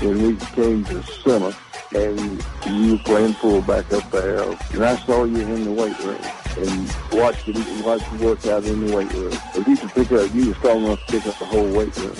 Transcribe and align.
when 0.00 0.22
we 0.22 0.36
came 0.36 0.84
to 0.86 1.02
summer 1.02 1.52
and 1.94 2.44
you 2.66 2.92
were 2.92 2.98
playing 2.98 3.32
fullback 3.34 3.92
up 3.92 4.10
there, 4.10 4.42
and 4.42 4.84
I 4.84 4.96
saw 5.04 5.24
you 5.24 5.40
in 5.40 5.64
the 5.64 5.72
weight 5.72 5.98
room 6.00 6.20
and 6.56 6.96
watched 7.12 7.46
you, 7.46 7.54
watched 7.84 8.10
you 8.12 8.18
work 8.18 8.46
out 8.46 8.64
in 8.64 8.86
the 8.86 8.96
weight 8.96 9.12
room. 9.12 9.32
If 9.54 9.66
you 9.66 9.76
could 9.76 9.90
pick 9.90 10.12
up, 10.12 10.34
you 10.34 10.48
were 10.48 10.54
strong 10.54 10.84
enough 10.84 11.04
to 11.06 11.12
pick 11.12 11.26
up 11.26 11.38
the 11.38 11.44
whole 11.44 11.70
weight 11.72 11.96
room. 11.98 12.16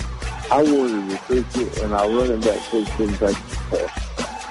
I 0.51 0.61
wanted 0.61 1.09
to 1.09 1.13
recruit 1.13 1.55
you, 1.55 1.83
and 1.83 1.93
our 1.93 2.09
running 2.09 2.41
back 2.41 2.59
coach 2.69 2.97
didn't 2.97 3.15
think 3.15 4.10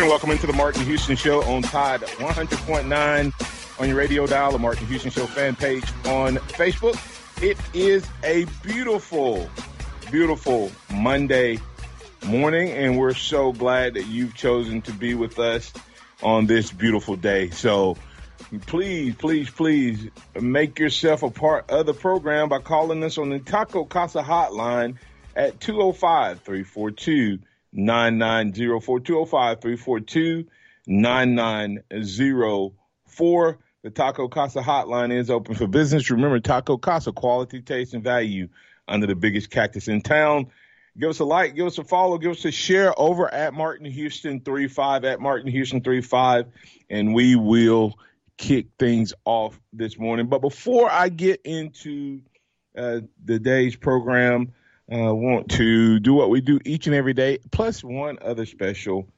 And 0.00 0.08
welcome 0.08 0.30
into 0.30 0.46
the 0.46 0.54
Martin 0.54 0.86
Houston 0.86 1.14
Show 1.14 1.42
on 1.42 1.60
Tide 1.60 2.00
100.9 2.00 3.80
on 3.80 3.86
your 3.86 3.98
radio 3.98 4.26
dial, 4.26 4.50
the 4.50 4.58
Martin 4.58 4.86
Houston 4.86 5.10
Show 5.10 5.26
fan 5.26 5.54
page 5.54 5.84
on 6.06 6.36
Facebook. 6.36 6.96
It 7.42 7.58
is 7.74 8.08
a 8.24 8.46
beautiful, 8.62 9.50
beautiful 10.10 10.72
Monday 10.90 11.58
morning, 12.24 12.70
and 12.70 12.98
we're 12.98 13.12
so 13.12 13.52
glad 13.52 13.92
that 13.92 14.06
you've 14.06 14.34
chosen 14.34 14.80
to 14.82 14.92
be 14.92 15.12
with 15.12 15.38
us 15.38 15.70
on 16.22 16.46
this 16.46 16.72
beautiful 16.72 17.16
day. 17.16 17.50
So 17.50 17.98
please, 18.64 19.14
please, 19.16 19.50
please 19.50 20.08
make 20.34 20.78
yourself 20.78 21.22
a 21.22 21.30
part 21.30 21.68
of 21.68 21.84
the 21.84 21.92
program 21.92 22.48
by 22.48 22.60
calling 22.60 23.04
us 23.04 23.18
on 23.18 23.28
the 23.28 23.38
Taco 23.38 23.84
Casa 23.84 24.22
hotline 24.22 24.96
at 25.36 25.60
205 25.60 26.40
342 26.40 27.40
9904 27.72 29.00
205 29.00 29.60
342 29.60 30.46
9904. 30.86 33.58
The 33.82 33.90
Taco 33.90 34.28
Casa 34.28 34.60
hotline 34.60 35.12
is 35.12 35.30
open 35.30 35.54
for 35.54 35.66
business. 35.66 36.10
Remember, 36.10 36.38
Taco 36.38 36.76
Casa, 36.76 37.12
quality, 37.12 37.62
taste, 37.62 37.94
and 37.94 38.04
value 38.04 38.48
under 38.86 39.06
the 39.06 39.14
biggest 39.14 39.48
cactus 39.50 39.88
in 39.88 40.02
town. 40.02 40.48
Give 40.98 41.08
us 41.08 41.20
a 41.20 41.24
like, 41.24 41.54
give 41.54 41.66
us 41.66 41.78
a 41.78 41.84
follow, 41.84 42.18
give 42.18 42.32
us 42.32 42.44
a 42.44 42.50
share 42.50 42.92
over 42.98 43.32
at 43.32 43.54
Martin 43.54 43.86
Houston 43.86 44.40
35, 44.40 45.04
at 45.04 45.20
Martin 45.20 45.50
Houston 45.50 45.80
35, 45.80 46.46
and 46.90 47.14
we 47.14 47.36
will 47.36 47.94
kick 48.36 48.66
things 48.78 49.14
off 49.24 49.58
this 49.72 49.98
morning. 49.98 50.26
But 50.26 50.40
before 50.40 50.90
I 50.90 51.08
get 51.08 51.40
into 51.44 52.20
uh, 52.76 53.00
the 53.24 53.38
day's 53.38 53.76
program, 53.76 54.52
uh, 54.92 55.14
want 55.14 55.50
to 55.52 56.00
do 56.00 56.14
what 56.14 56.30
we 56.30 56.40
do 56.40 56.58
each 56.64 56.86
and 56.86 56.96
every 56.96 57.14
day, 57.14 57.38
plus 57.50 57.84
one 57.84 58.18
other 58.20 58.46
special 58.46 59.08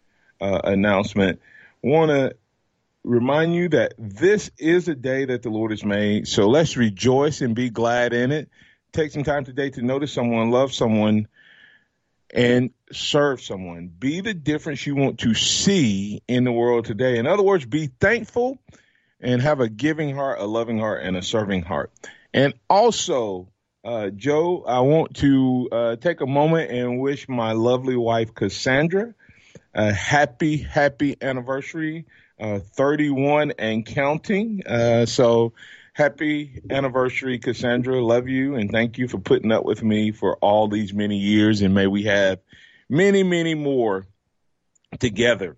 uh, 0.40 0.60
announcement. 0.64 1.40
Want 1.82 2.10
to 2.10 2.36
remind 3.04 3.54
you 3.54 3.68
that 3.70 3.94
this 3.98 4.50
is 4.58 4.88
a 4.88 4.94
day 4.94 5.24
that 5.26 5.42
the 5.42 5.50
Lord 5.50 5.70
has 5.70 5.84
made. 5.84 6.28
So 6.28 6.48
let's 6.48 6.76
rejoice 6.76 7.40
and 7.40 7.54
be 7.54 7.70
glad 7.70 8.12
in 8.12 8.32
it. 8.32 8.48
Take 8.92 9.12
some 9.12 9.24
time 9.24 9.44
today 9.44 9.70
to 9.70 9.82
notice 9.82 10.12
someone, 10.12 10.50
love 10.50 10.72
someone, 10.74 11.26
and 12.32 12.70
serve 12.92 13.40
someone. 13.40 13.88
Be 13.88 14.20
the 14.20 14.34
difference 14.34 14.86
you 14.86 14.94
want 14.94 15.20
to 15.20 15.34
see 15.34 16.22
in 16.28 16.44
the 16.44 16.52
world 16.52 16.84
today. 16.84 17.18
In 17.18 17.26
other 17.26 17.42
words, 17.42 17.64
be 17.64 17.86
thankful 17.86 18.58
and 19.20 19.40
have 19.40 19.60
a 19.60 19.68
giving 19.68 20.14
heart, 20.14 20.40
a 20.40 20.44
loving 20.44 20.78
heart, 20.78 21.02
and 21.02 21.16
a 21.16 21.22
serving 21.22 21.62
heart. 21.62 21.92
And 22.34 22.54
also, 22.68 23.48
uh, 23.84 24.10
Joe, 24.10 24.64
I 24.66 24.80
want 24.80 25.16
to 25.16 25.68
uh, 25.72 25.96
take 25.96 26.20
a 26.20 26.26
moment 26.26 26.70
and 26.70 27.00
wish 27.00 27.28
my 27.28 27.52
lovely 27.52 27.96
wife, 27.96 28.34
Cassandra, 28.34 29.14
a 29.74 29.92
happy, 29.92 30.56
happy 30.56 31.16
anniversary, 31.20 32.06
uh, 32.40 32.60
31 32.60 33.52
and 33.58 33.84
counting. 33.84 34.62
Uh, 34.66 35.06
so 35.06 35.52
happy 35.94 36.60
anniversary, 36.70 37.38
Cassandra. 37.38 38.02
Love 38.02 38.28
you 38.28 38.54
and 38.54 38.70
thank 38.70 38.98
you 38.98 39.08
for 39.08 39.18
putting 39.18 39.50
up 39.50 39.64
with 39.64 39.82
me 39.82 40.12
for 40.12 40.36
all 40.36 40.68
these 40.68 40.92
many 40.94 41.18
years. 41.18 41.60
And 41.62 41.74
may 41.74 41.86
we 41.86 42.04
have 42.04 42.38
many, 42.88 43.22
many 43.22 43.54
more 43.54 44.06
together. 45.00 45.56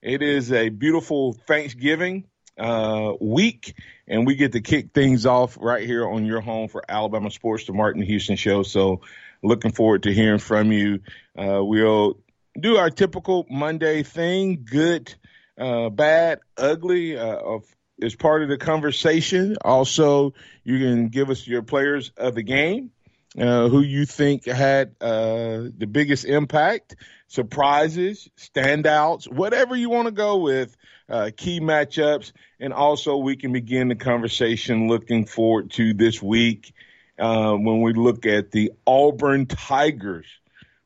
It 0.00 0.22
is 0.22 0.52
a 0.52 0.68
beautiful 0.68 1.32
Thanksgiving 1.32 2.24
uh, 2.58 3.12
week, 3.20 3.74
and 4.08 4.26
we 4.26 4.34
get 4.34 4.52
to 4.52 4.60
kick 4.60 4.92
things 4.92 5.26
off 5.26 5.56
right 5.60 5.86
here 5.86 6.08
on 6.08 6.24
your 6.24 6.40
home 6.40 6.68
for 6.68 6.82
Alabama 6.88 7.30
Sports, 7.30 7.66
the 7.66 7.72
Martin 7.72 8.02
Houston 8.02 8.36
Show. 8.36 8.62
So, 8.62 9.02
looking 9.42 9.72
forward 9.72 10.02
to 10.04 10.12
hearing 10.12 10.38
from 10.40 10.72
you. 10.72 11.00
Uh, 11.36 11.60
we'll 11.62 12.18
do 12.58 12.76
our 12.76 12.90
typical 12.90 13.46
Monday 13.48 14.02
thing 14.02 14.64
good, 14.68 15.14
uh, 15.58 15.90
bad, 15.90 16.40
ugly, 16.56 17.16
uh, 17.16 17.58
as 18.02 18.14
part 18.14 18.42
of 18.42 18.48
the 18.48 18.58
conversation. 18.58 19.56
Also, 19.64 20.34
you 20.64 20.78
can 20.78 21.08
give 21.08 21.30
us 21.30 21.46
your 21.46 21.62
players 21.62 22.10
of 22.16 22.34
the 22.34 22.42
game. 22.42 22.90
Uh, 23.38 23.68
who 23.68 23.82
you 23.82 24.04
think 24.04 24.46
had 24.46 24.96
uh, 25.00 25.68
the 25.76 25.86
biggest 25.88 26.24
impact, 26.24 26.96
surprises, 27.28 28.28
standouts, 28.36 29.32
whatever 29.32 29.76
you 29.76 29.88
want 29.88 30.06
to 30.06 30.12
go 30.12 30.38
with 30.38 30.76
uh, 31.08 31.30
key 31.36 31.60
matchups, 31.60 32.32
and 32.58 32.72
also 32.72 33.18
we 33.18 33.36
can 33.36 33.52
begin 33.52 33.88
the 33.88 33.94
conversation 33.94 34.88
looking 34.88 35.24
forward 35.24 35.70
to 35.70 35.94
this 35.94 36.20
week 36.20 36.74
uh, 37.18 37.52
when 37.52 37.80
we 37.80 37.92
look 37.92 38.26
at 38.26 38.50
the 38.50 38.72
Auburn 38.84 39.46
Tigers. 39.46 40.26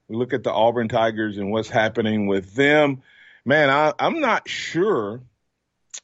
We 0.09 0.17
look 0.17 0.35
at 0.35 0.43
the 0.43 0.53
Auburn 0.53 0.89
Tigers 0.89 1.39
and 1.39 1.51
what's 1.51 1.71
happening 1.71 2.27
with 2.27 2.55
them. 2.55 3.03
Man, 3.47 3.71
I, 3.71 3.95
am 3.99 4.21
not 4.21 4.47
sure 4.47 5.23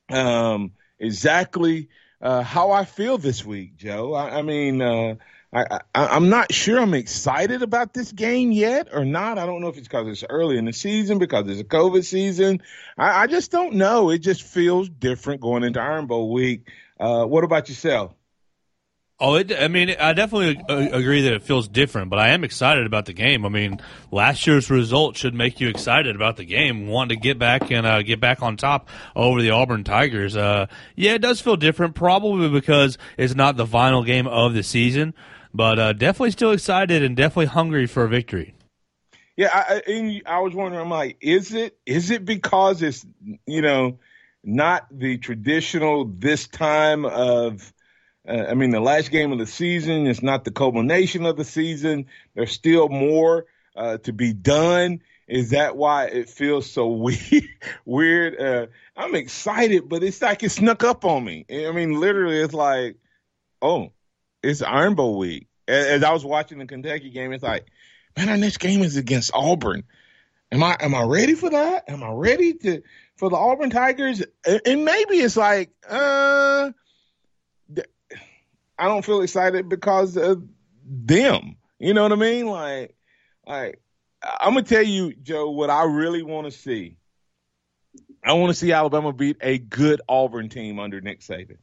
um, 0.09 0.73
exactly 0.99 1.91
uh, 2.23 2.43
how 2.43 2.71
I 2.71 2.87
feel 2.87 3.19
this 3.19 3.45
week, 3.45 3.77
Joe. 3.77 4.15
I, 4.15 4.39
I 4.39 4.43
mean, 4.43 4.81
I, 5.53 5.81
I, 5.95 6.17
am 6.17 6.29
not 6.29 6.53
sure 6.53 6.79
I'm 6.79 6.93
excited 6.93 7.63
about 7.63 7.95
this 7.95 8.13
game 8.13 8.53
yet 8.53 8.89
or 8.93 9.07
not. 9.07 9.39
I 9.39 9.47
don't 9.47 9.63
know 9.63 9.69
if 9.69 9.79
it's 9.79 9.89
because 9.89 10.07
it's 10.07 10.25
early 10.29 10.59
in 10.59 10.67
the 10.67 10.75
season, 10.75 11.19
because 11.19 11.49
it's 11.49 11.61
a 11.61 11.65
COVID 11.65 12.05
season. 12.05 12.63
I, 12.99 13.23
I 13.23 13.27
just 13.29 13.51
don't 13.51 13.75
know. 13.75 14.11
It 14.11 14.19
just 14.19 14.43
feels 14.43 14.91
different 14.91 15.41
going 15.41 15.65
into 15.65 15.81
Iron 15.81 16.07
Bowl 16.07 16.31
week. 16.33 16.69
Uh, 17.01 17.25
what 17.25 17.45
about 17.45 17.69
yourself? 17.71 18.13
Oh, 19.21 19.35
it, 19.35 19.51
I 19.59 19.67
mean, 19.67 19.97
I 19.99 20.13
definitely 20.13 20.63
agree 20.69 21.23
that 21.23 21.33
it 21.33 21.43
feels 21.43 21.67
different, 21.67 22.09
but 22.09 22.21
I 22.21 22.29
am 22.29 22.45
excited 22.45 22.87
about 22.87 23.07
the 23.07 23.13
game. 23.13 23.45
I 23.45 23.49
mean, 23.49 23.81
last 24.13 24.47
year's 24.47 24.71
result 24.71 25.17
should 25.17 25.35
make 25.35 25.61
you 25.61 25.69
excited 25.69 26.15
about 26.15 26.37
the 26.37 26.45
game, 26.45 26.87
want 26.87 27.11
to 27.11 27.17
get 27.17 27.37
back 27.37 27.73
and 27.73 27.85
uh, 27.85 28.03
get 28.03 28.21
back 28.21 28.43
on 28.43 28.57
top 28.57 28.89
over 29.17 29.43
the 29.43 29.51
Auburn 29.51 29.83
Tigers. 29.83 30.37
Uh, 30.37 30.67
yeah, 30.95 31.15
it 31.15 31.19
does 31.19 31.41
feel 31.41 31.57
different, 31.57 31.97
probably 31.97 32.49
because 32.49 32.97
it's 33.17 33.35
not 33.35 33.57
the 33.57 33.67
final 33.67 34.05
game 34.05 34.29
of 34.29 34.55
the 34.55 34.63
season 34.63 35.15
but 35.55 35.79
uh, 35.79 35.93
definitely 35.93 36.31
still 36.31 36.53
excited 36.53 37.03
and 37.03 37.17
definitely 37.17 37.47
hungry 37.47 37.87
for 37.87 38.05
a 38.05 38.09
victory. 38.09 38.55
Yeah, 39.37 39.51
I, 39.53 40.23
I 40.27 40.41
was 40.41 40.53
wondering, 40.55 40.81
I'm 40.81 40.91
like, 40.91 41.19
is 41.21 41.55
it 41.55 41.79
is 41.87 42.11
it 42.11 42.25
because 42.25 42.83
it's 42.83 43.07
you 43.47 43.63
know 43.63 43.99
not 44.43 44.87
the 44.91 45.19
traditional 45.19 46.05
this 46.07 46.49
time 46.49 47.05
of 47.05 47.73
uh, 48.29 48.47
I 48.51 48.55
mean, 48.55 48.71
the 48.71 48.81
last 48.81 49.11
game 49.11 49.33
of 49.33 49.39
the 49.39 49.47
season 49.47 50.07
is 50.07 50.23
not 50.23 50.45
the 50.45 50.51
culmination 50.51 51.25
of 51.25 51.37
the 51.37 51.45
season. 51.45 52.07
There's 52.35 52.53
still 52.53 52.89
more 52.89 53.47
uh, 53.75 53.99
to 53.99 54.13
be 54.13 54.35
done. 54.35 55.01
Is 55.27 55.51
that 55.51 55.77
why 55.77 56.07
it 56.07 56.29
feels 56.29 56.71
so 56.71 56.89
weird? 56.89 57.49
weird. 57.87 58.41
Uh, 58.41 58.67
I'm 58.97 59.15
excited, 59.15 59.89
but 59.89 60.03
it's 60.03 60.21
like 60.21 60.43
it 60.43 60.51
snuck 60.51 60.85
up 60.85 61.05
on 61.05 61.25
me. 61.25 61.47
I 61.51 61.73
mean, 61.73 61.99
literally, 61.99 62.41
it's 62.41 62.55
like, 62.55 62.97
oh, 63.63 63.93
it's 64.43 64.63
Iron 64.63 64.95
Bowl 64.95 65.19
week. 65.19 65.47
As 65.67 66.03
I 66.03 66.13
was 66.13 66.25
watching 66.25 66.59
the 66.59 66.67
Kentucky 66.67 67.11
game, 67.11 67.33
it's 67.33 67.43
like, 67.43 67.67
man, 68.17 68.29
our 68.29 68.37
next 68.37 68.59
game 68.59 68.83
is 68.83 68.97
against 68.97 69.33
Auburn. 69.35 69.85
Am 70.51 70.63
I 70.63 70.77
am 70.81 70.95
I 70.95 71.03
ready 71.03 71.35
for 71.35 71.51
that? 71.51 71.85
Am 71.89 72.03
I 72.03 72.11
ready 72.11 72.55
to 72.55 72.83
for 73.17 73.29
the 73.29 73.37
Auburn 73.37 73.69
Tigers? 73.69 74.23
And 74.47 74.85
maybe 74.85 75.17
it's 75.17 75.37
like, 75.37 75.71
uh, 75.89 76.71
I 78.79 78.89
don't 78.89 79.05
feel 79.05 79.21
excited 79.21 79.69
because 79.69 80.17
of 80.17 80.43
them. 80.87 81.57
You 81.79 81.93
know 81.93 82.03
what 82.03 82.13
I 82.13 82.17
mean? 82.17 82.47
Like, 82.47 82.95
like 83.47 83.83
I'm 84.23 84.55
gonna 84.55 84.63
tell 84.63 84.83
you, 84.83 85.15
Joe, 85.15 85.51
what 85.51 85.69
I 85.69 85.85
really 85.85 86.23
want 86.23 86.47
to 86.47 86.51
see. 86.51 86.97
I 88.25 88.33
want 88.33 88.51
to 88.51 88.55
see 88.55 88.73
Alabama 88.73 89.13
beat 89.13 89.37
a 89.41 89.59
good 89.59 90.01
Auburn 90.09 90.49
team 90.49 90.79
under 90.79 91.01
Nick 91.01 91.21
Saban. 91.21 91.59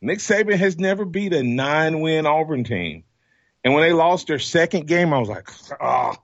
Nick 0.00 0.18
Saban 0.18 0.56
has 0.56 0.78
never 0.78 1.04
beat 1.04 1.32
a 1.32 1.42
nine-win 1.42 2.26
Auburn 2.26 2.64
team, 2.64 3.04
and 3.64 3.74
when 3.74 3.82
they 3.82 3.92
lost 3.92 4.28
their 4.28 4.38
second 4.38 4.86
game, 4.86 5.12
I 5.12 5.18
was 5.18 5.28
like, 5.28 5.48
ah. 5.80 6.16
Oh. 6.16 6.22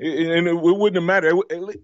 And 0.00 0.46
it 0.46 0.54
wouldn't 0.54 0.94
have 0.94 1.02
mattered. 1.02 1.34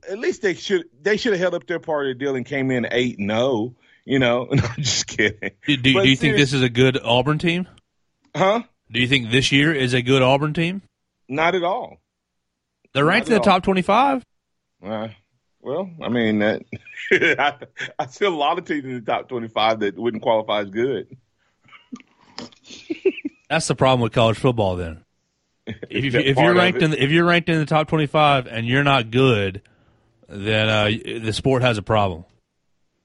At 0.09 0.21
least 0.21 0.43
they 0.43 0.55
should 0.55 0.85
they 1.03 1.17
should 1.17 1.33
have 1.33 1.41
held 1.41 1.55
up 1.55 1.67
their 1.67 1.81
part 1.81 2.07
of 2.07 2.11
the 2.11 2.25
deal 2.25 2.37
and 2.37 2.47
came 2.47 2.71
in 2.71 2.87
eight 2.93 3.19
and 3.19 3.29
zero. 3.29 3.41
Oh, 3.41 3.75
you 4.05 4.21
know, 4.21 4.45
no, 4.53 4.63
I'm 4.63 4.83
just 4.83 5.09
kidding. 5.09 5.51
Do, 5.67 5.77
do, 5.77 5.93
do 5.95 6.09
you 6.09 6.17
think 6.17 6.37
this 6.37 6.53
is 6.53 6.63
a 6.63 6.69
good 6.69 6.97
Auburn 7.03 7.39
team? 7.39 7.67
Huh? 8.35 8.63
Do 8.91 9.01
you 9.01 9.09
think 9.09 9.31
this 9.31 9.51
year 9.51 9.75
is 9.75 9.95
a 9.95 10.03
good 10.03 10.23
Auburn 10.23 10.55
team? 10.55 10.83
Not 11.29 11.55
at 11.55 11.65
all. 11.65 11.99
They're 12.93 13.05
ranked 13.05 13.29
in 13.29 13.35
the 13.35 13.41
top 13.41 13.65
25. 13.65 14.25
Uh, 14.85 15.09
well, 15.65 15.91
I 16.03 16.09
mean, 16.09 16.41
that, 16.41 16.63
I, 17.13 17.55
I 17.99 18.07
see 18.07 18.27
a 18.27 18.31
lot 18.31 18.59
of 18.59 18.67
teams 18.67 18.85
in 18.85 18.95
the 18.95 19.01
top 19.01 19.29
25 19.29 19.81
that 19.81 19.99
wouldn't 19.99 20.23
qualify 20.23 20.61
as 20.61 20.71
good. 20.71 21.17
That's 23.49 23.67
the 23.67 23.75
problem 23.75 24.01
with 24.01 24.13
college 24.13 24.37
football. 24.37 24.77
Then, 24.77 25.05
if, 25.67 26.05
you, 26.05 26.11
if 26.21 26.37
you're 26.37 26.55
ranked 26.55 26.83
in 26.83 26.91
the, 26.91 27.03
if 27.03 27.11
you're 27.11 27.25
ranked 27.25 27.49
in 27.49 27.59
the 27.59 27.67
top 27.67 27.89
25 27.89 28.47
and 28.47 28.67
you're 28.67 28.85
not 28.85 29.11
good, 29.11 29.63
then 30.29 30.69
uh, 30.69 30.85
the 31.25 31.33
sport 31.33 31.63
has 31.63 31.79
a 31.79 31.83
problem. 31.83 32.25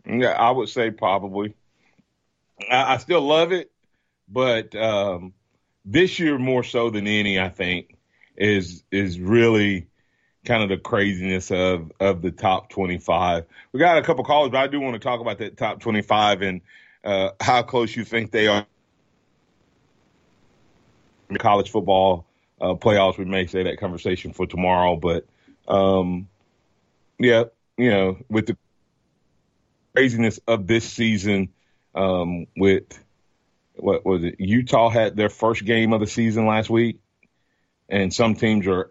Yeah, 0.05 0.31
I 0.31 0.51
would 0.51 0.69
say 0.69 0.91
probably. 0.91 1.55
I, 2.69 2.95
I 2.95 2.97
still 2.97 3.21
love 3.21 3.51
it, 3.51 3.71
but 4.27 4.75
um, 4.75 5.33
this 5.85 6.19
year 6.19 6.37
more 6.37 6.63
so 6.63 6.89
than 6.89 7.07
any, 7.07 7.39
I 7.39 7.49
think, 7.49 7.95
is 8.35 8.83
is 8.91 9.19
really 9.19 9.88
kind 10.49 10.63
of 10.63 10.69
the 10.69 10.77
craziness 10.77 11.51
of 11.51 11.91
of 11.99 12.23
the 12.23 12.31
top 12.31 12.69
25. 12.71 13.45
We 13.71 13.79
got 13.79 13.99
a 13.99 14.01
couple 14.01 14.23
callers, 14.23 14.49
but 14.49 14.57
I 14.57 14.67
do 14.67 14.79
want 14.79 14.95
to 14.95 14.99
talk 14.99 15.21
about 15.21 15.37
that 15.37 15.57
top 15.57 15.79
25 15.79 16.41
and 16.41 16.61
uh, 17.03 17.29
how 17.39 17.61
close 17.61 17.95
you 17.95 18.03
think 18.03 18.31
they 18.31 18.47
are. 18.47 18.65
College 21.37 21.69
football 21.69 22.25
uh, 22.59 22.73
playoffs. 22.73 23.19
We 23.19 23.25
may 23.25 23.45
say 23.45 23.61
that 23.63 23.79
conversation 23.79 24.33
for 24.33 24.47
tomorrow, 24.47 24.95
but 24.95 25.27
um, 25.67 26.27
yeah, 27.19 27.43
you 27.77 27.91
know, 27.91 28.17
with 28.27 28.47
the 28.47 28.57
craziness 29.93 30.39
of 30.47 30.65
this 30.65 30.89
season, 30.89 31.49
um, 31.93 32.47
with 32.57 32.99
what 33.75 34.03
was 34.03 34.23
it? 34.23 34.37
Utah 34.39 34.89
had 34.89 35.15
their 35.15 35.29
first 35.29 35.63
game 35.63 35.93
of 35.93 35.99
the 35.99 36.07
season 36.07 36.47
last 36.47 36.71
week, 36.71 36.99
and 37.87 38.11
some 38.11 38.33
teams 38.33 38.65
are, 38.65 38.89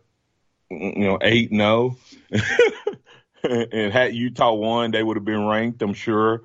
you 0.70 1.04
know, 1.04 1.18
eight 1.22 1.52
no. 1.52 1.96
and 3.42 3.92
had 3.92 4.14
Utah 4.14 4.52
won, 4.52 4.90
they 4.90 5.02
would 5.02 5.16
have 5.16 5.24
been 5.24 5.46
ranked, 5.46 5.82
I'm 5.82 5.94
sure, 5.94 6.42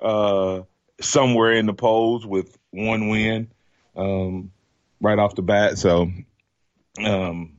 uh, 0.00 0.62
somewhere 1.00 1.52
in 1.52 1.66
the 1.66 1.74
polls 1.74 2.26
with 2.26 2.56
one 2.70 3.08
win 3.08 3.48
um, 3.96 4.52
right 5.00 5.18
off 5.18 5.34
the 5.34 5.42
bat. 5.42 5.78
So 5.78 6.10
um, 7.04 7.56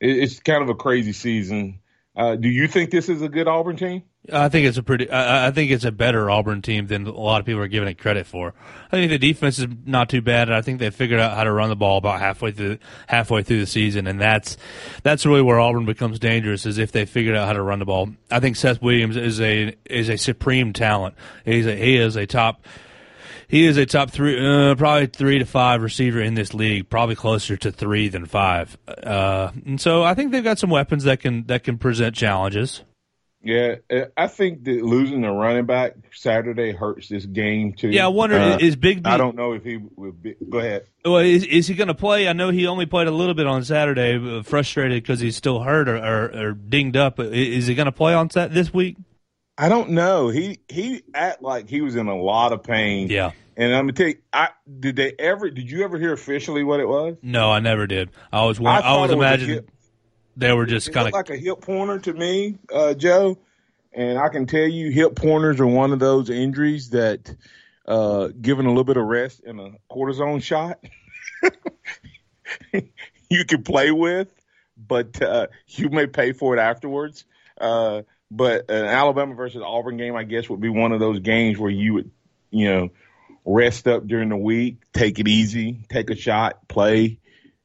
it, 0.00 0.16
it's 0.16 0.40
kind 0.40 0.62
of 0.62 0.68
a 0.68 0.74
crazy 0.74 1.12
season. 1.12 1.80
Uh, 2.16 2.36
do 2.36 2.48
you 2.48 2.66
think 2.66 2.90
this 2.90 3.08
is 3.08 3.22
a 3.22 3.28
good 3.28 3.46
Auburn 3.46 3.76
team? 3.76 4.02
I 4.32 4.48
think 4.48 4.66
it's 4.66 4.76
a 4.76 4.82
pretty. 4.82 5.10
I, 5.10 5.48
I, 5.48 5.50
think 5.50 5.70
it's 5.70 5.84
a 5.84 5.92
better 5.92 6.30
Auburn 6.30 6.60
team 6.60 6.86
than 6.86 7.06
a 7.06 7.12
lot 7.12 7.40
of 7.40 7.46
people 7.46 7.62
are 7.62 7.68
giving 7.68 7.88
it 7.88 7.98
credit 7.98 8.26
for. 8.26 8.54
I 8.86 8.90
think 8.90 9.10
the 9.10 9.18
defense 9.18 9.58
is 9.58 9.66
not 9.86 10.08
too 10.08 10.20
bad. 10.20 10.48
And 10.48 10.56
I 10.56 10.60
think 10.60 10.78
they 10.78 10.90
figured 10.90 11.20
out 11.20 11.36
how 11.36 11.44
to 11.44 11.52
run 11.52 11.68
the 11.68 11.76
ball 11.76 11.98
about 11.98 12.20
halfway 12.20 12.52
through 12.52 12.78
halfway 13.06 13.42
through 13.42 13.60
the 13.60 13.66
season, 13.66 14.06
and 14.06 14.20
that's 14.20 14.56
that's 15.02 15.24
really 15.24 15.42
where 15.42 15.58
Auburn 15.58 15.86
becomes 15.86 16.18
dangerous 16.18 16.66
is 16.66 16.78
if 16.78 16.92
they 16.92 17.06
figured 17.06 17.36
out 17.36 17.46
how 17.46 17.54
to 17.54 17.62
run 17.62 17.78
the 17.78 17.86
ball. 17.86 18.10
I 18.30 18.40
think 18.40 18.56
Seth 18.56 18.82
Williams 18.82 19.16
is 19.16 19.40
a 19.40 19.74
is 19.86 20.08
a 20.08 20.16
supreme 20.16 20.72
talent. 20.72 21.14
He's 21.44 21.66
a, 21.66 21.74
he 21.74 21.96
is 21.96 22.16
a 22.16 22.26
top. 22.26 22.64
He 23.48 23.64
is 23.64 23.78
a 23.78 23.86
top 23.86 24.10
three, 24.10 24.38
uh, 24.38 24.74
probably 24.74 25.06
three 25.06 25.38
to 25.38 25.46
five 25.46 25.82
receiver 25.82 26.20
in 26.20 26.34
this 26.34 26.52
league, 26.52 26.90
probably 26.90 27.14
closer 27.14 27.56
to 27.56 27.72
three 27.72 28.08
than 28.08 28.26
five. 28.26 28.76
Uh, 28.86 29.52
and 29.64 29.80
so 29.80 30.02
I 30.02 30.12
think 30.12 30.32
they've 30.32 30.44
got 30.44 30.58
some 30.58 30.68
weapons 30.68 31.04
that 31.04 31.20
can 31.20 31.44
that 31.46 31.64
can 31.64 31.78
present 31.78 32.14
challenges. 32.14 32.82
Yeah, 33.40 33.76
uh, 33.90 34.06
I 34.16 34.26
think 34.26 34.64
that 34.64 34.82
losing 34.82 35.20
the 35.20 35.30
running 35.30 35.64
back 35.64 35.94
Saturday 36.12 36.72
hurts 36.72 37.08
this 37.08 37.24
game 37.24 37.72
too. 37.72 37.88
Yeah, 37.88 38.06
I 38.06 38.08
wonder 38.08 38.36
uh, 38.36 38.58
is 38.58 38.74
Big 38.74 39.02
B. 39.02 39.08
I 39.08 39.16
don't 39.16 39.36
know 39.36 39.52
if 39.52 39.62
he 39.62 39.76
will 39.76 40.12
be. 40.12 40.34
Go 40.48 40.58
ahead. 40.58 40.88
Well, 41.04 41.18
is, 41.18 41.44
is 41.44 41.68
he 41.68 41.74
going 41.74 41.88
to 41.88 41.94
play? 41.94 42.28
I 42.28 42.32
know 42.32 42.50
he 42.50 42.66
only 42.66 42.86
played 42.86 43.06
a 43.06 43.12
little 43.12 43.34
bit 43.34 43.46
on 43.46 43.64
Saturday, 43.64 44.42
frustrated 44.42 45.02
because 45.02 45.20
he's 45.20 45.36
still 45.36 45.60
hurt 45.60 45.88
or, 45.88 45.96
or, 45.96 46.48
or 46.48 46.52
dinged 46.52 46.96
up. 46.96 47.20
Is 47.20 47.68
he 47.68 47.76
going 47.76 47.86
to 47.86 47.92
play 47.92 48.12
on 48.12 48.28
set 48.28 48.52
this 48.52 48.74
week? 48.74 48.96
I 49.56 49.68
don't 49.68 49.90
know. 49.90 50.28
He 50.28 50.60
he 50.68 51.02
act 51.12 51.42
like 51.42 51.68
he 51.68 51.80
was 51.80 51.96
in 51.96 52.06
a 52.06 52.16
lot 52.16 52.52
of 52.52 52.62
pain. 52.62 53.08
Yeah. 53.08 53.32
And 53.56 53.74
I'm 53.74 53.82
gonna 53.82 53.92
tell 53.92 54.06
you, 54.06 54.18
I 54.32 54.50
did 54.78 54.94
they 54.94 55.12
ever? 55.18 55.50
Did 55.50 55.68
you 55.68 55.82
ever 55.82 55.98
hear 55.98 56.12
officially 56.12 56.62
what 56.62 56.78
it 56.78 56.86
was? 56.86 57.16
No, 57.22 57.50
I 57.50 57.58
never 57.58 57.88
did. 57.88 58.10
I 58.32 58.44
was 58.44 58.60
I, 58.60 58.78
I 58.78 59.00
was 59.00 59.10
imagining 59.10 59.64
they 60.38 60.52
were 60.52 60.66
just 60.66 60.92
kind 60.92 61.08
of 61.08 61.12
like 61.12 61.30
a 61.30 61.36
hip 61.36 61.60
pointer 61.60 61.98
to 61.98 62.12
me, 62.12 62.58
uh, 62.72 62.94
Joe. 62.94 63.38
And 63.92 64.18
I 64.18 64.28
can 64.28 64.46
tell 64.46 64.68
you, 64.68 64.90
hip 64.90 65.16
pointers 65.16 65.60
are 65.60 65.66
one 65.66 65.92
of 65.92 65.98
those 65.98 66.30
injuries 66.30 66.90
that, 66.90 67.34
uh, 67.86 68.28
given 68.40 68.66
a 68.66 68.68
little 68.68 68.84
bit 68.84 68.96
of 68.96 69.04
rest 69.04 69.42
and 69.44 69.60
a 69.60 69.72
cortisone 69.90 70.42
shot, 70.42 70.78
you 73.28 73.44
can 73.44 73.64
play 73.64 73.90
with, 73.90 74.32
but 74.76 75.20
uh, 75.20 75.48
you 75.66 75.88
may 75.88 76.06
pay 76.06 76.32
for 76.32 76.56
it 76.56 76.60
afterwards. 76.60 77.24
Uh, 77.60 78.02
but 78.30 78.70
an 78.70 78.84
Alabama 78.84 79.34
versus 79.34 79.62
Auburn 79.64 79.96
game, 79.96 80.14
I 80.14 80.22
guess, 80.22 80.48
would 80.48 80.60
be 80.60 80.68
one 80.68 80.92
of 80.92 81.00
those 81.00 81.18
games 81.18 81.58
where 81.58 81.70
you 81.70 81.94
would, 81.94 82.10
you 82.50 82.70
know, 82.70 82.90
rest 83.44 83.88
up 83.88 84.06
during 84.06 84.28
the 84.28 84.36
week, 84.36 84.76
take 84.92 85.18
it 85.18 85.26
easy, 85.26 85.80
take 85.88 86.10
a 86.10 86.16
shot, 86.16 86.68
play, 86.68 87.18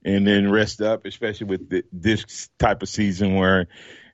and 0.05 0.27
then 0.27 0.51
rest 0.51 0.81
up, 0.81 1.05
especially 1.05 1.47
with 1.47 1.69
the, 1.69 1.83
this 1.91 2.49
type 2.59 2.81
of 2.81 2.89
season 2.89 3.35
where 3.35 3.67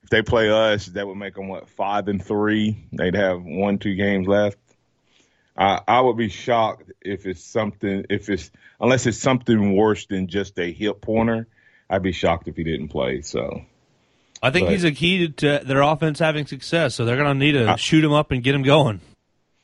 if 0.04 0.10
they 0.10 0.22
play 0.22 0.50
us, 0.50 0.86
that 0.88 1.08
would 1.08 1.16
make 1.16 1.36
them 1.36 1.48
what 1.48 1.70
five 1.70 2.08
and 2.08 2.24
three. 2.24 2.88
They'd 2.92 3.16
have 3.16 3.44
one, 3.44 3.80
two 3.80 3.96
games 3.96 4.28
left. 4.28 4.58
I, 5.58 5.82
I 5.88 6.02
would 6.02 6.18
be 6.18 6.30
shocked 6.30 6.92
if 7.02 7.26
it's 7.26 7.44
something, 7.44 8.06
if 8.10 8.30
it's 8.30 8.50
unless 8.80 9.06
it's 9.06 9.18
something 9.18 9.76
worse 9.76 10.06
than 10.06 10.28
just 10.28 10.58
a 10.58 10.72
hip 10.72 11.02
pointer. 11.02 11.48
I'd 11.90 12.04
be 12.04 12.12
shocked 12.12 12.48
if 12.48 12.56
he 12.56 12.64
didn't 12.64 12.90
play. 12.90 13.22
So. 13.22 13.64
I 14.42 14.52
think 14.52 14.68
but, 14.68 14.72
he's 14.72 14.86
a 14.86 14.92
key 14.92 15.28
to 15.28 15.62
their 15.66 15.82
offense 15.82 16.20
having 16.20 16.46
success. 16.46 16.96
So 16.96 17.04
they're 17.04 17.18
going 17.18 17.28
to 17.28 17.34
need 17.34 17.54
to 17.54 17.72
I, 17.72 17.76
shoot 17.76 18.04
him 18.04 18.14
up 18.14 18.32
and 18.32 18.42
get 18.42 18.56
him 18.56 18.64
going. 18.64 19.02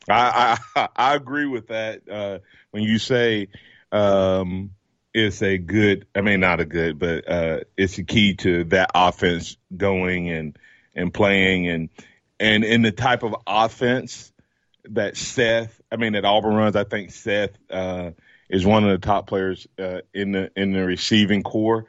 I 0.10 0.58
I, 0.76 0.88
I 0.96 1.16
agree 1.16 1.46
with 1.46 1.68
that. 1.68 2.10
Uh, 2.10 2.40
when 2.72 2.84
you 2.84 3.00
say 3.00 3.48
um, 3.92 4.72
it's 5.16 5.42
a 5.42 5.58
good, 5.58 6.08
I 6.14 6.20
mean, 6.20 6.42
not 6.42 6.60
a 6.60 6.66
good, 6.66 7.00
but 7.00 7.26
uh, 7.26 7.60
it's 7.78 7.98
a 7.98 8.04
key 8.04 8.36
to 8.36 8.66
that 8.66 8.92
offense 8.94 9.56
going 9.76 10.30
and 10.30 10.60
and 10.94 11.14
playing 11.14 11.70
and 11.70 11.90
and 12.38 12.66
in 12.66 12.82
the 12.82 12.92
type 12.92 13.24
of 13.24 13.34
offense 13.48 14.34
that 14.90 15.16
Seth, 15.16 15.82
I 15.90 15.96
mean, 15.96 16.14
that 16.14 16.26
Auburn 16.26 16.56
runs. 16.56 16.76
I 16.76 16.84
think 16.84 17.12
Seth 17.12 17.58
uh, 17.70 18.12
is 18.50 18.66
one 18.66 18.84
of 18.84 18.90
the 18.90 19.06
top 19.06 19.26
players 19.28 19.66
uh, 19.80 20.02
in 20.14 20.34
the 20.34 20.52
in 20.58 20.74
the 20.74 20.84
receiving 20.84 21.44
corps. 21.44 21.86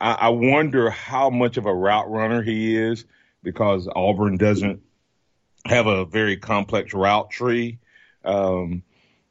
I, 0.00 0.12
I 0.12 0.28
wonder 0.30 0.88
how 0.88 1.28
much 1.28 1.58
of 1.58 1.66
a 1.66 1.74
route 1.74 2.10
runner 2.10 2.42
he 2.42 2.78
is 2.78 3.04
because 3.42 3.86
Auburn 3.94 4.38
doesn't 4.38 4.80
have 5.66 5.86
a 5.86 6.06
very 6.06 6.38
complex 6.38 6.94
route 6.94 7.28
tree. 7.28 7.78
Um, 8.24 8.84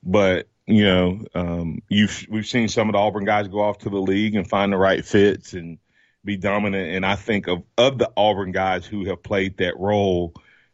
but 0.04 0.48
you 0.66 0.86
know, 0.86 1.20
um, 1.36 1.82
you've 1.90 2.26
we've 2.30 2.48
seen 2.48 2.70
some 2.70 2.90
of 2.90 2.94
the 2.94 3.00
Auburn 3.00 3.26
guys 3.26 3.48
go 3.48 3.62
off 3.62 3.80
to 3.80 3.90
the 3.90 4.02
league 4.02 4.36
and 4.36 4.48
find 4.48 4.72
the 4.72 4.78
right 4.78 5.04
fits 5.04 5.54
and 5.54 5.78
be 6.24 6.38
dominant. 6.38 6.96
And 6.96 7.06
I 7.06 7.16
think 7.16 7.48
of 7.48 7.64
of 7.78 7.98
the 7.98 8.12
Auburn 8.16 8.52
guys 8.52 8.86
who 8.86 9.06
have 9.06 9.24
played 9.24 9.58
that 9.58 9.78
role, 9.78 10.34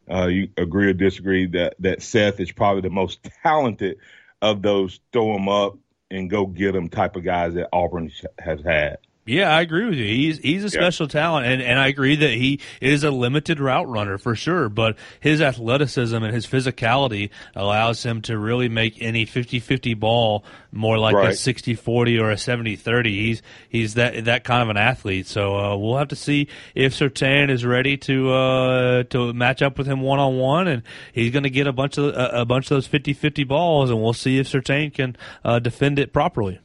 uh, 0.10 0.27
you 0.27 0.50
agree 0.58 0.88
or 0.88 0.93
disagree 0.93 1.48
that 1.48 1.75
that 1.79 2.03
Seth 2.03 2.39
is 2.39 2.51
probably 2.51 2.81
the 2.81 2.89
most 2.89 3.27
talented 3.43 3.98
of 4.41 4.62
those 4.62 5.00
throw 5.12 5.34
them 5.34 5.50
up 5.50 5.77
and 6.12 6.29
go 6.29 6.46
get 6.46 6.74
them 6.74 6.89
type 6.89 7.15
of 7.15 7.24
guys 7.24 7.55
that 7.55 7.69
Auburn 7.74 8.12
has 8.38 8.62
had. 8.62 8.98
Yeah, 9.29 9.55
I 9.55 9.62
agree 9.62 9.86
with 9.86 9.93
you. 10.00 10.05
He's 10.05 10.39
he's 10.39 10.63
a 10.63 10.71
special 10.71 11.05
yeah. 11.05 11.21
talent, 11.21 11.45
and, 11.45 11.62
and 11.62 11.77
I 11.79 11.88
agree 11.88 12.15
that 12.15 12.31
he 12.31 12.59
is 12.81 13.03
a 13.03 13.12
limited 13.12 13.59
route 13.59 13.88
runner 13.88 14.17
for 14.17 14.36
sure. 14.36 14.69
But 14.69 14.98
his 15.19 15.39
athleticism 15.39 16.15
and 16.15 16.33
his 16.33 16.48
physicality 16.48 17.29
allows 17.55 18.01
him 18.01 18.24
to 18.24 18.39
really 18.39 18.69
make 18.69 19.00
any 19.03 19.27
50-50 19.27 20.00
ball 20.00 20.43
more 20.71 20.98
like 20.98 21.13
right. 21.13 21.29
a 21.29 21.33
60-40 21.33 22.19
or 22.19 22.31
a 22.31 22.36
70-30. 22.36 23.05
He's 23.05 23.41
he's 23.69 23.93
that 23.93 24.25
that 24.25 24.43
kind 24.43 24.63
of 24.63 24.69
an 24.69 24.77
athlete. 24.77 25.27
So 25.27 25.55
uh, 25.55 25.77
we'll 25.77 25.98
have 25.98 26.07
to 26.07 26.15
see 26.15 26.48
if 26.74 26.93
Surtain 26.93 27.51
is 27.51 27.63
ready 27.63 27.98
to 27.98 28.33
uh, 28.33 29.03
to 29.03 29.31
match 29.31 29.62
up 29.62 29.77
with 29.77 29.86
him 29.86 30.01
one 30.01 30.17
on 30.17 30.38
one, 30.38 30.67
and 30.67 30.81
he's 31.13 31.31
going 31.31 31.43
to 31.43 31.51
get 31.51 31.67
a 31.67 31.74
bunch 31.74 32.00
of 32.00 32.05
a, 32.05 32.41
a 32.41 32.45
bunch 32.45 32.65
of 32.65 32.69
those 32.69 32.88
50-50 32.88 33.48
balls, 33.48 33.91
and 33.91 34.01
we'll 34.01 34.13
see 34.13 34.39
if 34.39 34.51
Surtain 34.51 34.91
can 34.91 35.15
uh, 35.45 35.59
defend 35.59 36.00
it 36.00 36.13
properly. 36.13 36.59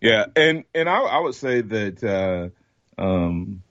Yeah, 0.00 0.26
and 0.36 0.64
and 0.74 0.88
I, 0.88 1.00
I 1.00 1.18
would 1.20 1.34
say 1.34 1.60
that 1.60 2.04
uh, 2.04 3.00
um, 3.00 3.62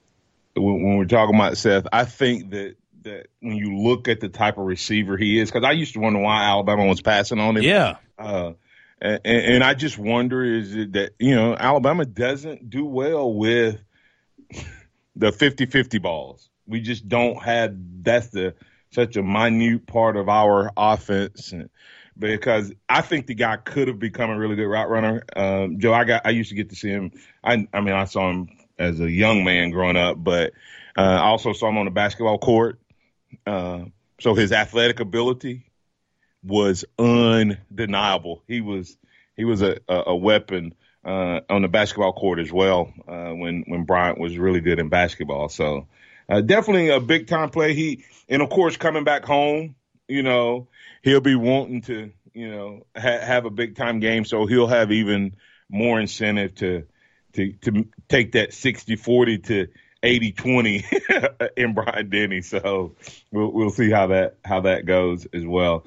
when, 0.55 0.83
when, 0.83 0.97
we're 0.97 1.05
talking 1.05 1.35
about 1.35 1.57
Seth, 1.57 1.87
I 1.91 2.05
think 2.05 2.51
that 2.51 2.75
that 3.03 3.27
when 3.39 3.55
you 3.55 3.77
look 3.77 4.07
at 4.07 4.19
the 4.19 4.29
type 4.29 4.57
of 4.57 4.65
receiver 4.65 5.17
he 5.17 5.39
is, 5.39 5.49
because 5.49 5.65
I 5.65 5.71
used 5.71 5.93
to 5.93 5.99
wonder 5.99 6.19
why 6.19 6.43
Alabama 6.43 6.85
was 6.85 7.01
passing 7.01 7.39
on 7.39 7.57
him. 7.57 7.63
Yeah. 7.63 7.97
Uh, 8.17 8.53
and, 8.99 9.21
and, 9.23 9.63
I 9.63 9.75
just 9.75 9.97
wonder 9.97 10.43
is 10.43 10.75
it 10.75 10.93
that 10.93 11.11
you 11.19 11.35
know 11.35 11.55
Alabama 11.55 12.03
doesn't 12.03 12.69
do 12.69 12.83
well 12.85 13.31
with 13.31 13.79
the 15.15 15.31
50-50 15.31 16.01
balls. 16.01 16.49
We 16.65 16.81
just 16.81 17.07
don't 17.07 17.41
have 17.41 17.75
that's 18.01 18.29
the 18.29 18.55
such 18.91 19.15
a 19.15 19.23
minute 19.23 19.85
part 19.85 20.17
of 20.17 20.29
our 20.29 20.71
offense. 20.75 21.51
And, 21.51 21.69
because 22.17 22.71
I 22.89 23.01
think 23.01 23.27
the 23.27 23.35
guy 23.35 23.57
could 23.57 23.87
have 23.87 23.99
become 23.99 24.29
a 24.29 24.37
really 24.37 24.55
good 24.55 24.67
route 24.67 24.89
runner. 24.89 25.23
Um, 25.35 25.79
Joe, 25.79 25.93
I 25.93 26.03
got 26.03 26.21
I 26.25 26.31
used 26.31 26.49
to 26.49 26.55
get 26.55 26.69
to 26.69 26.75
see 26.75 26.89
him. 26.89 27.11
I 27.43 27.67
I 27.73 27.81
mean 27.81 27.93
I 27.93 28.05
saw 28.05 28.29
him 28.29 28.49
as 28.79 28.99
a 28.99 29.09
young 29.09 29.43
man 29.43 29.71
growing 29.71 29.97
up, 29.97 30.23
but 30.23 30.53
uh, 30.97 31.01
I 31.01 31.25
also 31.25 31.53
saw 31.53 31.69
him 31.69 31.77
on 31.77 31.85
the 31.85 31.91
basketball 31.91 32.37
court. 32.37 32.79
Uh, 33.45 33.85
so 34.19 34.33
his 34.33 34.51
athletic 34.51 34.99
ability 34.99 35.69
was 36.43 36.85
undeniable. 36.97 38.43
He 38.47 38.61
was 38.61 38.97
he 39.35 39.45
was 39.45 39.61
a 39.61 39.79
a, 39.87 40.15
weapon 40.15 40.73
uh, 41.05 41.41
on 41.49 41.61
the 41.61 41.67
basketball 41.67 42.13
court 42.13 42.39
as 42.39 42.51
well 42.51 42.93
uh, 43.07 43.31
when 43.31 43.63
when 43.67 43.83
Bryant 43.83 44.19
was 44.19 44.37
really 44.37 44.61
good 44.61 44.79
in 44.79 44.89
basketball. 44.89 45.49
So 45.49 45.87
uh, 46.29 46.41
definitely 46.41 46.89
a 46.89 46.99
big 46.99 47.27
time 47.27 47.49
play. 47.49 47.73
He 47.73 48.05
and 48.27 48.41
of 48.41 48.49
course 48.49 48.77
coming 48.77 49.03
back 49.03 49.23
home, 49.23 49.75
you 50.07 50.23
know 50.23 50.67
he'll 51.03 51.21
be 51.21 51.35
wanting 51.35 51.81
to, 51.81 52.11
you 52.33 52.51
know, 52.51 52.85
ha- 52.95 53.19
have 53.19 53.45
a 53.45 53.49
big 53.49 53.75
time 53.75 53.99
game. 53.99 54.25
So 54.25 54.45
he'll 54.45 54.67
have 54.67 54.91
even 54.91 55.35
more 55.69 55.99
incentive 55.99 56.55
to 56.55 56.85
to 57.33 57.53
to 57.53 57.87
take 58.07 58.33
that 58.33 58.51
60-40 58.51 59.43
to 59.45 59.67
80-20 60.03 61.49
in 61.57 61.73
Bryant 61.73 62.09
Denny. 62.09 62.41
So 62.41 62.95
we'll 63.31 63.51
we'll 63.51 63.69
see 63.69 63.89
how 63.89 64.07
that 64.07 64.37
how 64.43 64.61
that 64.61 64.85
goes 64.85 65.25
as 65.33 65.45
well. 65.45 65.85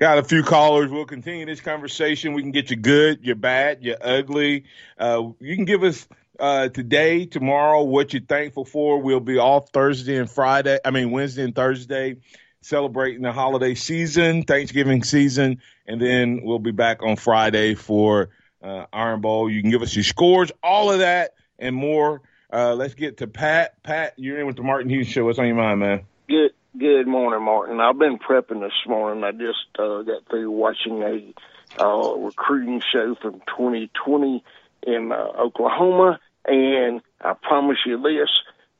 Got 0.00 0.18
a 0.18 0.24
few 0.24 0.42
callers. 0.42 0.90
We'll 0.90 1.04
continue 1.04 1.46
this 1.46 1.60
conversation. 1.60 2.32
We 2.32 2.42
can 2.42 2.50
get 2.50 2.70
you 2.70 2.76
good, 2.76 3.20
you're 3.22 3.36
bad, 3.36 3.82
you're 3.82 3.98
ugly. 4.00 4.64
Uh, 4.98 5.30
you 5.38 5.54
can 5.54 5.64
give 5.64 5.84
us 5.84 6.08
uh, 6.40 6.68
today, 6.70 7.26
tomorrow, 7.26 7.82
what 7.82 8.12
you're 8.12 8.22
thankful 8.22 8.64
for. 8.64 9.00
We'll 9.00 9.20
be 9.20 9.38
off 9.38 9.70
Thursday 9.70 10.16
and 10.16 10.28
Friday. 10.28 10.78
I 10.84 10.90
mean 10.90 11.10
Wednesday 11.10 11.44
and 11.44 11.54
Thursday 11.54 12.16
celebrating 12.62 13.22
the 13.22 13.32
holiday 13.32 13.74
season, 13.74 14.44
Thanksgiving 14.44 15.04
season, 15.04 15.60
and 15.86 16.00
then 16.00 16.40
we'll 16.42 16.58
be 16.58 16.70
back 16.70 17.02
on 17.02 17.16
Friday 17.16 17.74
for 17.74 18.30
uh, 18.62 18.86
Iron 18.92 19.20
Bowl. 19.20 19.50
You 19.50 19.60
can 19.60 19.70
give 19.70 19.82
us 19.82 19.94
your 19.94 20.04
scores, 20.04 20.50
all 20.62 20.90
of 20.90 21.00
that 21.00 21.34
and 21.58 21.76
more. 21.76 22.22
Uh, 22.52 22.74
let's 22.74 22.94
get 22.94 23.18
to 23.18 23.26
Pat. 23.26 23.82
Pat, 23.82 24.14
you're 24.16 24.40
in 24.40 24.46
with 24.46 24.56
the 24.56 24.62
Martin 24.62 24.90
Hughes 24.90 25.08
Show. 25.08 25.24
What's 25.24 25.38
on 25.38 25.46
your 25.46 25.56
mind, 25.56 25.80
man? 25.80 26.04
Good. 26.28 26.52
Good 26.78 27.06
morning, 27.06 27.44
Martin. 27.44 27.80
I've 27.80 27.98
been 27.98 28.18
prepping 28.18 28.62
this 28.62 28.72
morning. 28.88 29.24
I 29.24 29.32
just 29.32 29.78
uh, 29.78 30.00
got 30.02 30.26
through 30.30 30.50
watching 30.50 31.02
a 31.02 31.82
uh, 31.82 32.14
recruiting 32.16 32.80
show 32.80 33.14
from 33.20 33.40
2020 33.40 34.42
in 34.84 35.12
uh, 35.12 35.16
Oklahoma, 35.38 36.18
and 36.46 37.02
I 37.20 37.34
promise 37.34 37.76
you 37.84 38.00
this: 38.00 38.30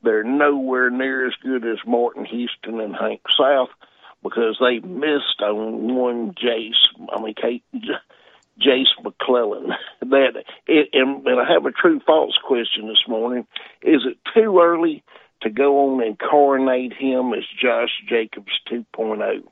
they're 0.02 0.24
nowhere 0.24 0.90
near 0.90 1.26
as 1.26 1.34
good 1.42 1.64
as 1.66 1.78
Martin 1.86 2.24
Houston 2.24 2.80
and 2.80 2.94
Hank 2.94 3.20
South 3.38 3.68
because 4.22 4.56
they 4.60 4.78
missed 4.80 5.40
on 5.42 5.94
one 5.94 6.34
Jase. 6.36 6.74
I 7.14 7.20
mean, 7.20 7.34
Kate, 7.34 7.64
Jase 8.58 8.94
McClellan. 9.02 9.72
That 10.02 10.44
it, 10.66 10.88
and, 10.92 11.24
and 11.26 11.40
I 11.40 11.50
have 11.50 11.64
a 11.64 11.70
true 11.70 12.00
false 12.04 12.36
question 12.44 12.88
this 12.88 13.04
morning. 13.08 13.46
Is 13.82 14.02
it 14.04 14.18
too 14.34 14.60
early 14.60 15.04
to 15.42 15.48
go 15.48 15.92
on 15.92 16.02
and 16.02 16.18
coronate 16.18 16.92
him 16.92 17.32
as 17.32 17.44
Josh 17.60 17.90
Jacobs 18.08 18.52
2.0? 18.70 19.44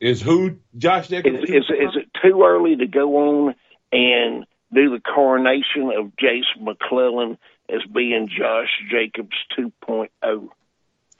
Is 0.00 0.22
who 0.22 0.56
Josh 0.76 1.08
Jacobs? 1.08 1.44
Is, 1.44 1.50
is, 1.50 1.64
is 1.68 1.96
it 1.96 2.08
too 2.22 2.42
early 2.42 2.76
to 2.76 2.86
go 2.86 3.16
on 3.16 3.54
and 3.92 4.46
do 4.72 4.90
the 4.90 5.00
coronation 5.00 5.92
of 5.96 6.16
Jase 6.16 6.44
McClellan 6.58 7.36
as 7.68 7.82
being 7.92 8.28
Josh 8.28 8.70
Jacobs 8.90 9.36
2.0. 9.58 10.48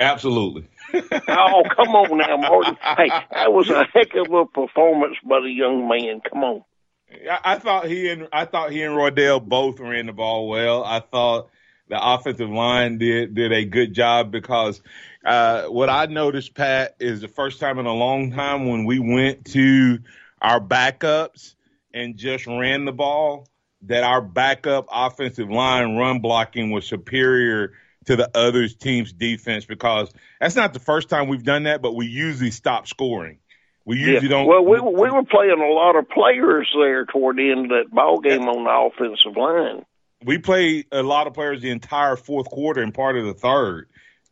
Absolutely. 0.01 0.69
oh, 0.95 1.63
come 1.75 1.89
on 1.89 2.19
now, 2.19 2.37
Martin. 2.37 2.77
Hey, 2.81 3.11
that 3.33 3.53
was 3.53 3.69
a 3.69 3.85
heck 3.85 4.15
of 4.15 4.33
a 4.33 4.47
performance 4.47 5.17
by 5.29 5.41
the 5.41 5.51
young 5.51 5.89
man. 5.89 6.21
Come 6.21 6.45
on. 6.45 6.65
I, 7.11 7.55
I 7.55 7.59
thought 7.59 7.87
he 7.87 8.09
and 8.09 8.29
I 8.33 8.45
thought 8.45 8.71
he 8.71 8.83
and 8.83 8.95
Roydell 8.95 9.45
both 9.47 9.81
ran 9.81 10.07
the 10.07 10.13
ball 10.13 10.49
well. 10.49 10.85
I 10.85 11.01
thought 11.01 11.51
the 11.89 11.99
offensive 12.01 12.51
line 12.51 12.99
did 12.99 13.35
did 13.35 13.53
a 13.53 13.65
good 13.65 13.93
job 13.93 14.31
because 14.31 14.81
uh, 15.25 15.65
what 15.65 15.91
I 15.91 16.07
noticed, 16.07 16.55
Pat, 16.55 16.97
is 17.01 17.21
the 17.21 17.29
first 17.29 17.61
time 17.61 17.79
in 17.79 17.87
a 17.87 17.93
long 17.93 18.31
time 18.31 18.69
when 18.69 18.85
we 18.85 18.99
went 18.99 19.47
to 19.47 19.99
our 20.41 20.61
backups 20.61 21.55
and 21.93 22.17
just 22.17 22.47
ran 22.47 22.85
the 22.85 22.93
ball 22.93 23.49
that 23.83 24.05
our 24.05 24.21
backup 24.21 24.87
offensive 24.93 25.51
line 25.51 25.97
run 25.97 26.21
blocking 26.21 26.71
was 26.71 26.87
superior 26.87 27.73
to 28.07 28.17
the 28.17 28.31
other 28.37 28.67
team's 28.69 29.13
defense 29.13 29.65
because 29.65 30.11
that's 30.41 30.57
not 30.57 30.73
the 30.73 30.81
first 30.81 31.09
time 31.09 31.29
we've 31.29 31.45
done 31.45 31.65
that, 31.65 31.83
but 31.83 31.95
we 31.95 32.07
usually 32.07 32.51
stop 32.51 32.87
scoring. 32.87 33.39
We 33.85 33.97
usually 33.97 34.29
yeah. 34.29 34.29
don't. 34.29 34.47
Well, 34.47 34.65
we 34.65 34.81
we 34.81 35.11
were 35.11 35.25
playing 35.25 35.61
a 35.61 35.73
lot 35.73 35.97
of 35.97 36.09
players 36.11 36.69
there 36.79 37.07
toward 37.07 37.37
the 37.37 37.51
end 37.51 37.67
of 37.67 37.71
that 37.71 37.91
ball 37.91 38.21
game 38.21 38.43
on 38.43 38.65
the 38.65 38.71
offensive 38.71 39.37
line. 39.37 39.85
We 40.25 40.39
played 40.39 40.87
a 40.93 41.03
lot 41.03 41.27
of 41.27 41.35
players 41.35 41.63
the 41.63 41.71
entire 41.71 42.17
fourth 42.17 42.49
quarter 42.49 42.83
and 42.83 42.93
part 42.93 43.17
of 43.17 43.25
the 43.25 43.35
third. 43.35 43.89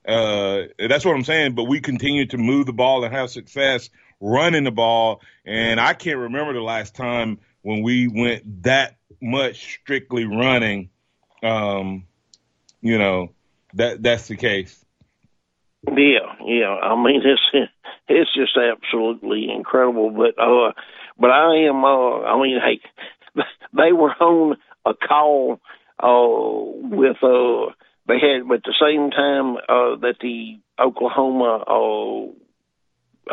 Uh, 0.07 0.62
that's 0.79 1.05
what 1.05 1.15
I'm 1.15 1.25
saying. 1.25 1.55
But 1.55 1.65
we 1.65 1.81
continue 1.81 2.26
to 2.26 2.38
move 2.38 2.67
the 2.67 2.75
ball 2.75 3.03
and 3.05 3.15
have 3.15 3.31
success 3.31 3.88
running 4.21 4.65
the 4.65 4.71
ball. 4.71 5.23
And 5.45 5.81
I 5.81 5.95
can't 5.95 6.19
remember 6.19 6.53
the 6.53 6.61
last 6.61 6.95
time 6.95 7.38
when 7.66 7.82
we 7.82 8.06
went 8.06 8.62
that 8.62 8.96
much 9.20 9.80
strictly 9.82 10.25
running, 10.25 10.88
um, 11.42 12.04
you 12.80 12.96
know, 12.96 13.32
that 13.75 14.04
that's 14.04 14.28
the 14.28 14.37
case. 14.37 14.85
Yeah, 15.85 16.37
yeah. 16.44 16.68
I 16.68 16.94
mean, 16.94 17.23
it's 17.25 17.70
it's 18.08 18.30
just 18.37 18.56
absolutely 18.56 19.50
incredible. 19.50 20.11
But 20.11 20.40
uh, 20.40 20.80
but 21.18 21.30
I 21.30 21.66
am. 21.68 21.85
Uh, 21.85 22.20
I 22.20 22.40
mean, 22.40 22.61
hey, 22.64 23.42
they 23.76 23.90
were 23.90 24.12
on 24.12 24.56
a 24.87 24.94
call 24.94 25.61
uh 25.99 26.87
with 26.96 27.16
uh 27.20 27.73
they 28.06 28.20
had 28.20 28.42
at 28.54 28.62
the 28.62 28.75
same 28.80 29.11
time 29.11 29.56
uh 29.56 29.96
that 30.02 30.16
the 30.20 30.61
Oklahoma 30.78 31.64
uh 31.66 32.26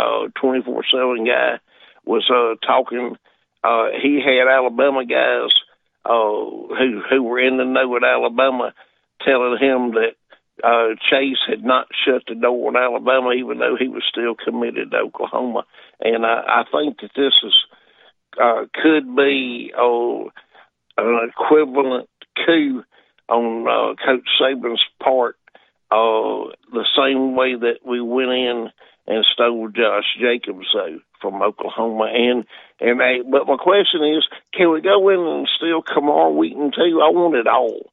uh 0.01 0.27
twenty 0.41 0.63
four 0.63 0.83
seven 0.91 1.23
guy 1.23 1.59
was 2.03 2.27
uh 2.31 2.55
talking 2.65 3.15
uh 3.63 3.87
he 4.01 4.21
had 4.21 4.47
Alabama 4.47 5.05
guys 5.05 5.51
uh, 6.05 6.11
who 6.11 7.01
who 7.09 7.23
were 7.23 7.39
in 7.39 7.57
the 7.57 7.65
know 7.65 7.95
at 7.95 8.03
Alabama, 8.03 8.73
telling 9.25 9.57
him 9.59 9.93
that 9.93 10.15
uh, 10.63 10.95
Chase 11.09 11.39
had 11.47 11.63
not 11.63 11.87
shut 12.05 12.23
the 12.27 12.35
door 12.35 12.67
on 12.67 12.75
Alabama, 12.75 13.31
even 13.31 13.59
though 13.59 13.75
he 13.79 13.87
was 13.87 14.03
still 14.09 14.35
committed 14.35 14.91
to 14.91 14.97
Oklahoma. 14.97 15.65
And 15.99 16.25
I, 16.25 16.43
I 16.47 16.63
think 16.71 16.99
that 17.01 17.11
this 17.15 17.33
is 17.43 17.53
uh, 18.41 18.65
could 18.73 19.15
be 19.15 19.73
uh, 19.77 20.25
an 20.97 21.29
equivalent 21.29 22.09
coup 22.45 22.83
on 23.29 23.67
uh, 23.67 23.95
Coach 24.05 24.27
Saban's 24.41 24.83
part, 25.01 25.37
uh, 25.89 26.51
the 26.71 26.85
same 26.97 27.35
way 27.35 27.55
that 27.55 27.79
we 27.85 28.01
went 28.01 28.31
in 28.31 28.69
and 29.07 29.25
stole 29.33 29.69
Josh 29.69 30.17
Jacobs 30.19 30.67
though 30.73 30.99
from 31.23 31.41
Oklahoma. 31.41 32.11
And 32.13 32.45
and 32.79 32.99
they, 32.99 33.21
but 33.27 33.47
my 33.47 33.57
question 33.57 34.03
is, 34.03 34.23
can 34.53 34.71
we 34.71 34.81
go 34.81 35.09
in 35.09 35.19
and 35.19 35.49
steal 35.57 35.81
Camar 35.81 36.31
Wheaton 36.31 36.71
too? 36.71 37.01
I 37.01 37.09
want 37.09 37.35
it 37.35 37.47
all. 37.47 37.89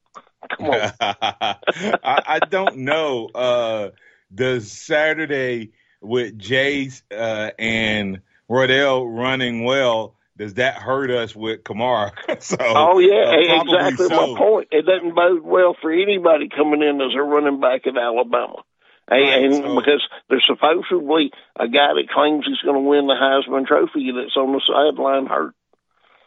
Come 0.55 0.67
on. 0.67 0.91
I, 0.99 2.21
I 2.27 2.39
don't 2.47 2.77
know. 2.77 3.29
Uh, 3.33 3.89
does 4.33 4.71
Saturday 4.71 5.71
with 6.01 6.37
Jase 6.37 7.01
uh, 7.09 7.51
and 7.57 8.21
Roydell 8.49 9.07
running 9.07 9.63
well? 9.63 10.15
does 10.41 10.55
that 10.55 10.73
hurt 10.75 11.11
us 11.11 11.35
with 11.35 11.63
Kamara? 11.63 12.11
so, 12.41 12.57
oh 12.59 12.97
yeah, 12.97 13.29
uh, 13.29 13.61
exactly 13.61 14.07
so. 14.07 14.33
my 14.33 14.39
point. 14.39 14.69
It 14.71 14.87
doesn't 14.87 15.13
bode 15.13 15.43
well 15.43 15.75
for 15.79 15.91
anybody 15.91 16.49
coming 16.49 16.81
in 16.81 16.99
as 16.99 17.13
a 17.15 17.21
running 17.21 17.59
back 17.59 17.85
at 17.85 17.95
Alabama. 17.95 18.63
Right, 19.09 19.43
and 19.43 19.55
so- 19.55 19.75
because 19.75 20.01
there's 20.29 20.45
supposedly 20.47 21.31
a 21.57 21.67
guy 21.67 21.93
that 21.95 22.09
claims 22.13 22.45
he's 22.45 22.59
going 22.59 22.81
to 22.81 22.87
win 22.87 23.07
the 23.07 23.13
Heisman 23.15 23.65
Trophy 23.67 24.11
that's 24.15 24.35
on 24.37 24.53
the 24.53 24.61
sideline 24.65 25.25
hurt. 25.27 25.53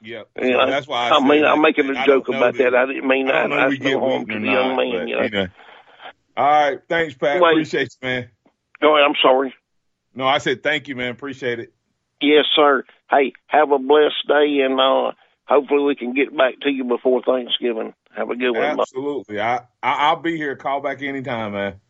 Yeah, 0.03 0.25
You 0.39 0.51
know, 0.51 0.67
that's 0.67 0.87
why 0.87 1.09
I, 1.09 1.17
I, 1.17 1.21
mean, 1.21 1.41
said 1.41 1.45
I'm 1.47 1.63
making 1.63 1.89
a 1.89 1.99
I 1.99 2.05
joke 2.05 2.29
about 2.29 2.59
that. 2.59 2.75
I 2.75 2.85
didn't 2.85 3.09
mean 3.09 3.31
I 3.31 3.49
that. 3.49 3.69
we 3.71 3.79
get 3.79 3.93
no 3.93 4.01
harm 4.01 4.27
to 4.27 4.39
the 4.39 4.47
young 4.47 4.77
man. 4.77 4.77
but, 4.77 5.09
You 5.09 5.17
know. 5.17 5.23
you 5.23 5.31
know. 5.31 5.47
All 6.37 6.45
right, 6.47 6.81
thanks, 6.89 7.15
Pat. 7.15 7.41
Wait. 7.41 7.53
Appreciate 7.53 7.97
you, 8.03 8.07
man. 8.09 8.29
Go 8.83 8.97
ahead. 8.97 9.09
I'm 9.09 9.15
sorry. 9.23 9.55
No, 10.15 10.27
I 10.27 10.39
said 10.39 10.63
thank 10.63 10.89
you, 10.89 10.97
man. 10.97 11.11
Appreciate 11.13 11.59
it. 11.59 11.73
Yes, 12.21 12.45
sir. 12.55 12.85
Hey, 13.11 13.33
have 13.47 13.71
a 13.71 13.79
blessed 13.79 14.29
day, 14.29 14.61
and 14.61 14.79
uh, 14.79 15.13
hopefully 15.47 15.85
we 15.85 15.97
can 15.97 16.13
get 16.13 16.37
back 16.37 16.61
to 16.63 16.71
you 16.71 16.85
before 16.85 17.23
Thanksgiving. 17.23 17.95
Have 18.15 18.29
a 18.31 18.37
good 18.37 18.51
one. 18.53 18.79
Absolutely. 18.81 19.41
I, 19.41 19.57
I 19.57 19.63
I'll 20.09 20.17
be 20.17 20.37
here. 20.37 20.55
Call 20.55 20.81
back 20.81 21.03
anytime, 21.03 21.53
man. 21.53 21.81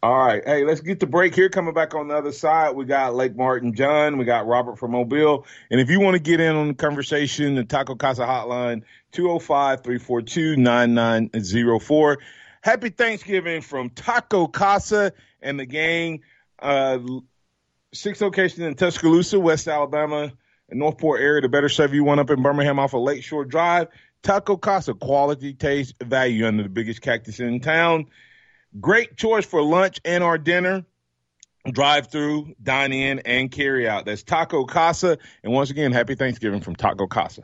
All 0.00 0.16
right. 0.16 0.44
Hey, 0.46 0.64
let's 0.64 0.80
get 0.80 1.00
the 1.00 1.08
break 1.08 1.34
here. 1.34 1.48
Coming 1.48 1.74
back 1.74 1.92
on 1.92 2.06
the 2.06 2.14
other 2.14 2.30
side, 2.30 2.76
we 2.76 2.84
got 2.84 3.16
Lake 3.16 3.34
Martin 3.34 3.74
John. 3.74 4.16
We 4.16 4.24
got 4.24 4.46
Robert 4.46 4.78
from 4.78 4.92
Mobile. 4.92 5.44
And 5.72 5.80
if 5.80 5.90
you 5.90 5.98
want 5.98 6.14
to 6.14 6.20
get 6.20 6.38
in 6.38 6.54
on 6.54 6.68
the 6.68 6.74
conversation, 6.74 7.56
the 7.56 7.64
Taco 7.64 7.96
Casa 7.96 8.22
hotline, 8.22 8.82
205 9.10 9.82
342 9.82 10.56
9904. 10.56 12.18
Happy 12.60 12.90
Thanksgiving 12.90 13.60
from 13.60 13.90
Taco 13.90 14.46
Casa 14.46 15.12
and 15.42 15.58
the 15.58 15.66
gang. 15.66 16.20
Uh, 16.60 17.00
six 17.92 18.20
locations 18.20 18.60
in 18.60 18.76
Tuscaloosa, 18.76 19.40
West 19.40 19.66
Alabama, 19.66 20.32
and 20.70 20.78
Northport 20.78 21.20
area 21.20 21.40
to 21.40 21.48
better 21.48 21.68
serve 21.68 21.92
you. 21.92 22.04
One 22.04 22.20
up 22.20 22.30
in 22.30 22.40
Birmingham 22.40 22.78
off 22.78 22.94
of 22.94 23.02
Lakeshore 23.02 23.46
Drive. 23.46 23.88
Taco 24.22 24.56
Casa, 24.56 24.94
quality, 24.94 25.54
taste, 25.54 25.94
value 26.00 26.46
under 26.46 26.62
the 26.62 26.68
biggest 26.68 27.02
cactus 27.02 27.40
in 27.40 27.58
town. 27.58 28.06
Great 28.80 29.16
choice 29.16 29.46
for 29.46 29.62
lunch 29.62 30.00
and 30.04 30.22
or 30.22 30.38
dinner. 30.38 30.84
Drive 31.70 32.10
through, 32.10 32.54
dine 32.62 32.92
in, 32.92 33.18
and 33.20 33.50
carry 33.50 33.88
out. 33.88 34.04
That's 34.06 34.22
Taco 34.22 34.64
Casa. 34.64 35.18
And 35.42 35.52
once 35.52 35.70
again, 35.70 35.92
happy 35.92 36.14
Thanksgiving 36.14 36.60
from 36.60 36.76
Taco 36.76 37.06
Casa. 37.06 37.42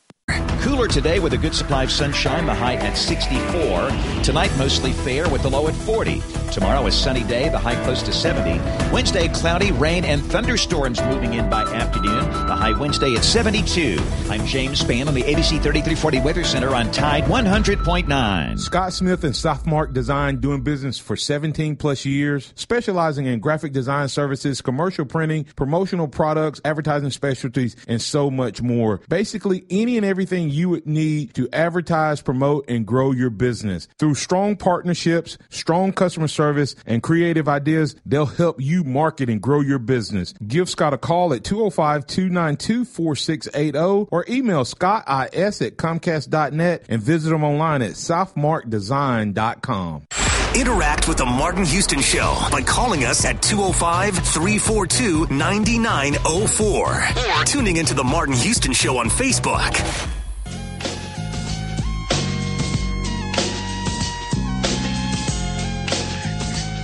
Cooler 0.67 0.89
today 0.89 1.19
with 1.19 1.31
a 1.31 1.37
good 1.37 1.55
supply 1.55 1.85
of 1.85 1.91
sunshine, 1.91 2.45
the 2.45 2.53
high 2.53 2.75
at 2.75 2.97
64. 2.97 3.89
Tonight, 4.21 4.51
mostly 4.57 4.91
fair 4.91 5.29
with 5.29 5.41
the 5.41 5.49
low 5.49 5.67
at 5.69 5.73
40. 5.73 6.21
Tomorrow, 6.51 6.87
a 6.87 6.91
sunny 6.91 7.23
day, 7.23 7.47
the 7.49 7.57
high 7.57 7.81
close 7.83 8.03
to 8.03 8.11
70. 8.11 8.59
Wednesday, 8.91 9.27
cloudy, 9.29 9.71
rain, 9.71 10.03
and 10.03 10.21
thunderstorms 10.23 11.01
moving 11.03 11.35
in 11.35 11.49
by 11.49 11.61
afternoon. 11.63 12.19
The 12.47 12.55
high 12.55 12.77
Wednesday 12.77 13.15
at 13.15 13.23
72. 13.23 13.97
I'm 14.29 14.45
James 14.45 14.83
Spann 14.83 15.07
on 15.07 15.13
the 15.13 15.23
ABC 15.23 15.61
3340 15.61 16.19
Weather 16.21 16.43
Center 16.43 16.75
on 16.75 16.91
Tide 16.91 17.23
100.9. 17.25 18.59
Scott 18.59 18.93
Smith 18.93 19.23
and 19.23 19.33
Softmark 19.33 19.93
Design 19.93 20.41
doing 20.41 20.63
business 20.63 20.99
for 20.99 21.15
17 21.15 21.75
plus 21.77 22.05
years, 22.05 22.51
specializing 22.55 23.25
in 23.25 23.39
graphic 23.39 23.71
design 23.71 24.09
services, 24.09 24.61
commercial 24.61 25.05
printing, 25.05 25.45
promotional 25.55 26.07
products, 26.07 26.59
advertising 26.65 27.11
specialties, 27.11 27.75
and 27.87 28.01
so 28.01 28.29
much 28.29 28.61
more. 28.61 28.99
Basically, 29.07 29.65
any 29.69 29.95
and 29.95 30.05
everything 30.17 30.49
you 30.49 30.67
would 30.67 30.87
need 30.87 31.31
to 31.35 31.47
advertise, 31.53 32.23
promote, 32.23 32.67
and 32.67 32.87
grow 32.87 33.11
your 33.11 33.29
business. 33.29 33.87
Through 33.99 34.15
strong 34.15 34.55
partnerships, 34.55 35.37
strong 35.49 35.93
customer 35.93 36.27
service, 36.27 36.73
and 36.87 37.03
creative 37.03 37.47
ideas, 37.47 37.95
they'll 38.03 38.25
help 38.25 38.59
you 38.59 38.83
market 38.83 39.29
and 39.29 39.39
grow 39.39 39.61
your 39.61 39.77
business. 39.77 40.33
Give 40.47 40.67
Scott 40.67 40.95
a 40.95 40.97
call 40.97 41.35
at 41.35 41.43
205-292-4680 41.43 44.07
or 44.11 44.25
email 44.27 44.63
scottis 44.63 45.63
at 45.63 45.77
comcast.net 45.77 46.85
and 46.89 46.99
visit 46.99 47.29
them 47.29 47.43
online 47.43 47.83
at 47.83 47.91
softmarkdesign.com. 47.91 50.07
Interact 50.55 51.07
with 51.07 51.17
the 51.17 51.25
Martin 51.25 51.65
Houston 51.65 51.99
Show 52.01 52.35
by 52.51 52.61
calling 52.61 53.03
us 53.03 53.25
at 53.25 53.41
205 53.41 54.15
342 54.15 55.27
9904 55.33 57.03
or 57.39 57.45
tuning 57.45 57.77
into 57.77 57.93
the 57.93 58.03
Martin 58.03 58.33
Houston 58.33 58.73
Show 58.73 58.97
on 58.97 59.09
Facebook. 59.09 59.73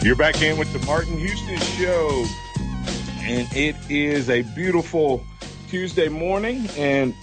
You're 0.03 0.17
back 0.17 0.41
in 0.41 0.57
with 0.57 0.71
the 0.73 0.85
Martin 0.85 1.17
Houston 1.17 1.57
Show, 1.57 2.25
and 3.21 3.47
it 3.55 3.75
is 3.89 4.29
a 4.29 4.41
beautiful 4.53 5.23
Tuesday 5.69 6.09
morning. 6.09 6.67
And 6.77 7.13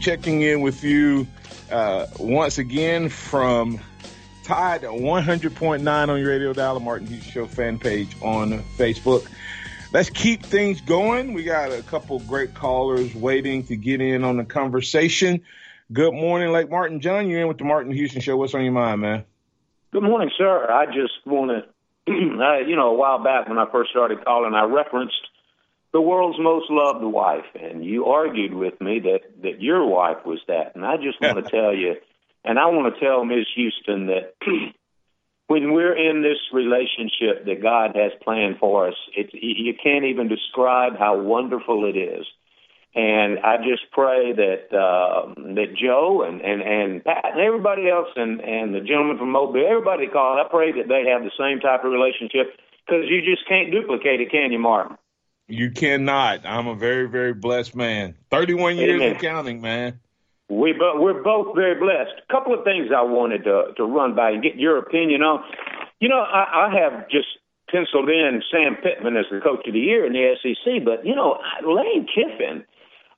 checking 0.00 0.42
in 0.42 0.60
with 0.60 0.82
you 0.84 1.26
uh, 1.70 2.06
once 2.18 2.58
again 2.58 3.08
from 3.08 3.80
Tide 4.46 4.82
100.9 4.82 6.08
on 6.08 6.20
your 6.20 6.28
radio 6.28 6.52
dial, 6.52 6.78
Martin 6.78 7.08
Houston 7.08 7.32
Show 7.32 7.46
fan 7.48 7.80
page 7.80 8.14
on 8.22 8.62
Facebook. 8.78 9.26
Let's 9.92 10.08
keep 10.08 10.44
things 10.44 10.80
going. 10.80 11.32
We 11.32 11.42
got 11.42 11.72
a 11.72 11.82
couple 11.82 12.20
great 12.20 12.54
callers 12.54 13.12
waiting 13.12 13.64
to 13.64 13.74
get 13.74 14.00
in 14.00 14.22
on 14.22 14.36
the 14.36 14.44
conversation. 14.44 15.42
Good 15.92 16.14
morning, 16.14 16.52
Lake 16.52 16.70
Martin. 16.70 17.00
John, 17.00 17.28
you're 17.28 17.40
in 17.40 17.48
with 17.48 17.58
the 17.58 17.64
Martin 17.64 17.90
Houston 17.90 18.20
Show. 18.20 18.36
What's 18.36 18.54
on 18.54 18.62
your 18.62 18.72
mind, 18.72 19.00
man? 19.00 19.24
Good 19.90 20.04
morning, 20.04 20.30
sir. 20.38 20.70
I 20.70 20.86
just 20.86 21.26
want 21.26 21.50
to, 21.50 22.12
uh, 22.12 22.58
you 22.58 22.76
know, 22.76 22.90
a 22.90 22.94
while 22.94 23.24
back 23.24 23.48
when 23.48 23.58
I 23.58 23.68
first 23.72 23.90
started 23.90 24.24
calling, 24.24 24.54
I 24.54 24.62
referenced 24.62 25.26
the 25.92 26.00
world's 26.00 26.38
most 26.38 26.70
loved 26.70 27.02
wife, 27.02 27.46
and 27.60 27.84
you 27.84 28.04
argued 28.04 28.54
with 28.54 28.80
me 28.80 29.00
that 29.00 29.22
that 29.42 29.60
your 29.60 29.84
wife 29.84 30.24
was 30.24 30.38
that, 30.46 30.76
and 30.76 30.86
I 30.86 30.98
just 30.98 31.20
want 31.20 31.44
to 31.44 31.50
tell 31.50 31.74
you, 31.74 31.96
and 32.46 32.58
I 32.58 32.66
want 32.66 32.94
to 32.94 33.00
tell 33.00 33.24
Ms. 33.24 33.46
Houston 33.56 34.06
that 34.06 34.34
when 35.48 35.72
we're 35.72 35.96
in 35.96 36.22
this 36.22 36.38
relationship 36.52 37.44
that 37.46 37.62
God 37.62 37.96
has 37.96 38.12
planned 38.22 38.58
for 38.58 38.88
us, 38.88 38.94
it, 39.16 39.30
you 39.32 39.74
can't 39.82 40.04
even 40.04 40.28
describe 40.28 40.98
how 40.98 41.20
wonderful 41.20 41.84
it 41.84 41.98
is. 41.98 42.26
And 42.94 43.40
I 43.40 43.58
just 43.58 43.90
pray 43.92 44.32
that 44.32 44.72
uh, 44.72 45.34
that 45.54 45.76
Joe 45.76 46.22
and, 46.26 46.40
and, 46.40 46.62
and 46.62 47.04
Pat 47.04 47.32
and 47.32 47.40
everybody 47.40 47.90
else 47.90 48.08
and, 48.16 48.40
and 48.40 48.74
the 48.74 48.80
gentleman 48.80 49.18
from 49.18 49.32
Mobile, 49.32 49.66
everybody 49.68 50.06
called, 50.06 50.38
I 50.38 50.48
pray 50.48 50.72
that 50.72 50.88
they 50.88 51.04
have 51.10 51.22
the 51.22 51.30
same 51.38 51.60
type 51.60 51.84
of 51.84 51.92
relationship 51.92 52.56
because 52.86 53.04
you 53.08 53.20
just 53.20 53.46
can't 53.48 53.70
duplicate 53.70 54.22
it, 54.22 54.30
can 54.30 54.50
you, 54.50 54.58
Martin? 54.58 54.96
You 55.46 55.70
cannot. 55.70 56.46
I'm 56.46 56.66
a 56.68 56.74
very, 56.74 57.06
very 57.06 57.34
blessed 57.34 57.76
man. 57.76 58.16
31 58.30 58.78
years 58.78 59.00
Amen. 59.00 59.12
and 59.12 59.20
counting, 59.20 59.60
man. 59.60 60.00
We 60.48 60.72
bo- 60.72 61.00
we're 61.00 61.22
both 61.22 61.54
very 61.56 61.74
blessed. 61.78 62.22
A 62.28 62.32
couple 62.32 62.54
of 62.54 62.62
things 62.64 62.88
I 62.94 63.02
wanted 63.02 63.44
to 63.44 63.74
to 63.76 63.84
run 63.84 64.14
by 64.14 64.30
and 64.30 64.42
get 64.42 64.56
your 64.56 64.78
opinion 64.78 65.22
on. 65.22 65.42
You 66.00 66.08
know, 66.08 66.20
I, 66.20 66.68
I 66.68 66.80
have 66.80 67.08
just 67.08 67.26
penciled 67.70 68.08
in 68.08 68.42
Sam 68.50 68.76
Pittman 68.76 69.16
as 69.16 69.26
the 69.30 69.40
coach 69.40 69.66
of 69.66 69.74
the 69.74 69.80
year 69.80 70.06
in 70.06 70.12
the 70.12 70.34
SEC, 70.38 70.84
but 70.84 71.04
you 71.04 71.14
know, 71.14 71.38
Lane 71.66 72.06
Kiffin. 72.06 72.64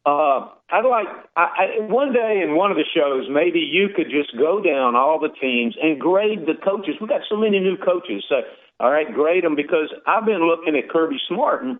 Uh, 0.06 0.48
I'd 0.70 0.88
like 0.88 1.08
I, 1.36 1.44
I, 1.44 1.64
one 1.84 2.14
day 2.14 2.40
in 2.42 2.56
one 2.56 2.70
of 2.70 2.78
the 2.78 2.86
shows, 2.94 3.28
maybe 3.28 3.58
you 3.58 3.88
could 3.94 4.08
just 4.08 4.32
go 4.38 4.62
down 4.62 4.96
all 4.96 5.18
the 5.20 5.28
teams 5.28 5.76
and 5.82 6.00
grade 6.00 6.46
the 6.46 6.54
coaches. 6.64 6.94
We 7.00 7.08
got 7.08 7.22
so 7.28 7.36
many 7.36 7.60
new 7.60 7.76
coaches, 7.76 8.24
so 8.26 8.40
all 8.80 8.90
right, 8.90 9.12
grade 9.12 9.44
them 9.44 9.56
because 9.56 9.92
I've 10.06 10.24
been 10.24 10.46
looking 10.46 10.76
at 10.76 10.88
Kirby 10.88 11.18
Smart 11.28 11.64
and 11.64 11.78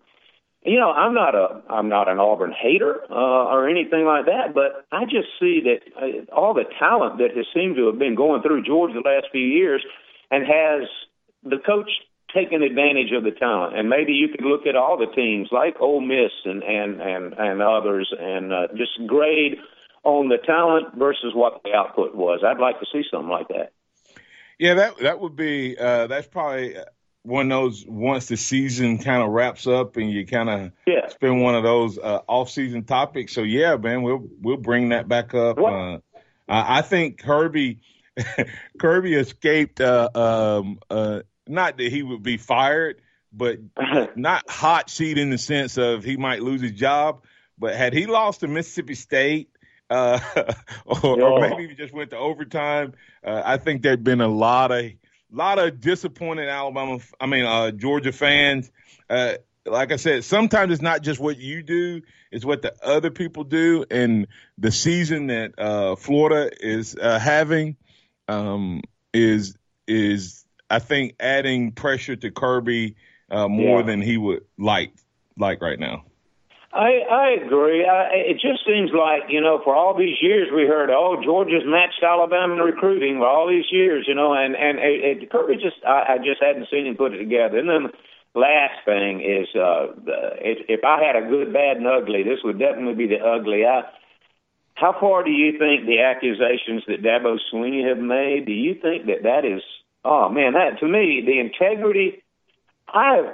you 0.63 0.77
know, 0.77 0.91
I'm 0.91 1.13
not 1.13 1.35
a 1.35 1.61
I'm 1.69 1.87
not 1.87 2.09
an 2.09 2.19
Auburn 2.19 2.51
hater 2.51 3.01
uh, 3.09 3.13
or 3.13 3.69
anything 3.69 4.05
like 4.05 4.25
that, 4.25 4.53
but 4.53 4.85
I 4.91 5.05
just 5.05 5.27
see 5.39 5.61
that 5.63 5.79
uh, 5.95 6.35
all 6.35 6.53
the 6.53 6.65
talent 6.77 7.19
that 7.19 7.35
has 7.35 7.45
seemed 7.53 7.77
to 7.77 7.87
have 7.87 7.97
been 7.97 8.15
going 8.15 8.41
through 8.41 8.63
Georgia 8.63 8.99
the 9.01 9.09
last 9.09 9.27
few 9.31 9.45
years, 9.45 9.83
and 10.29 10.43
has 10.45 10.89
the 11.43 11.59
coach 11.65 11.89
taken 12.33 12.61
advantage 12.61 13.11
of 13.15 13.23
the 13.23 13.31
talent. 13.31 13.77
And 13.77 13.89
maybe 13.89 14.11
you 14.13 14.27
could 14.27 14.45
look 14.45 14.67
at 14.67 14.75
all 14.75 14.97
the 14.97 15.11
teams 15.15 15.47
like 15.51 15.75
Ole 15.79 16.01
Miss 16.01 16.31
and 16.43 16.61
and 16.61 17.01
and 17.01 17.33
and 17.37 17.61
others, 17.61 18.13
and 18.19 18.51
uh, 18.51 18.67
just 18.75 19.07
grade 19.07 19.57
on 20.03 20.27
the 20.27 20.37
talent 20.45 20.95
versus 20.95 21.31
what 21.33 21.61
the 21.63 21.73
output 21.73 22.15
was. 22.15 22.41
I'd 22.45 22.59
like 22.59 22.79
to 22.79 22.85
see 22.91 23.03
something 23.09 23.29
like 23.29 23.47
that. 23.47 23.71
Yeah, 24.57 24.73
that 24.73 24.97
that 24.97 25.21
would 25.21 25.37
be 25.37 25.77
uh, 25.77 26.07
that's 26.07 26.27
probably 26.27 26.75
one 27.29 27.51
of 27.51 27.61
those 27.61 27.85
once 27.87 28.27
the 28.27 28.37
season 28.37 28.97
kind 28.97 29.21
of 29.21 29.29
wraps 29.29 29.67
up 29.67 29.97
and 29.97 30.11
you 30.11 30.25
kind 30.25 30.49
of 30.49 30.71
Yeah. 30.85 31.07
spend 31.07 31.41
one 31.41 31.55
of 31.55 31.63
those 31.63 31.97
uh, 31.97 32.21
off 32.27 32.49
season 32.49 32.83
topics. 32.83 33.33
So 33.33 33.43
yeah, 33.43 33.77
man, 33.77 34.01
we'll 34.01 34.27
we'll 34.41 34.57
bring 34.57 34.89
that 34.89 35.07
back 35.07 35.33
up. 35.33 35.59
Uh, 35.59 35.99
I 36.47 36.79
I 36.79 36.81
think 36.81 37.19
Kirby 37.19 37.79
Kirby 38.79 39.13
escaped. 39.13 39.79
Uh, 39.79 40.09
um, 40.15 40.79
uh, 40.89 41.21
not 41.47 41.77
that 41.77 41.91
he 41.91 42.03
would 42.03 42.23
be 42.23 42.37
fired, 42.37 43.01
but 43.31 43.59
not 44.15 44.49
hot 44.49 44.89
seat 44.89 45.17
in 45.17 45.29
the 45.29 45.37
sense 45.37 45.77
of 45.77 46.03
he 46.03 46.17
might 46.17 46.41
lose 46.41 46.61
his 46.61 46.71
job. 46.71 47.23
But 47.57 47.75
had 47.75 47.93
he 47.93 48.05
lost 48.05 48.39
to 48.39 48.47
Mississippi 48.47 48.95
State, 48.95 49.49
uh, 49.89 50.19
or, 50.85 51.21
or, 51.21 51.41
maybe 51.41 51.67
he 51.67 51.75
just 51.75 51.93
went 51.93 52.11
to 52.11 52.17
overtime, 52.17 52.93
uh, 53.23 53.41
I 53.43 53.57
think 53.57 53.81
there'd 53.81 54.03
been 54.03 54.21
a 54.21 54.27
lot 54.27 54.71
of 54.71 54.91
lot 55.31 55.59
of 55.59 55.79
disappointed 55.79 56.49
Alabama. 56.49 56.99
I 57.19 57.25
mean, 57.25 57.45
uh, 57.45 57.71
Georgia 57.71 58.11
fans. 58.11 58.71
Uh, 59.09 59.35
like 59.65 59.91
I 59.91 59.97
said, 59.97 60.23
sometimes 60.23 60.71
it's 60.71 60.81
not 60.81 61.01
just 61.01 61.19
what 61.19 61.37
you 61.37 61.63
do; 61.63 62.01
it's 62.31 62.45
what 62.45 62.61
the 62.61 62.73
other 62.83 63.11
people 63.11 63.43
do. 63.43 63.85
And 63.89 64.27
the 64.57 64.71
season 64.71 65.27
that 65.27 65.57
uh, 65.57 65.95
Florida 65.95 66.51
is 66.59 66.95
uh, 66.95 67.19
having 67.19 67.77
um, 68.27 68.81
is 69.13 69.57
is 69.87 70.45
I 70.69 70.79
think 70.79 71.15
adding 71.19 71.71
pressure 71.71 72.15
to 72.15 72.31
Kirby 72.31 72.95
uh, 73.29 73.47
more 73.47 73.79
yeah. 73.79 73.85
than 73.85 74.01
he 74.01 74.17
would 74.17 74.45
like 74.57 74.93
like 75.37 75.61
right 75.61 75.79
now. 75.79 76.05
I 76.71 77.01
I 77.09 77.29
agree. 77.45 77.85
I, 77.85 78.29
it 78.29 78.37
just 78.37 78.61
seems 78.65 78.91
like 78.93 79.29
you 79.29 79.41
know, 79.41 79.59
for 79.63 79.75
all 79.75 79.97
these 79.97 80.17
years 80.21 80.49
we 80.53 80.67
heard, 80.67 80.91
oh, 80.91 81.19
Georgia's 81.23 81.65
matched 81.65 82.03
Alabama 82.03 82.53
in 82.53 82.59
recruiting 82.59 83.17
for 83.17 83.27
all 83.27 83.49
these 83.49 83.65
years, 83.71 84.05
you 84.07 84.13
know, 84.13 84.33
and 84.33 84.55
and 84.55 84.77
it, 84.77 85.23
it, 85.23 85.31
Kirby 85.31 85.55
just 85.55 85.83
I, 85.85 86.13
I 86.13 86.17
just 86.17 86.41
hadn't 86.41 86.67
seen 86.69 86.85
him 86.85 86.95
put 86.95 87.13
it 87.13 87.17
together. 87.17 87.57
And 87.57 87.69
then 87.69 87.91
the 88.33 88.39
last 88.39 88.85
thing 88.85 89.21
is, 89.21 89.47
uh, 89.55 89.97
if, 90.37 90.65
if 90.69 90.81
I 90.85 91.01
had 91.01 91.17
a 91.17 91.27
good, 91.27 91.51
bad, 91.51 91.77
and 91.77 91.87
ugly, 91.87 92.21
this 92.21 92.39
would 92.43 92.59
definitely 92.59 92.93
be 92.93 93.07
the 93.07 93.23
ugly. 93.25 93.65
I, 93.65 93.89
how 94.75 94.95
far 94.99 95.23
do 95.23 95.31
you 95.31 95.57
think 95.57 95.85
the 95.85 96.01
accusations 96.05 96.83
that 96.87 97.01
Dabo 97.01 97.37
Swinney 97.51 97.87
have 97.87 97.97
made? 97.97 98.45
Do 98.45 98.53
you 98.53 98.75
think 98.75 99.07
that 99.07 99.23
that 99.23 99.43
is? 99.43 99.61
Oh 100.05 100.29
man, 100.29 100.53
that 100.53 100.79
to 100.79 100.87
me 100.87 101.23
the 101.25 101.39
integrity. 101.39 102.21
I've 102.93 103.25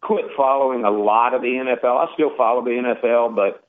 quit 0.00 0.24
following 0.36 0.84
a 0.84 0.90
lot 0.90 1.34
of 1.34 1.42
the 1.42 1.48
NFL. 1.48 2.08
I 2.08 2.12
still 2.14 2.30
follow 2.36 2.62
the 2.64 2.70
NFL, 2.70 3.34
but 3.34 3.64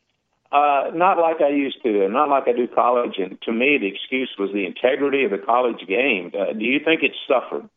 uh, 0.55 0.91
not 0.93 1.17
like 1.17 1.41
I 1.41 1.49
used 1.49 1.81
to, 1.83 2.05
and 2.05 2.13
not 2.13 2.29
like 2.29 2.47
I 2.47 2.53
do 2.53 2.67
college. 2.67 3.15
And 3.17 3.41
to 3.43 3.51
me, 3.51 3.77
the 3.79 3.87
excuse 3.87 4.29
was 4.37 4.51
the 4.53 4.65
integrity 4.65 5.23
of 5.23 5.31
the 5.31 5.37
college 5.37 5.85
game. 5.87 6.31
Uh, 6.37 6.53
do 6.53 6.65
you 6.65 6.79
think 6.83 7.03
it 7.03 7.11
suffered? 7.27 7.69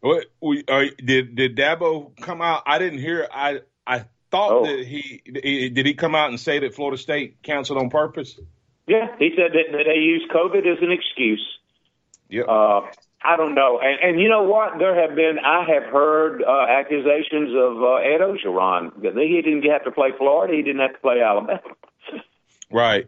What 0.00 0.26
we 0.40 0.64
uh, 0.66 0.84
did? 1.04 1.36
Did 1.36 1.56
Dabo 1.56 2.16
come 2.20 2.40
out? 2.40 2.62
I 2.66 2.78
didn't 2.78 3.00
hear. 3.00 3.28
I 3.32 3.60
I 3.86 4.04
thought 4.30 4.52
oh. 4.52 4.64
that 4.64 4.86
he 4.86 5.22
did. 5.70 5.84
He 5.84 5.94
come 5.94 6.14
out 6.14 6.30
and 6.30 6.40
say 6.40 6.60
that 6.60 6.74
Florida 6.74 6.96
State 6.96 7.42
canceled 7.42 7.78
on 7.78 7.90
purpose. 7.90 8.38
Yeah, 8.86 9.08
he 9.18 9.30
said 9.36 9.52
that, 9.52 9.72
that 9.72 9.84
they 9.86 10.00
used 10.00 10.30
COVID 10.30 10.66
as 10.66 10.82
an 10.82 10.90
excuse. 10.90 11.46
Yeah. 12.28 12.44
Uh, 12.44 12.90
I 13.22 13.36
don't 13.36 13.54
know. 13.54 13.78
And, 13.82 13.98
and 14.02 14.20
you 14.20 14.28
know 14.28 14.44
what? 14.44 14.78
There 14.78 14.94
have 14.94 15.14
been, 15.14 15.38
I 15.38 15.64
have 15.64 15.84
heard 15.92 16.42
uh, 16.42 16.66
accusations 16.68 17.50
of 17.54 17.82
uh, 17.82 17.96
Ed 17.96 18.20
Orgeron. 18.20 18.92
He 19.02 19.42
didn't 19.42 19.70
have 19.70 19.84
to 19.84 19.90
play 19.90 20.10
Florida. 20.16 20.54
He 20.54 20.62
didn't 20.62 20.80
have 20.80 20.94
to 20.94 20.98
play 21.00 21.20
Alabama. 21.20 21.60
right. 22.70 23.06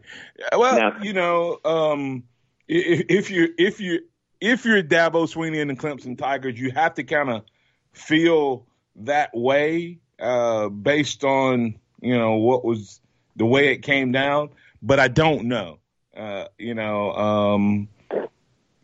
Well, 0.55 0.77
now, 0.77 1.01
you 1.01 1.13
know, 1.13 1.59
um, 1.65 2.23
if, 2.67 3.05
if 3.09 3.31
you 3.31 3.53
if 3.57 3.79
you 3.79 4.01
if 4.39 4.65
you're 4.65 4.83
Dabo 4.83 5.25
Swinney 5.25 5.61
and 5.61 5.69
the 5.69 5.75
Clemson 5.75 6.17
Tigers, 6.17 6.59
you 6.59 6.71
have 6.71 6.93
to 6.95 7.03
kind 7.03 7.29
of 7.29 7.43
feel 7.93 8.65
that 8.97 9.35
way 9.35 9.99
uh, 10.19 10.69
based 10.69 11.23
on 11.23 11.75
you 12.01 12.17
know 12.17 12.35
what 12.35 12.63
was 12.63 12.99
the 13.35 13.45
way 13.45 13.69
it 13.69 13.77
came 13.77 14.11
down. 14.11 14.49
But 14.81 14.99
I 14.99 15.07
don't 15.07 15.45
know. 15.45 15.79
Uh, 16.15 16.45
you 16.59 16.75
know, 16.75 17.11
um, 17.13 17.87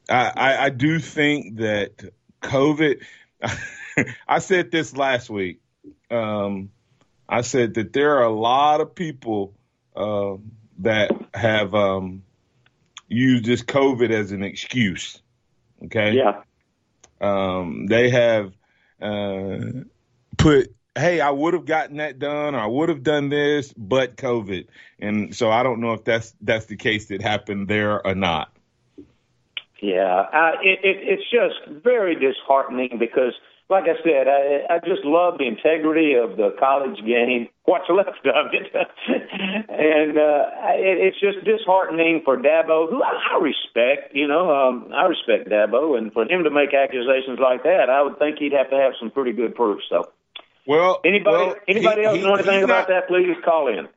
I, 0.09 0.31
I, 0.35 0.65
I 0.65 0.69
do 0.69 0.99
think 0.99 1.57
that 1.57 2.11
COVID. 2.41 3.03
I 4.27 4.39
said 4.39 4.71
this 4.71 4.95
last 4.95 5.29
week. 5.29 5.61
Um, 6.09 6.71
I 7.27 7.41
said 7.41 7.75
that 7.75 7.93
there 7.93 8.17
are 8.17 8.23
a 8.23 8.33
lot 8.33 8.81
of 8.81 8.95
people 8.95 9.53
uh, 9.95 10.35
that 10.79 11.11
have 11.33 11.75
um, 11.75 12.23
used 13.07 13.45
this 13.45 13.61
COVID 13.61 14.09
as 14.09 14.31
an 14.31 14.43
excuse. 14.43 15.21
Okay. 15.85 16.13
Yeah. 16.13 16.41
Um, 17.21 17.87
they 17.87 18.09
have 18.09 18.53
uh, 19.01 19.59
put, 20.37 20.73
hey, 20.95 21.19
I 21.21 21.29
would 21.29 21.53
have 21.53 21.65
gotten 21.65 21.97
that 21.97 22.19
done, 22.19 22.55
or 22.55 22.59
I 22.59 22.65
would 22.65 22.89
have 22.89 23.03
done 23.03 23.29
this, 23.29 23.73
but 23.75 24.15
COVID, 24.15 24.67
and 24.99 25.35
so 25.35 25.51
I 25.51 25.63
don't 25.63 25.81
know 25.81 25.93
if 25.93 26.05
that's 26.05 26.33
that's 26.41 26.67
the 26.67 26.77
case 26.77 27.07
that 27.07 27.21
happened 27.21 27.67
there 27.67 28.05
or 28.05 28.15
not. 28.15 28.55
Yeah, 29.81 30.27
uh, 30.33 30.51
it, 30.61 30.79
it, 30.83 30.97
it's 31.07 31.23
just 31.31 31.83
very 31.83 32.15
disheartening 32.15 32.99
because, 32.99 33.31
like 33.69 33.85
I 33.85 33.95
said, 34.03 34.27
I, 34.27 34.75
I 34.75 34.79
just 34.79 35.05
love 35.05 35.37
the 35.37 35.47
integrity 35.47 36.15
of 36.19 36.35
the 36.35 36.53
college 36.59 36.99
game, 37.05 37.47
what's 37.63 37.87
left 37.87 38.27
of 38.27 38.51
it, 38.51 38.67
and 38.75 40.17
uh, 40.17 40.75
it, 40.75 40.97
it's 40.99 41.19
just 41.19 41.45
disheartening 41.45 42.23
for 42.25 42.35
Dabo, 42.35 42.89
who 42.89 43.01
I, 43.01 43.35
I 43.35 43.39
respect. 43.39 44.13
You 44.13 44.27
know, 44.27 44.51
um, 44.51 44.91
I 44.93 45.05
respect 45.05 45.47
Dabo, 45.47 45.97
and 45.97 46.11
for 46.11 46.23
him 46.23 46.43
to 46.43 46.51
make 46.51 46.73
accusations 46.73 47.39
like 47.39 47.63
that, 47.63 47.89
I 47.89 48.01
would 48.01 48.19
think 48.19 48.39
he'd 48.39 48.53
have 48.53 48.69
to 48.71 48.75
have 48.75 48.93
some 48.99 49.11
pretty 49.11 49.31
good 49.31 49.55
proof. 49.55 49.79
So, 49.89 50.11
well, 50.67 50.99
anybody, 51.05 51.37
well, 51.37 51.55
anybody 51.69 52.01
he, 52.01 52.07
else 52.07 52.17
he, 52.17 52.23
know 52.23 52.33
anything 52.35 52.63
about 52.63 52.89
not, 52.89 53.07
that? 53.07 53.07
Please 53.07 53.37
call 53.45 53.69
in. 53.69 53.87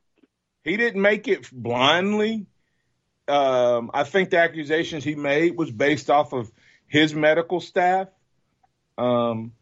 He 0.62 0.76
didn't 0.76 1.02
make 1.02 1.26
it 1.26 1.50
blindly 1.50 2.46
um, 3.28 3.90
I 3.94 4.04
think 4.04 4.30
the 4.30 4.38
accusations 4.38 5.04
he 5.04 5.14
made 5.14 5.56
was 5.56 5.70
based 5.70 6.10
off 6.10 6.32
of 6.32 6.50
his 6.86 7.14
medical 7.14 7.60
staff, 7.60 8.08
um, 8.98 9.52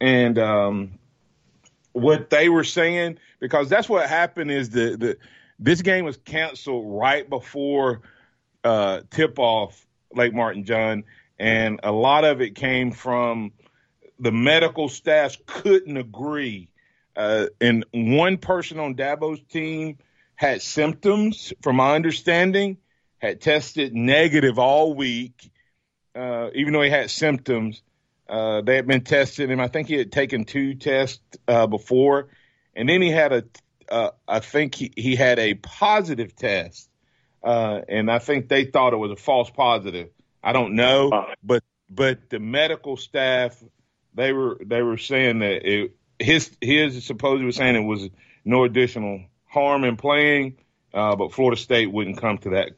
and 0.00 0.38
um, 0.38 0.98
what 1.92 2.30
they 2.30 2.48
were 2.48 2.64
saying 2.64 3.18
because 3.40 3.68
that's 3.68 3.88
what 3.88 4.08
happened 4.08 4.50
is 4.50 4.70
the 4.70 4.96
the 4.96 5.18
this 5.58 5.82
game 5.82 6.04
was 6.04 6.16
canceled 6.18 6.84
right 6.88 7.28
before 7.28 8.02
uh, 8.64 9.00
tip 9.10 9.38
off 9.38 9.86
Lake 10.14 10.34
Martin 10.34 10.64
John, 10.64 11.04
and 11.38 11.80
a 11.82 11.92
lot 11.92 12.24
of 12.24 12.40
it 12.40 12.54
came 12.54 12.92
from 12.92 13.52
the 14.18 14.32
medical 14.32 14.88
staff 14.88 15.36
couldn't 15.46 15.96
agree. 15.96 16.68
Uh, 17.16 17.46
and 17.60 17.84
one 17.92 18.36
person 18.38 18.78
on 18.78 18.94
Dabo's 18.94 19.40
team 19.50 19.98
had 20.36 20.62
symptoms, 20.62 21.52
from 21.62 21.76
my 21.76 21.94
understanding, 21.94 22.78
had 23.20 23.40
tested 23.40 23.94
negative 23.94 24.58
all 24.58 24.94
week, 24.94 25.50
uh, 26.14 26.48
even 26.54 26.72
though 26.72 26.82
he 26.82 26.90
had 26.90 27.10
symptoms. 27.10 27.82
Uh, 28.28 28.60
they 28.62 28.76
had 28.76 28.86
been 28.86 29.02
testing 29.02 29.50
him. 29.50 29.60
I 29.60 29.68
think 29.68 29.88
he 29.88 29.94
had 29.94 30.12
taken 30.12 30.44
two 30.44 30.74
tests 30.74 31.20
uh, 31.48 31.66
before, 31.66 32.28
and 32.74 32.88
then 32.88 33.02
he 33.02 33.10
had 33.10 33.32
a. 33.32 33.44
Uh, 33.88 34.10
I 34.28 34.38
think 34.38 34.76
he, 34.76 34.92
he 34.96 35.16
had 35.16 35.40
a 35.40 35.54
positive 35.54 36.36
test, 36.36 36.88
uh, 37.42 37.80
and 37.88 38.08
I 38.08 38.20
think 38.20 38.48
they 38.48 38.66
thought 38.66 38.92
it 38.92 38.98
was 38.98 39.10
a 39.10 39.16
false 39.16 39.50
positive. 39.50 40.10
I 40.44 40.52
don't 40.52 40.76
know, 40.76 41.10
but 41.42 41.64
but 41.90 42.30
the 42.30 42.38
medical 42.38 42.96
staff 42.96 43.60
they 44.14 44.32
were 44.32 44.58
they 44.64 44.82
were 44.82 44.96
saying 44.96 45.40
that 45.40 45.68
it, 45.68 45.96
his 46.18 46.56
his 46.60 47.04
supposedly 47.04 47.46
was 47.46 47.56
saying 47.56 47.74
it 47.74 47.80
was 47.80 48.08
no 48.44 48.64
additional 48.64 49.24
harm 49.44 49.82
in 49.84 49.96
playing, 49.96 50.56
uh, 50.94 51.16
but 51.16 51.32
Florida 51.32 51.60
State 51.60 51.90
wouldn't 51.90 52.18
come 52.18 52.38
to 52.38 52.50
that 52.50 52.70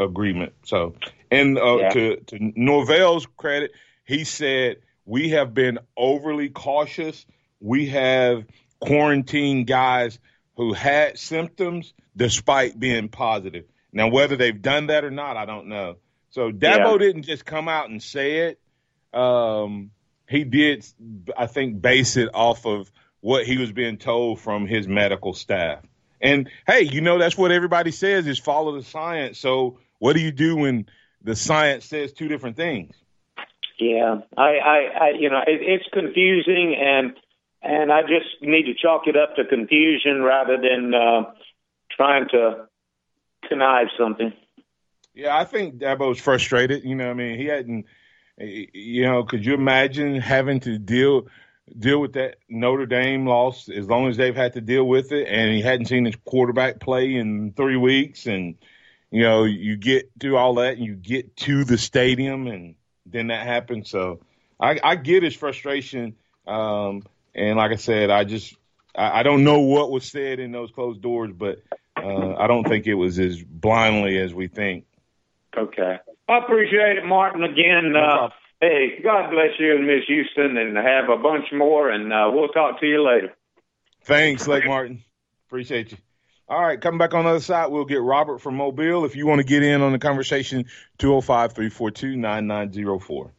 agreement. 0.00 0.52
So, 0.64 0.94
and 1.30 1.58
uh, 1.58 1.76
yeah. 1.76 1.88
to 1.90 2.16
to 2.16 2.52
Norvell's 2.56 3.26
credit, 3.36 3.72
he 4.04 4.24
said 4.24 4.76
we 5.04 5.30
have 5.30 5.54
been 5.54 5.78
overly 5.96 6.48
cautious. 6.48 7.26
We 7.60 7.86
have 7.86 8.44
quarantined 8.80 9.66
guys 9.66 10.18
who 10.56 10.72
had 10.72 11.18
symptoms 11.18 11.92
despite 12.16 12.78
being 12.78 13.08
positive. 13.08 13.64
Now, 13.92 14.08
whether 14.08 14.36
they've 14.36 14.60
done 14.60 14.86
that 14.86 15.04
or 15.04 15.10
not, 15.10 15.36
I 15.36 15.46
don't 15.46 15.66
know. 15.66 15.96
So 16.30 16.52
Dabo 16.52 16.92
yeah. 16.92 16.98
didn't 16.98 17.22
just 17.22 17.44
come 17.44 17.68
out 17.68 17.90
and 17.90 18.02
say 18.02 18.48
it. 18.48 19.18
Um, 19.18 19.90
he 20.28 20.44
did, 20.44 20.86
I 21.36 21.46
think, 21.46 21.82
base 21.82 22.16
it 22.16 22.30
off 22.32 22.66
of 22.66 22.90
what 23.20 23.46
he 23.46 23.58
was 23.58 23.72
being 23.72 23.98
told 23.98 24.40
from 24.40 24.66
his 24.66 24.86
medical 24.86 25.34
staff. 25.34 25.80
And 26.20 26.48
hey, 26.66 26.82
you 26.82 27.00
know 27.00 27.18
that's 27.18 27.36
what 27.36 27.50
everybody 27.50 27.90
says 27.90 28.26
is 28.26 28.38
follow 28.38 28.76
the 28.76 28.84
science. 28.84 29.38
So 29.38 29.78
what 30.00 30.16
do 30.16 30.20
you 30.20 30.32
do 30.32 30.56
when 30.56 30.86
the 31.22 31.36
science 31.36 31.84
says 31.84 32.12
two 32.12 32.26
different 32.26 32.56
things? 32.56 32.96
Yeah, 33.78 34.20
I, 34.36 34.42
I, 34.42 34.78
I 35.00 35.10
you 35.18 35.30
know, 35.30 35.40
it, 35.46 35.60
it's 35.62 35.88
confusing, 35.92 36.74
and 36.78 37.12
and 37.62 37.92
I 37.92 38.02
just 38.02 38.42
need 38.42 38.64
to 38.64 38.74
chalk 38.74 39.06
it 39.06 39.16
up 39.16 39.36
to 39.36 39.44
confusion 39.44 40.22
rather 40.22 40.56
than 40.56 40.92
uh, 40.92 41.30
trying 41.90 42.28
to 42.30 42.66
connive 43.48 43.86
something. 43.98 44.32
Yeah, 45.14 45.36
I 45.36 45.44
think 45.44 45.78
Dabo's 45.78 46.20
frustrated. 46.20 46.84
You 46.84 46.94
know, 46.94 47.06
what 47.06 47.12
I 47.12 47.14
mean, 47.14 47.38
he 47.38 47.46
hadn't. 47.46 47.86
You 48.38 49.04
know, 49.04 49.24
could 49.24 49.44
you 49.44 49.54
imagine 49.54 50.18
having 50.18 50.60
to 50.60 50.78
deal 50.78 51.28
deal 51.78 52.00
with 52.00 52.14
that 52.14 52.36
Notre 52.48 52.86
Dame 52.86 53.26
loss 53.26 53.68
as 53.68 53.86
long 53.86 54.08
as 54.08 54.16
they've 54.16 54.34
had 54.34 54.54
to 54.54 54.60
deal 54.60 54.84
with 54.84 55.12
it, 55.12 55.28
and 55.28 55.52
he 55.52 55.62
hadn't 55.62 55.86
seen 55.86 56.04
his 56.04 56.16
quarterback 56.24 56.80
play 56.80 57.14
in 57.14 57.52
three 57.52 57.76
weeks, 57.76 58.26
and 58.26 58.56
you 59.10 59.22
know, 59.22 59.44
you 59.44 59.76
get 59.76 60.10
through 60.18 60.36
all 60.36 60.54
that 60.56 60.76
and 60.76 60.84
you 60.84 60.94
get 60.94 61.36
to 61.38 61.64
the 61.64 61.78
stadium 61.78 62.46
and 62.46 62.76
then 63.06 63.28
that 63.28 63.46
happens. 63.46 63.90
So 63.90 64.20
I, 64.58 64.78
I 64.82 64.96
get 64.96 65.22
his 65.22 65.34
frustration. 65.34 66.14
Um, 66.46 67.02
and 67.34 67.56
like 67.56 67.72
I 67.72 67.76
said, 67.76 68.10
I 68.10 68.24
just, 68.24 68.54
I, 68.94 69.20
I 69.20 69.22
don't 69.22 69.44
know 69.44 69.60
what 69.60 69.90
was 69.90 70.04
said 70.04 70.38
in 70.38 70.52
those 70.52 70.70
closed 70.70 71.02
doors, 71.02 71.32
but 71.36 71.58
uh, 71.96 72.34
I 72.34 72.46
don't 72.46 72.66
think 72.66 72.86
it 72.86 72.94
was 72.94 73.18
as 73.18 73.42
blindly 73.42 74.18
as 74.18 74.32
we 74.32 74.48
think. 74.48 74.84
Okay. 75.56 75.98
I 76.28 76.38
appreciate 76.38 76.96
it, 76.96 77.04
Martin. 77.04 77.42
Again, 77.42 77.94
uh, 77.96 78.28
hey, 78.60 79.00
God 79.02 79.30
bless 79.30 79.58
you 79.58 79.74
and 79.74 79.86
Miss 79.86 80.04
Houston, 80.06 80.56
and 80.56 80.76
have 80.76 81.08
a 81.08 81.20
bunch 81.20 81.46
more, 81.52 81.90
and 81.90 82.12
uh, 82.12 82.30
we'll 82.32 82.48
talk 82.48 82.78
to 82.80 82.86
you 82.86 83.04
later. 83.04 83.34
Thanks, 84.04 84.46
Lake 84.46 84.64
Martin. 84.66 85.02
Appreciate 85.48 85.90
you. 85.90 85.98
All 86.50 86.60
right, 86.60 86.80
coming 86.80 86.98
back 86.98 87.14
on 87.14 87.22
the 87.22 87.30
other 87.30 87.40
side, 87.40 87.68
we'll 87.68 87.84
get 87.84 88.02
Robert 88.02 88.40
from 88.40 88.56
Mobile. 88.56 89.04
If 89.04 89.14
you 89.14 89.24
want 89.24 89.38
to 89.38 89.44
get 89.44 89.62
in 89.62 89.82
on 89.82 89.92
the 89.92 90.00
conversation, 90.00 90.66
205 90.98 91.52
342 91.52 92.16
9904. 92.16 93.32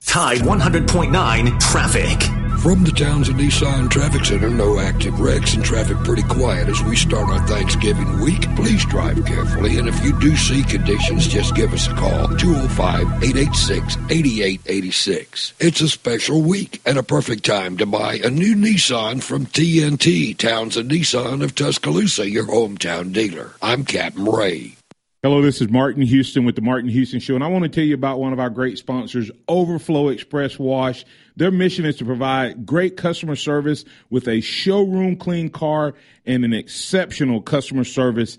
Tide 0.00 0.38
100.9 0.38 1.60
traffic. 1.60 2.35
From 2.58 2.82
the 2.82 2.90
Townsend 2.90 3.38
Nissan 3.38 3.88
Traffic 3.88 4.24
Center, 4.24 4.50
no 4.50 4.80
active 4.80 5.20
wrecks 5.20 5.54
and 5.54 5.64
traffic 5.64 5.98
pretty 5.98 6.24
quiet 6.24 6.68
as 6.68 6.82
we 6.82 6.96
start 6.96 7.28
our 7.28 7.46
Thanksgiving 7.46 8.20
week. 8.20 8.42
Please 8.56 8.84
drive 8.86 9.24
carefully, 9.24 9.78
and 9.78 9.88
if 9.88 10.04
you 10.04 10.18
do 10.18 10.34
see 10.34 10.64
conditions, 10.64 11.28
just 11.28 11.54
give 11.54 11.72
us 11.72 11.86
a 11.86 11.94
call 11.94 12.26
205 12.26 13.22
886 13.22 13.96
8886. 14.10 15.52
It's 15.60 15.80
a 15.80 15.88
special 15.88 16.42
week 16.42 16.80
and 16.84 16.98
a 16.98 17.04
perfect 17.04 17.44
time 17.44 17.76
to 17.76 17.86
buy 17.86 18.14
a 18.14 18.30
new 18.30 18.56
Nissan 18.56 19.22
from 19.22 19.46
TNT, 19.46 20.36
Townsend 20.36 20.90
Nissan 20.90 21.44
of 21.44 21.54
Tuscaloosa, 21.54 22.28
your 22.28 22.46
hometown 22.46 23.12
dealer. 23.12 23.52
I'm 23.62 23.84
Captain 23.84 24.24
Ray. 24.24 24.76
Hello, 25.22 25.42
this 25.42 25.60
is 25.60 25.68
Martin 25.68 26.02
Houston 26.02 26.44
with 26.44 26.54
the 26.56 26.62
Martin 26.62 26.88
Houston 26.88 27.20
Show, 27.20 27.34
and 27.34 27.42
I 27.44 27.48
want 27.48 27.64
to 27.64 27.68
tell 27.68 27.84
you 27.84 27.94
about 27.94 28.20
one 28.20 28.32
of 28.32 28.40
our 28.40 28.50
great 28.50 28.78
sponsors, 28.78 29.30
Overflow 29.48 30.08
Express 30.08 30.58
Wash. 30.58 31.04
Their 31.36 31.50
mission 31.50 31.84
is 31.84 31.96
to 31.96 32.04
provide 32.04 32.64
great 32.64 32.96
customer 32.96 33.36
service 33.36 33.84
with 34.08 34.26
a 34.26 34.40
showroom 34.40 35.16
clean 35.16 35.50
car 35.50 35.94
and 36.24 36.44
an 36.44 36.54
exceptional 36.54 37.42
customer 37.42 37.84
service 37.84 38.38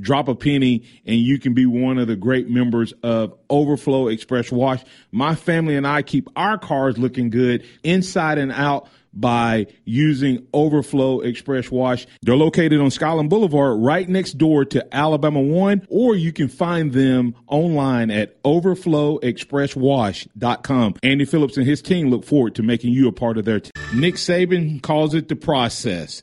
drop 0.00 0.28
a 0.28 0.34
penny, 0.34 0.84
and 1.06 1.16
you 1.16 1.38
can 1.38 1.54
be 1.54 1.66
one 1.66 1.98
of 1.98 2.08
the 2.08 2.16
great 2.16 2.48
members 2.48 2.92
of 3.02 3.34
Overflow 3.48 4.08
Express 4.08 4.50
Wash. 4.50 4.82
My 5.12 5.34
family 5.34 5.76
and 5.76 5.86
I 5.86 6.02
keep 6.02 6.28
our 6.36 6.58
cars 6.58 6.98
looking 6.98 7.30
good 7.30 7.64
inside 7.82 8.38
and 8.38 8.52
out 8.52 8.88
by 9.12 9.66
using 9.84 10.46
Overflow 10.52 11.20
Express 11.20 11.70
Wash. 11.70 12.06
They're 12.22 12.36
located 12.36 12.80
on 12.80 12.90
Skyland 12.90 13.30
Boulevard 13.30 13.80
right 13.80 14.08
next 14.08 14.38
door 14.38 14.64
to 14.66 14.94
Alabama 14.94 15.40
One, 15.40 15.84
or 15.88 16.14
you 16.14 16.32
can 16.32 16.46
find 16.48 16.92
them 16.92 17.34
online 17.46 18.10
at 18.10 18.40
overflowexpresswash.com. 18.42 20.94
Andy 21.02 21.24
Phillips 21.24 21.56
and 21.56 21.66
his 21.66 21.82
team 21.82 22.10
look 22.10 22.24
forward 22.24 22.54
to 22.56 22.62
making 22.62 22.92
you 22.92 23.08
a 23.08 23.12
part 23.12 23.38
of 23.38 23.44
their 23.44 23.60
team. 23.60 23.72
Nick 23.94 24.14
Saban 24.14 24.80
calls 24.82 25.14
it 25.14 25.28
the 25.28 25.36
process. 25.36 26.22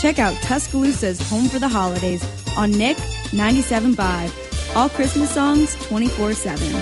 Check 0.00 0.18
out 0.18 0.34
Tuscaloosa's 0.36 1.20
Home 1.28 1.46
for 1.46 1.58
the 1.58 1.68
Holidays 1.68 2.24
on 2.56 2.70
Nick 2.70 2.96
97.5. 2.96 4.74
All 4.74 4.88
Christmas 4.88 5.30
songs 5.30 5.74
24 5.88 6.32
7. 6.32 6.72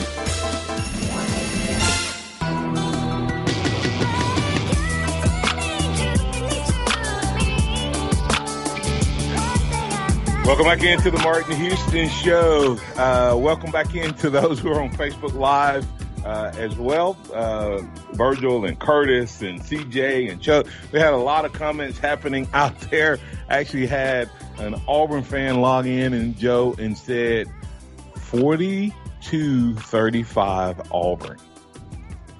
Welcome 10.44 10.64
back 10.64 10.84
into 10.84 11.10
the 11.10 11.20
Martin 11.24 11.56
Houston 11.56 12.08
Show. 12.08 12.78
Uh, 12.96 13.36
welcome 13.36 13.72
back 13.72 13.96
into 13.96 14.30
those 14.30 14.60
who 14.60 14.70
are 14.70 14.80
on 14.80 14.90
Facebook 14.90 15.34
Live 15.34 15.84
uh, 16.24 16.52
as 16.56 16.76
well. 16.76 17.16
Uh, 17.32 17.82
Virgil 18.12 18.64
and 18.64 18.78
Curtis 18.78 19.42
and 19.42 19.60
CJ 19.60 20.30
and 20.30 20.40
Chuck. 20.40 20.66
We 20.92 20.98
had 20.98 21.12
a 21.12 21.18
lot 21.18 21.44
of 21.44 21.52
comments 21.52 21.98
happening 21.98 22.48
out 22.54 22.78
there. 22.82 23.18
I 23.48 23.58
Actually 23.58 23.86
had 23.86 24.30
an 24.58 24.74
Auburn 24.86 25.22
fan 25.22 25.60
log 25.60 25.86
in 25.86 26.12
and 26.12 26.36
Joe 26.36 26.74
and 26.78 26.96
said 26.96 27.48
42 28.16 29.74
35 29.76 30.92
Auburn. 30.92 31.38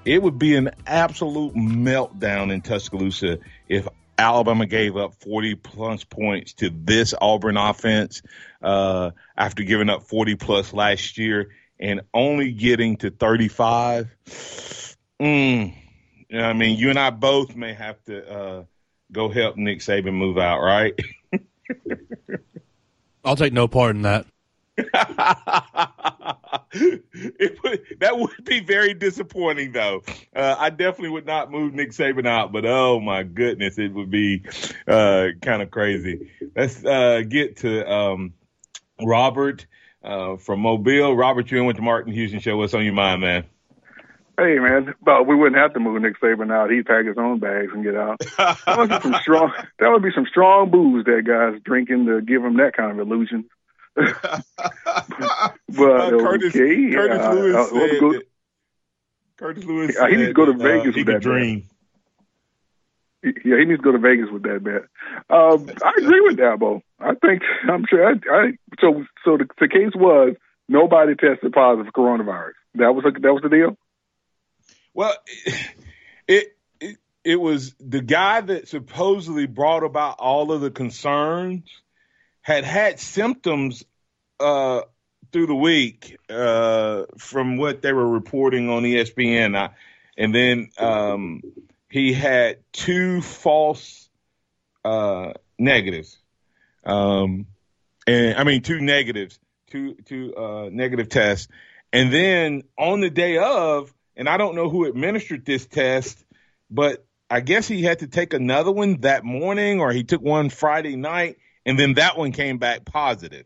It 0.05 0.23
would 0.23 0.39
be 0.39 0.57
an 0.57 0.71
absolute 0.87 1.55
meltdown 1.55 2.53
in 2.53 2.63
Tuscaloosa 2.63 3.39
if 3.69 3.87
Alabama 4.19 4.67
gave 4.67 4.97
up 4.97 5.15
40 5.23 5.55
plus 5.57 6.05
points 6.05 6.55
to 6.55 6.71
this 6.71 7.15
Auburn 7.21 7.57
offense 7.57 8.23
uh, 8.63 9.13
after 9.37 9.63
giving 9.63 9.89
up 9.89 10.05
40 10.05 10.35
plus 10.35 10.73
last 10.73 11.19
year 11.19 11.51
and 11.81 12.03
only 12.13 12.53
getting 12.53 12.97
to 12.99 13.11
35. 13.11 14.15
Mm, 15.21 15.75
you 16.29 16.39
know 16.39 16.45
I 16.45 16.53
mean, 16.53 16.79
you 16.79 16.91
and 16.91 16.99
I 16.99 17.11
both 17.11 17.57
may 17.57 17.75
have 17.75 18.03
to 18.05 18.31
uh, 18.31 18.65
go 19.11 19.29
help 19.29 19.57
Nick 19.57 19.81
Saban 19.81 20.15
move 20.15 20.39
out, 20.39 20.61
right? 20.61 20.99
I'll 23.25 23.37
take 23.37 23.53
no 23.53 23.69
part 23.69 23.97
in 23.97 24.03
that. 24.03 24.27
would, 27.65 27.81
that 28.01 28.17
would 28.17 28.45
be 28.45 28.61
very 28.61 28.95
disappointing, 28.95 29.73
though. 29.73 30.03
Uh, 30.35 30.55
I 30.59 30.71
definitely 30.71 31.11
would 31.11 31.27
not 31.27 31.51
move 31.51 31.75
Nick 31.75 31.91
Saban 31.91 32.27
out, 32.27 32.53
but 32.53 32.65
oh 32.65 33.01
my 33.01 33.23
goodness, 33.25 33.79
it 33.79 33.93
would 33.93 34.11
be 34.11 34.45
uh, 34.87 35.29
kind 35.43 35.63
of 35.63 35.71
crazy. 35.71 36.31
Let's 36.55 36.85
uh, 36.85 37.23
get 37.29 37.59
to 37.59 37.91
um, 37.91 38.35
Robert 39.03 39.67
uh, 40.03 40.37
from 40.37 40.61
Mobile. 40.61 41.17
Robert, 41.17 41.51
you're 41.51 41.61
in 41.61 41.67
with 41.67 41.77
the 41.77 41.83
Martin 41.83 42.13
Houston 42.13 42.41
Show. 42.41 42.57
What's 42.57 42.75
on 42.75 42.85
your 42.85 42.95
mind, 42.95 43.21
man? 43.21 43.45
Hey 44.39 44.61
man, 44.61 44.95
but 45.03 45.27
we 45.27 45.35
wouldn't 45.35 45.61
have 45.61 45.75
to 45.75 45.81
move 45.81 46.01
Nick 46.01 46.21
Saban 46.21 46.53
out. 46.53 46.71
He'd 46.71 46.87
pack 46.87 47.05
his 47.05 47.19
own 47.19 47.41
bags 47.41 47.73
and 47.75 47.83
get 47.83 47.97
out. 47.97 48.21
that 48.39 48.79
would 48.79 48.89
be 48.89 49.01
some 49.01 49.17
strong. 49.21 49.53
That 49.81 49.91
would 49.91 50.03
be 50.03 50.13
some 50.15 50.27
strong 50.27 50.71
booze 50.71 51.05
that 51.07 51.25
guy's 51.27 51.61
drinking 51.63 52.07
to 52.07 52.21
give 52.21 52.45
him 52.45 52.59
that 52.59 52.77
kind 52.77 52.93
of 52.93 53.01
illusion. 53.01 53.47
but 53.97 54.15
uh, 55.77 56.11
Curtis, 56.21 56.55
okay, 56.55 56.93
Curtis 56.93 57.19
uh, 57.21 57.33
Lewis 57.33 57.57
uh, 57.57 57.67
said 57.67 57.91
that- 57.91 58.23
Curtis 59.39 59.65
Lewis. 59.65 59.99
He 59.99 60.17
needs 60.17 60.29
to 60.29 60.33
go 60.35 60.45
to 60.45 60.53
said, 60.53 60.63
Vegas 60.63 60.89
Uh, 60.89 60.93
he 60.93 61.01
with 61.01 61.07
that 61.07 61.23
dream. 61.23 61.69
Yeah, 63.23 63.59
he 63.59 63.65
needs 63.65 63.81
to 63.81 63.85
go 63.85 63.93
to 63.93 63.99
Vegas 63.99 64.31
with 64.31 64.45
that 64.45 64.63
bet. 64.63 64.83
Um, 65.29 65.69
I 65.85 65.93
agree 65.99 66.21
with 66.21 66.37
Dabo. 66.37 66.83
I 67.01 67.15
think 67.15 67.43
I'm 67.69 67.85
sure. 67.89 68.07
I, 68.07 68.13
I 68.31 68.53
so 68.81 69.05
so 69.25 69.37
the, 69.37 69.49
the 69.59 69.69
case 69.69 69.93
was 69.95 70.37
nobody 70.69 71.15
tested 71.17 71.53
positive 71.53 71.93
for 71.93 72.01
coronavirus. 72.01 72.53
That 72.77 72.95
was 72.95 73.05
a, 73.05 73.21
that 73.21 73.33
was 73.33 73.43
the 73.43 73.49
deal. 73.49 73.77
Well, 74.95 75.15
it, 76.29 76.57
it 76.81 76.99
it 77.25 77.37
was 77.37 77.75
the 77.81 78.03
guy 78.03 78.41
that 78.41 78.69
supposedly 78.69 79.47
brought 79.47 79.83
about 79.83 80.21
all 80.21 80.53
of 80.53 80.61
the 80.61 80.71
concerns 80.71 81.65
had 82.41 82.65
had 82.65 83.01
symptoms 83.01 83.85
uh, 84.39 84.83
through 85.33 85.47
the 85.47 85.55
week 85.55 86.17
uh, 86.31 87.05
from 87.19 87.57
what 87.57 87.83
they 87.83 87.93
were 87.93 88.09
reporting 88.09 88.71
on 88.71 88.85
ESPN, 88.85 89.57
I, 89.57 89.71
and 90.17 90.35
then 90.35 90.71
um, 90.79 91.43
he 91.91 92.13
had 92.13 92.59
two 92.73 93.23
false 93.23 94.09
uh, 94.85 95.33
negatives, 95.59 96.19
um, 96.85 97.47
and 98.07 98.37
I 98.37 98.45
mean 98.45 98.63
two 98.63 98.81
negatives, 98.81 99.39
two 99.71 99.95
two 100.05 100.35
uh, 100.37 100.69
negative 100.71 101.09
tests, 101.09 101.49
and 101.93 102.13
then 102.13 102.63
on 102.79 103.01
the 103.01 103.11
day 103.11 103.39
of, 103.39 103.93
and 104.17 104.29
I 104.29 104.37
don't 104.37 104.55
know 104.55 104.69
who 104.69 104.85
administered 104.85 105.45
this 105.45 105.67
test, 105.67 106.25
but 106.71 107.05
I 107.31 107.41
guess 107.41 107.69
he 107.69 107.83
had 107.83 108.01
to 108.01 108.07
take 108.07 108.35
another 108.35 108.73
one 108.73 109.01
that 109.01 109.25
morning, 109.25 109.81
or 109.81 109.93
he 109.93 110.05
took 110.05 110.23
one 110.23 110.51
Friday 110.51 110.97
night, 110.97 111.37
and 111.67 111.79
then 111.79 111.95
that 111.95 112.17
one 112.17 112.33
came 112.33 112.59
back 112.59 112.85
positive. 112.85 113.45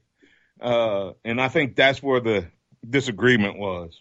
Uh, 0.60 1.12
and 1.24 1.40
I 1.40 1.48
think 1.48 1.74
that's 1.74 2.02
where 2.02 2.20
the 2.20 2.46
disagreement 2.88 3.58
was. 3.58 4.00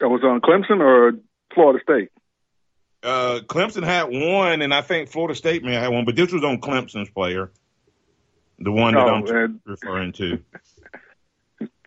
That 0.00 0.08
was 0.08 0.22
on 0.24 0.40
Clemson 0.40 0.80
or 0.80 1.12
Florida 1.54 1.80
State. 1.82 2.10
Uh, 3.04 3.40
Clemson 3.46 3.84
had 3.84 4.04
one, 4.04 4.62
and 4.62 4.72
I 4.72 4.80
think 4.80 5.10
Florida 5.10 5.34
State 5.34 5.62
may 5.62 5.74
have 5.74 5.92
one, 5.92 6.06
but 6.06 6.16
this 6.16 6.32
was 6.32 6.42
on 6.42 6.60
Clemson's 6.60 7.10
player, 7.10 7.50
the 8.58 8.72
one 8.72 8.94
that 8.94 9.06
Oh, 9.06 9.14
I'm 9.16 9.26
and- 9.26 9.60
referring 9.64 10.12
to. 10.14 10.38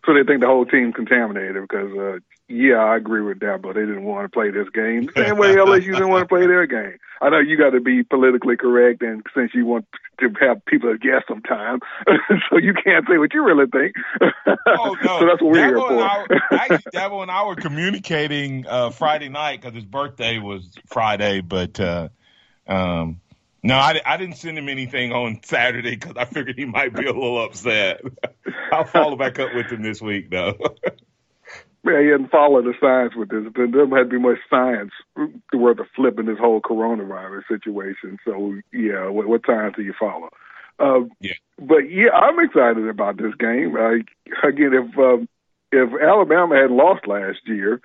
So 0.06 0.13
they 0.13 0.23
think 0.23 0.39
the 0.39 0.47
whole 0.47 0.65
team 0.65 0.93
contaminated 0.93 1.62
because, 1.62 1.91
uh, 1.91 2.19
yeah, 2.50 2.78
I 2.78 2.96
agree 2.96 3.22
with 3.22 3.42
that, 3.42 3.62
but 3.62 3.74
they 3.74 3.82
didn't 3.82 4.06
want 4.06 4.26
to 4.26 4.30
play 4.30 4.52
this 4.52 4.70
game. 4.74 5.08
The 5.08 5.26
same 5.26 5.38
way 5.38 5.56
LSU 5.56 5.92
didn't 5.92 6.08
want 6.08 6.24
to 6.24 6.28
play 6.28 6.48
their 6.48 6.66
game. 6.66 6.98
I 7.22 7.30
know 7.30 7.40
you 7.40 7.58
got 7.58 7.72
to 7.72 7.82
be 7.82 8.04
politically 8.04 8.56
correct, 8.56 9.02
and 9.02 9.22
since 9.36 9.52
you 9.54 9.66
want 9.66 9.86
to 10.20 10.30
have 10.40 10.64
people 10.66 10.92
to 10.92 10.98
guess 10.98 11.24
sometimes, 11.28 11.82
so 12.50 12.58
you 12.58 12.74
can't 12.74 13.06
say 13.10 13.18
what 13.18 13.34
you 13.34 13.44
really 13.44 13.66
think. 13.68 13.96
Oh 14.66 14.96
no, 15.04 15.20
so 15.20 15.26
that's 15.26 15.42
what 15.42 15.52
we're 15.52 15.66
here 15.66 15.76
Dabo 15.76 15.90
and 15.90 16.30
for. 16.40 16.56
I, 16.56 16.58
actually, 16.72 16.92
Dabo 16.94 17.22
and 17.22 17.32
I 17.32 17.44
were 17.44 17.56
communicating 17.56 18.66
uh, 18.66 18.92
Friday 18.92 19.28
night 19.28 19.62
because 19.62 19.76
his 19.76 19.86
birthday 19.86 20.40
was 20.40 20.74
Friday, 20.86 21.42
but 21.42 21.78
uh, 21.82 22.08
um, 22.66 23.20
no, 23.62 23.76
I, 23.76 24.00
I 24.06 24.16
didn't 24.16 24.38
send 24.38 24.58
him 24.58 24.70
anything 24.70 25.12
on 25.12 25.42
Saturday 25.44 25.98
because 25.98 26.16
I 26.16 26.24
figured 26.24 26.58
he 26.58 26.64
might 26.64 26.94
be 26.94 27.08
a 27.08 27.14
little 27.14 27.44
upset. 27.44 28.02
I'll 28.72 28.86
follow 28.86 29.18
back 29.18 29.38
up 29.40 29.54
with 29.54 29.66
him 29.66 29.82
this 29.82 30.02
week 30.02 30.30
though. 30.30 30.56
Yeah, 31.84 32.02
he 32.02 32.08
hadn't 32.08 32.32
followed 32.32 32.66
the 32.66 32.74
science 32.82 33.13
with 33.16 33.30
this. 33.30 33.52
There 33.56 33.68
doesn't 33.68 33.96
have 33.96 34.10
to 34.10 34.12
be 34.12 34.20
much 34.20 34.40
science 34.50 34.92
worth 35.54 35.80
of 35.80 35.86
flipping 35.96 36.26
this 36.26 36.40
whole 36.40 36.62
coronavirus 36.62 37.44
situation. 37.48 38.18
So, 38.26 38.56
yeah, 38.74 39.08
what, 39.10 39.28
what 39.28 39.42
science 39.46 39.76
do 39.78 39.84
you 39.84 39.94
follow? 39.98 40.30
Uh, 40.80 41.06
yeah. 41.22 41.34
But 41.60 41.90
yeah, 41.90 42.10
I'm 42.12 42.40
excited 42.40 42.88
about 42.88 43.18
this 43.18 43.34
game. 43.36 43.76
Uh, 43.76 44.48
again, 44.48 44.74
if 44.74 44.98
um, 44.98 45.28
if 45.72 45.90
Alabama 46.02 46.56
had 46.56 46.72
lost 46.72 47.08
last 47.08 47.40
year, 47.46 47.82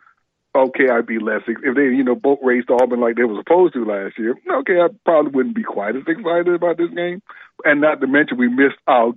okay, 0.54 0.88
I'd 0.90 1.06
be 1.06 1.18
less. 1.18 1.42
If 1.46 1.74
they, 1.74 1.84
you 1.84 2.04
know, 2.04 2.14
boat 2.14 2.38
raced 2.42 2.70
Auburn 2.70 3.00
like 3.00 3.16
they 3.16 3.24
were 3.24 3.40
supposed 3.40 3.74
to 3.74 3.84
last 3.84 4.18
year, 4.18 4.34
okay, 4.60 4.80
I 4.80 4.88
probably 5.04 5.32
wouldn't 5.32 5.56
be 5.56 5.62
quite 5.62 5.96
as 5.96 6.02
excited 6.06 6.48
about 6.48 6.76
this 6.76 6.90
game. 6.90 7.22
And 7.64 7.80
not 7.80 8.00
to 8.00 8.06
mention, 8.06 8.38
we 8.38 8.48
missed 8.48 8.78
out 8.86 9.16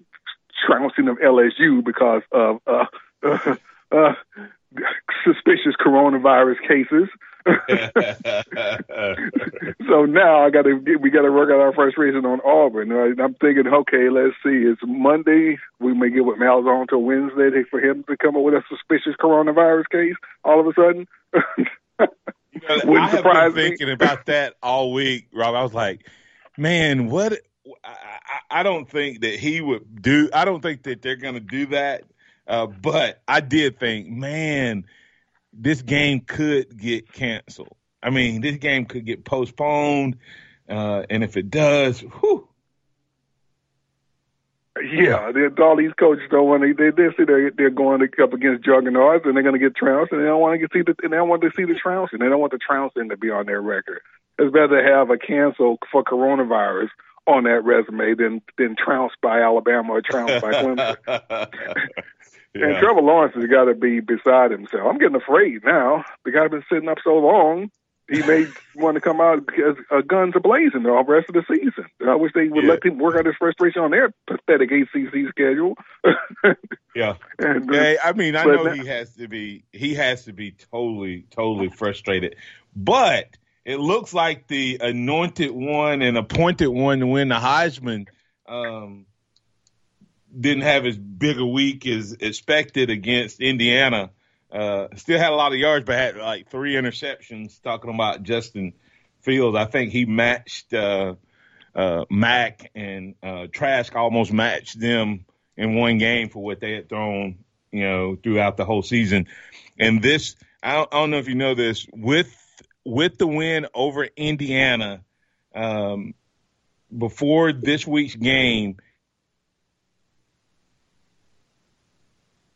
trouncing 0.66 1.08
of 1.08 1.18
LSU 1.18 1.84
because 1.84 2.22
of 2.32 2.60
uh, 2.66 2.86
uh, 3.24 3.56
uh, 3.92 4.14
coronavirus 5.96 6.60
cases. 6.68 7.08
so 9.88 10.06
now 10.06 10.44
I 10.44 10.50
got 10.50 10.64
to 10.64 10.74
we 11.00 11.12
got 11.12 11.22
to 11.22 11.32
work 11.32 11.52
out 11.52 11.62
our 11.62 11.74
frustration 11.74 12.26
on 12.26 12.42
Auburn. 12.42 12.90
Right? 12.90 13.14
I'm 13.20 13.36
thinking, 13.36 13.68
okay, 13.68 14.10
let's 14.10 14.34
see. 14.44 14.66
It's 14.66 14.82
Monday. 14.84 15.60
We 15.80 15.94
may 15.94 16.10
get 16.10 16.26
with 16.26 16.40
Malzahn 16.40 16.90
till 16.90 17.04
Wednesday 17.04 17.64
for 17.70 17.80
him 17.80 18.04
to 18.08 18.18
come 18.18 18.36
up 18.36 18.42
with 18.42 18.56
a 18.56 18.64
suspicious 18.68 19.14
coronavirus 19.22 19.84
case. 19.92 20.16
All 20.44 20.60
of 20.60 20.66
a 20.66 20.74
sudden, 20.74 21.08
I 22.00 22.08
wouldn't 22.84 23.12
have 23.12 23.18
surprise 23.18 23.54
been 23.54 23.64
me. 23.64 23.70
thinking 23.70 23.92
about 23.92 24.26
that 24.26 24.56
all 24.64 24.92
week, 24.92 25.28
Rob. 25.32 25.54
I 25.54 25.62
was 25.62 25.74
like, 25.74 26.10
man, 26.58 27.10
what? 27.10 27.34
I, 27.84 27.90
I, 27.90 28.60
I 28.60 28.64
don't 28.64 28.90
think 28.90 29.22
that 29.22 29.36
he 29.36 29.62
would 29.62 30.02
do. 30.02 30.30
I 30.34 30.46
don't 30.46 30.62
think 30.62 30.82
that 30.84 31.04
they're 31.04 31.16
going 31.16 31.36
to 31.36 31.40
do 31.40 31.68
that. 31.68 32.06
Uh, 32.48 32.66
but 32.66 33.22
I 33.28 33.40
did 33.40 33.80
think, 33.80 34.08
man, 34.08 34.86
this 35.58 35.82
game 35.82 36.22
could 36.22 36.78
get 36.78 37.12
canceled. 37.12 37.76
I 38.04 38.10
mean, 38.10 38.41
this 38.41 38.58
game 38.58 38.86
could 38.86 39.06
get 39.06 39.26
postponed, 39.26 40.18
uh, 40.70 41.04
and 41.10 41.24
if 41.24 41.38
it 41.38 41.50
does, 41.50 42.02
whew, 42.02 42.48
Yeah, 44.84 45.32
they, 45.32 45.48
all 45.63 45.78
these 45.78 45.94
coaches 45.94 46.28
don't 46.30 46.48
want 46.48 46.63
to. 46.63 46.74
They 46.74 46.91
they 46.91 47.15
see 47.15 47.24
they're 47.24 47.50
they're 47.52 47.70
going 47.70 48.08
up 48.22 48.34
against 48.34 48.65
juggernauts 48.65 49.26
and 49.26 49.36
they're 49.36 49.44
going 49.44 49.60
to 49.60 49.60
get 49.60 49.76
trounced, 49.76 50.12
and 50.12 50.22
they 50.22 50.26
don't 50.26 50.41
want 50.41 50.56
to 50.56 50.60
get 50.60 50.74
see 50.74 50.82
the 50.82 50.96
and 51.02 51.13
they 51.13 51.18
don't 51.18 51.30
want 51.30 51.41
to 51.44 51.52
see 51.56 51.65
the 51.65 51.76
trouncing. 51.76 52.20
They 52.20 52.30
don't 52.30 52.39
want 52.41 52.52
the 52.52 52.60
trouncing 52.60 53.10
to 53.10 53.18
be 53.18 53.30
on 53.30 53.46
their 53.46 53.62
record. 53.62 54.02
It's 54.38 54.52
better 54.52 54.82
to 54.82 54.91
have 54.91 55.10
a 55.10 55.18
cancel 55.18 55.78
for 55.91 56.04
coronavirus 56.04 56.89
on 57.26 57.46
that 57.46 57.63
resume 57.63 58.15
than 58.15 58.41
than 58.58 58.76
trounced 58.76 59.15
by 59.22 59.41
Alabama 59.41 59.94
or 59.94 60.02
trounced 60.02 60.41
by 60.41 60.52
Clemson. 60.52 60.98
And 62.63 62.78
Trevor 62.78 63.02
Lawrence 63.02 63.36
has 63.36 63.46
got 63.48 63.65
to 63.65 63.76
be 63.76 64.00
beside 64.00 64.52
himself. 64.52 64.84
I'm 64.86 64.98
getting 64.98 65.15
afraid 65.15 65.63
now. 65.63 66.06
The 66.24 66.32
guy's 66.32 66.52
been 66.52 66.63
sitting 66.72 66.89
up 66.89 67.00
so 67.04 67.18
long. 67.18 67.70
He 68.10 68.22
may 68.22 68.48
want 68.76 68.96
to 68.96 69.02
come 69.02 69.20
out 69.20 69.44
as 69.58 69.76
uh, 69.91 70.02
guns 70.02 70.34
a 70.36 70.39
blazing 70.39 70.84
the 70.84 70.91
rest 70.91 71.30
of 71.30 71.36
the 71.36 71.44
season. 71.50 71.86
I 72.08 72.15
wish 72.15 72.32
they 72.34 72.48
would 72.48 72.63
let 72.63 72.86
him 72.86 72.98
work 72.98 73.15
out 73.18 73.26
his 73.26 73.36
frustration 73.38 73.82
on 73.82 73.91
their 73.91 74.13
pathetic 74.28 74.72
ACC 74.72 75.30
schedule. 75.30 75.76
Yeah. 76.96 77.15
And, 77.38 77.70
uh, 77.70 77.74
yeah, 77.74 77.96
I 78.04 78.13
mean, 78.13 78.36
I 78.38 78.46
know 78.46 78.63
now- 78.63 78.72
he 78.72 78.88
has 78.88 79.13
to 79.15 79.28
be 79.28 79.65
he 79.74 79.94
has 79.96 80.24
to 80.26 80.34
be 80.34 80.52
totally 80.52 81.26
totally 81.30 81.70
frustrated. 81.70 82.38
But 82.76 83.38
it 83.65 83.80
looks 83.80 84.13
like 84.13 84.48
the 84.48 84.78
anointed 84.82 85.52
one 85.52 86.02
and 86.02 86.18
appointed 86.18 86.68
one 86.68 87.00
to 87.00 87.08
win 87.08 87.28
the 87.28 87.36
Heisman 87.36 88.08
um, 88.48 89.06
didn't 90.39 90.63
have 90.63 90.86
as 90.86 90.98
big 90.98 91.39
a 91.39 91.45
week 91.45 91.86
as 91.88 92.13
expected 92.13 92.89
against 92.89 93.39
Indiana. 93.39 94.12
Uh, 94.52 94.88
still 94.95 95.19
had 95.19 95.32
a 95.32 95.36
lot 95.36 95.54
of 95.54 95.60
yards, 95.60 95.86
but 95.86 95.95
had 95.95 96.17
like 96.17 96.50
three 96.50 96.74
interceptions. 96.76 97.62
Talking 97.62 97.93
about 97.93 98.24
Justin 98.24 98.74
Fields, 99.21 99.58
I 99.58 99.65
think 99.65 99.91
he 99.91 100.06
matched 100.06 100.74
uh, 100.74 101.15
uh, 101.74 102.06
Mac 102.10 102.71
and 102.76 103.15
uh, 103.21 103.48
Trask 103.52 103.95
almost 103.95 104.32
matched 104.32 104.80
them 104.80 105.26
in 105.58 105.76
one 105.76 105.98
game 105.98 106.30
for 106.30 106.43
what 106.43 106.60
they 106.60 106.74
had 106.74 106.89
thrown, 106.89 107.39
you 107.71 107.84
know, 107.84 108.15
throughout 108.15 108.58
the 108.58 108.65
whole 108.65 108.84
season. 108.84 109.28
And 109.78 110.02
this, 110.02 110.36
I 110.63 110.74
don't, 110.76 110.93
I 110.93 110.98
don't 111.00 111.12
know 111.12 111.17
if 111.17 111.28
you 111.28 111.36
know 111.36 111.56
this, 111.56 111.86
with 111.91 112.34
with 112.86 113.17
the 113.17 113.28
win 113.28 113.65
over 113.74 114.04
Indiana, 114.04 115.02
um, 115.56 116.13
before 116.95 117.52
this 117.52 117.86
week's 117.86 118.15
game, 118.15 118.78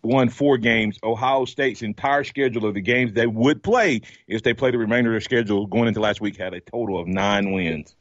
won 0.09 0.29
four 0.29 0.57
games. 0.57 0.97
Ohio 1.03 1.45
State's 1.45 1.81
entire 1.81 2.23
schedule 2.23 2.65
of 2.65 2.73
the 2.73 2.81
games 2.81 3.13
they 3.13 3.27
would 3.27 3.63
play 3.63 4.01
if 4.27 4.43
they 4.43 4.53
played 4.53 4.73
the 4.73 4.77
remainder 4.77 5.11
of 5.11 5.13
their 5.13 5.21
schedule 5.21 5.67
going 5.67 5.87
into 5.87 5.99
last 5.99 6.19
week 6.21 6.37
had 6.37 6.53
a 6.53 6.59
total 6.61 6.99
of 6.99 7.07
nine 7.07 7.51
wins. 7.51 7.95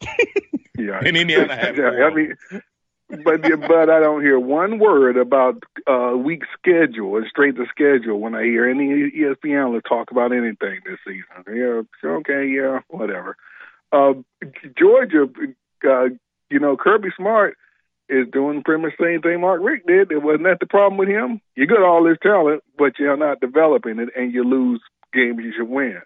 Yeah, 0.78 1.02
And 1.04 1.16
Indiana 1.16 1.54
had 1.56 1.76
Yeah, 1.76 1.90
four. 1.90 2.04
I 2.04 2.14
mean, 2.14 2.36
but 3.24 3.42
but 3.66 3.90
I 3.90 4.00
don't 4.00 4.22
hear 4.22 4.38
one 4.38 4.78
word 4.78 5.16
about 5.16 5.62
uh, 5.86 6.14
week 6.16 6.42
schedule 6.58 7.16
and 7.16 7.26
straight 7.28 7.56
to 7.56 7.66
schedule 7.66 8.18
when 8.20 8.34
I 8.34 8.44
hear 8.44 8.68
any 8.68 9.10
ESPN 9.10 9.58
analyst 9.58 9.86
talk 9.86 10.10
about 10.10 10.32
anything 10.32 10.80
this 10.84 10.98
season. 11.06 11.44
Yeah, 11.54 11.82
okay, 12.10 12.46
yeah, 12.48 12.80
whatever. 12.88 13.36
Uh, 13.92 14.14
Georgia, 14.78 15.28
uh, 15.86 16.04
you 16.50 16.58
know, 16.58 16.76
Kirby 16.76 17.10
Smart 17.16 17.56
is 18.12 18.28
doing 18.32 18.62
pretty 18.62 18.82
much 18.82 18.92
the 18.98 19.04
same 19.04 19.22
thing 19.22 19.40
Mark 19.40 19.60
Richt 19.62 19.86
did. 19.86 20.12
It 20.12 20.22
wasn't 20.22 20.44
that 20.44 20.58
the 20.60 20.66
problem 20.66 20.98
with 20.98 21.08
him. 21.08 21.40
You 21.56 21.66
got 21.66 21.82
all 21.82 22.04
this 22.04 22.18
talent, 22.22 22.62
but 22.76 22.98
you're 22.98 23.16
not 23.16 23.40
developing 23.40 23.98
it, 23.98 24.10
and 24.16 24.32
you 24.32 24.44
lose 24.44 24.80
games 25.12 25.40
you 25.42 25.52
should 25.56 25.68
win. 25.68 26.00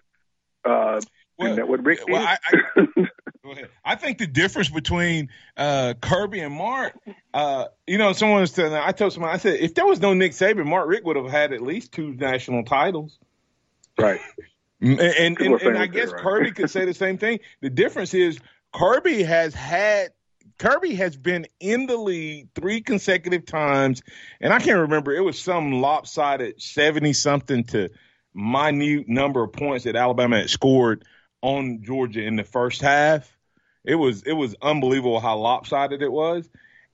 Uh, 0.65 1.01
isn't 1.41 1.57
that 1.57 1.69
what 1.69 1.85
Richt 1.85 2.07
did? 2.07 2.13
Well, 2.13 2.27
I, 2.27 2.39
I. 2.47 2.87
I 3.85 3.95
think 3.95 4.19
the 4.19 4.27
difference 4.27 4.69
between 4.69 5.29
uh, 5.57 5.95
Kirby 6.01 6.41
and 6.41 6.53
Mark, 6.53 6.99
uh, 7.33 7.67
you 7.87 7.97
know, 7.97 8.13
someone 8.13 8.41
was 8.41 8.51
telling. 8.51 8.75
I 8.75 8.91
told 8.91 9.13
someone, 9.13 9.31
I 9.31 9.37
said, 9.37 9.61
if 9.61 9.75
there 9.75 9.87
was 9.87 10.01
no 10.01 10.15
Nick 10.15 10.33
Saban, 10.33 10.67
Mark 10.67 10.89
Richt 10.89 11.05
would 11.05 11.15
have 11.15 11.31
had 11.31 11.53
at 11.53 11.61
least 11.61 11.93
two 11.93 12.13
national 12.13 12.65
titles. 12.65 13.19
Right. 13.99 14.21
And 14.79 15.01
and, 15.01 15.41
and, 15.41 15.61
and 15.63 15.79
I 15.79 15.87
guess 15.87 16.13
right. 16.13 16.21
Kirby 16.21 16.53
could 16.53 16.69
say 16.69 16.85
the 16.85 16.93
same 16.93 17.17
thing. 17.17 17.41
The 17.63 17.71
difference 17.71 18.13
is 18.13 18.39
Kirby 18.75 19.23
has 19.23 19.55
had 19.55 20.11
Kirby 20.59 20.95
has 20.95 21.17
been 21.17 21.47
in 21.61 21.87
the 21.87 21.97
league 21.97 22.49
three 22.55 22.81
consecutive 22.81 23.47
times, 23.47 24.03
and 24.41 24.53
I 24.53 24.59
can't 24.59 24.81
remember. 24.81 25.15
It 25.15 25.21
was 25.21 25.39
some 25.39 25.81
lopsided 25.81 26.61
seventy 26.61 27.13
something 27.13 27.65
to 27.65 27.89
minute 28.35 29.09
number 29.09 29.43
of 29.43 29.53
points 29.53 29.85
that 29.85 29.97
Alabama 29.97 30.39
had 30.39 30.51
scored 30.51 31.05
on 31.43 31.83
Georgia 31.83 32.23
in 32.23 32.37
the 32.37 32.45
first 32.45 32.81
half. 32.81 33.37
It 33.85 33.95
was 33.95 34.23
it 34.23 34.33
was 34.33 34.55
unbelievable 34.61 35.21
how 35.21 35.39
lopsided 35.39 36.03
it 36.03 36.13
was. 36.13 36.49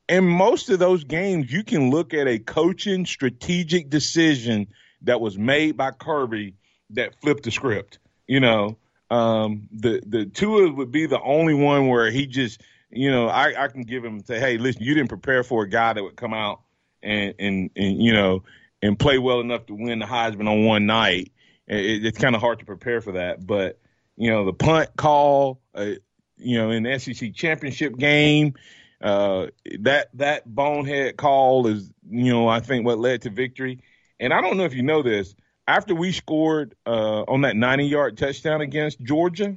And 0.08 0.28
most 0.28 0.68
of 0.68 0.78
those 0.78 1.04
games, 1.04 1.50
you 1.50 1.64
can 1.64 1.90
look 1.90 2.12
at 2.12 2.26
a 2.28 2.38
coaching 2.38 3.06
strategic 3.06 3.88
decision 3.88 4.66
that 5.02 5.20
was 5.20 5.38
made 5.38 5.76
by 5.76 5.90
Kirby 5.92 6.54
that 6.90 7.20
flipped 7.20 7.44
the 7.44 7.50
script. 7.50 7.98
You 8.26 8.40
know, 8.40 8.76
um, 9.10 9.68
the 9.72 10.02
the 10.06 10.26
Tua 10.26 10.72
would 10.72 10.92
be 10.92 11.06
the 11.06 11.20
only 11.20 11.54
one 11.54 11.88
where 11.88 12.10
he 12.10 12.26
just, 12.26 12.60
you 12.93 13.11
know, 13.11 13.28
I, 13.28 13.64
I 13.64 13.68
can 13.68 13.82
give 13.82 14.05
him 14.05 14.22
say, 14.24 14.38
hey, 14.38 14.59
listen, 14.59 14.82
you 14.82 14.95
didn't 14.95 15.09
prepare 15.09 15.43
for 15.43 15.62
a 15.62 15.68
guy 15.68 15.95
that 15.95 16.03
would 16.03 16.16
come 16.16 16.34
out 16.34 16.61
and 17.03 17.34
and 17.38 17.70
and 17.74 18.03
you 18.03 18.12
know 18.12 18.45
and 18.82 18.99
play 18.99 19.18
well 19.18 19.40
enough 19.40 19.66
to 19.66 19.74
win 19.74 19.99
the 19.99 20.07
Heisman 20.07 20.49
on 20.49 20.64
one 20.64 20.86
night. 20.86 21.32
It, 21.66 22.05
it's 22.05 22.18
kind 22.18 22.34
of 22.34 22.40
hard 22.40 22.59
to 22.59 22.64
prepare 22.64 23.01
for 23.01 23.12
that, 23.12 23.45
but 23.47 23.78
you 24.16 24.30
know, 24.30 24.45
the 24.45 24.53
punt 24.53 24.90
call, 24.97 25.61
uh, 25.74 25.93
you 26.36 26.59
know, 26.59 26.70
in 26.70 26.82
the 26.82 26.99
SEC 26.99 27.34
championship 27.34 27.97
game. 27.97 28.55
Uh, 29.01 29.49
that 29.80 30.11
that 30.14 30.43
bonehead 30.47 31.16
call 31.16 31.66
is, 31.66 31.90
you 32.09 32.32
know, 32.32 32.47
I 32.47 32.61
think 32.61 32.86
what 32.86 32.99
led 32.99 33.22
to 33.22 33.30
victory. 33.30 33.80
And 34.20 34.32
I 34.32 34.40
don't 34.40 34.57
know 34.57 34.64
if 34.64 34.74
you 34.74 34.82
know 34.82 35.03
this. 35.03 35.34
After 35.66 35.95
we 35.95 36.12
scored 36.12 36.76
uh, 36.86 37.22
on 37.22 37.40
that 37.40 37.57
90 37.57 37.86
yard 37.86 38.16
touchdown 38.16 38.61
against 38.61 39.01
Georgia, 39.01 39.57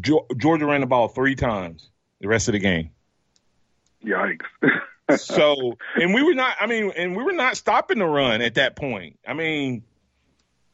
Georgia 0.00 0.66
ran 0.66 0.82
the 0.82 0.86
ball 0.86 1.08
three 1.08 1.34
times 1.34 1.90
the 2.20 2.28
rest 2.28 2.48
of 2.48 2.52
the 2.52 2.58
game. 2.58 2.90
Yikes. 4.04 4.46
so, 5.16 5.76
and 5.94 6.14
we 6.14 6.22
were 6.22 6.34
not, 6.34 6.56
I 6.60 6.66
mean, 6.66 6.92
and 6.96 7.16
we 7.16 7.22
were 7.22 7.32
not 7.32 7.56
stopping 7.56 7.98
the 7.98 8.06
run 8.06 8.42
at 8.42 8.54
that 8.54 8.76
point. 8.76 9.18
I 9.26 9.34
mean, 9.34 9.82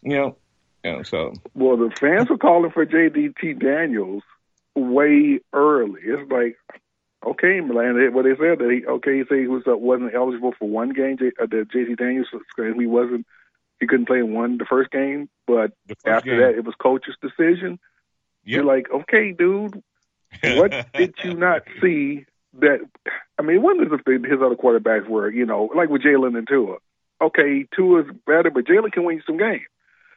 you 0.03 0.17
know, 0.17 0.37
you 0.83 0.93
know 0.93 1.03
so. 1.03 1.35
Well, 1.55 1.77
the 1.77 1.91
fans 1.99 2.29
were 2.29 2.39
calling 2.39 2.71
for 2.71 2.85
JDT 2.85 3.61
Daniels 3.61 4.23
way 4.75 5.41
early. 5.53 6.01
It's 6.05 6.31
like, 6.31 6.57
okay, 7.25 7.61
Milan. 7.61 8.13
What 8.13 8.25
they 8.25 8.37
said 8.37 8.59
that 8.59 8.71
he 8.71 8.87
okay, 8.87 9.19
he 9.19 9.25
said 9.29 9.39
he 9.39 9.47
was 9.47 9.63
uh, 9.67 9.77
wasn't 9.77 10.15
eligible 10.15 10.53
for 10.59 10.69
one 10.69 10.91
game. 10.91 11.17
J, 11.19 11.31
uh, 11.41 11.47
the 11.47 11.67
JT 11.75 11.97
Daniels 11.97 12.27
he 12.57 12.87
wasn't 12.87 13.27
he 13.81 13.87
couldn't 13.87 14.07
play 14.07 14.19
in 14.19 14.35
one 14.35 14.59
the 14.59 14.67
first 14.67 14.91
game, 14.91 15.29
but 15.47 15.73
after 16.05 16.31
game. 16.31 16.41
that 16.41 16.55
it 16.55 16.65
was 16.65 16.75
coach's 16.79 17.17
decision. 17.21 17.79
Yep. 18.45 18.57
You're 18.57 18.65
like, 18.65 18.87
okay, 18.93 19.33
dude, 19.33 19.83
what 20.57 20.93
did 20.93 21.15
you 21.23 21.35
not 21.35 21.63
see 21.81 22.27
that? 22.61 22.81
I 23.39 23.43
mean, 23.43 23.63
one 23.63 23.81
is 23.81 23.89
if 23.93 24.25
his 24.25 24.41
other 24.45 24.57
quarterbacks 24.57 25.09
were, 25.09 25.31
you 25.31 25.47
know, 25.47 25.71
like 25.75 25.89
with 25.89 26.03
Jalen 26.03 26.37
and 26.37 26.47
Tua. 26.47 26.77
Okay, 27.21 27.67
Tua's 27.75 28.07
better, 28.27 28.51
but 28.51 28.65
Jalen 28.65 28.93
can 28.93 29.05
win 29.05 29.23
some 29.27 29.39
games. 29.39 29.63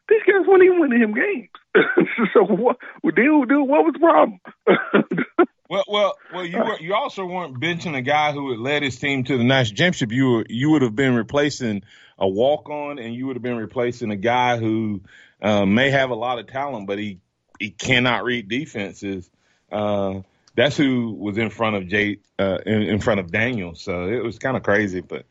These 0.09 0.21
guys 0.25 0.47
weren't 0.47 0.63
even 0.63 0.79
winning 0.79 1.01
him 1.01 1.13
games. 1.13 1.49
so 2.33 2.43
what? 2.43 2.77
Dude, 3.03 3.49
dude, 3.49 3.67
what 3.67 3.85
was 3.85 3.93
the 3.93 3.99
problem? 3.99 4.39
Well, 5.69 5.83
well, 5.87 6.17
well. 6.33 6.45
You 6.45 6.59
were, 6.59 6.79
you 6.79 6.95
also 6.95 7.25
weren't 7.25 7.59
benching 7.59 7.95
a 7.95 8.01
guy 8.01 8.31
who 8.31 8.51
had 8.51 8.59
led 8.59 8.83
his 8.83 8.97
team 8.97 9.25
to 9.25 9.37
the 9.37 9.43
national 9.43 9.75
championship. 9.75 10.11
You 10.11 10.29
were 10.29 10.45
you 10.47 10.69
would 10.71 10.81
have 10.81 10.95
been 10.95 11.13
replacing 11.13 11.83
a 12.17 12.27
walk 12.27 12.69
on, 12.69 12.99
and 12.99 13.13
you 13.13 13.27
would 13.27 13.35
have 13.35 13.43
been 13.43 13.57
replacing 13.57 14.11
a 14.11 14.15
guy 14.15 14.57
who 14.57 15.01
uh, 15.41 15.65
may 15.65 15.89
have 15.89 16.09
a 16.09 16.15
lot 16.15 16.39
of 16.39 16.47
talent, 16.47 16.87
but 16.87 16.97
he 16.99 17.19
he 17.59 17.71
cannot 17.71 18.23
read 18.23 18.47
defenses. 18.47 19.29
Uh, 19.71 20.21
that's 20.55 20.75
who 20.75 21.13
was 21.13 21.37
in 21.37 21.49
front 21.49 21.75
of 21.75 21.87
Jay 21.87 22.17
uh, 22.39 22.57
in, 22.65 22.81
in 22.83 22.99
front 22.99 23.19
of 23.19 23.31
Daniel. 23.31 23.75
So 23.75 24.07
it 24.07 24.23
was 24.23 24.39
kind 24.39 24.57
of 24.57 24.63
crazy, 24.63 25.01
but 25.01 25.25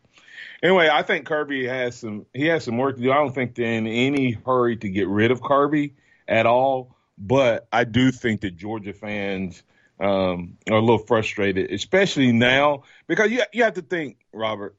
anyway, 0.63 0.89
I 0.91 1.03
think 1.03 1.27
Kirby 1.27 1.67
has 1.67 1.97
some 1.97 2.27
he 2.33 2.47
has 2.47 2.65
some 2.65 2.79
work 2.79 2.97
to 2.97 3.03
do. 3.03 3.13
I 3.13 3.17
don't 3.17 3.35
think 3.35 3.55
they're 3.55 3.73
in 3.73 3.87
any 3.87 4.33
hurry 4.33 4.77
to 4.79 4.89
get 4.89 5.09
rid 5.09 5.31
of 5.31 5.43
Kirby 5.43 5.95
at 6.29 6.47
all, 6.47 6.97
but 7.19 7.67
I 7.73 7.85
do 7.85 8.13
think 8.13 8.43
that 8.43 8.57
Georgia 8.57 8.93
fans 8.93 9.63
um, 10.01 10.59
are 10.71 10.77
a 10.77 10.81
little 10.81 10.99
frustrated, 10.99 11.71
especially 11.71 12.33
now 12.33 12.83
because 13.07 13.31
you 13.31 13.43
you 13.53 13.65
have 13.65 13.75
to 13.75 13.83
think, 13.83 14.19
Robert. 14.33 14.77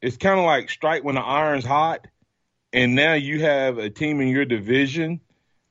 It's 0.00 0.16
kind 0.16 0.38
of 0.38 0.44
like 0.46 0.70
strike 0.70 1.02
when 1.02 1.16
the 1.16 1.20
iron's 1.22 1.64
hot, 1.64 2.06
and 2.72 2.94
now 2.94 3.14
you 3.14 3.40
have 3.40 3.78
a 3.78 3.90
team 3.90 4.20
in 4.20 4.28
your 4.28 4.44
division 4.44 5.20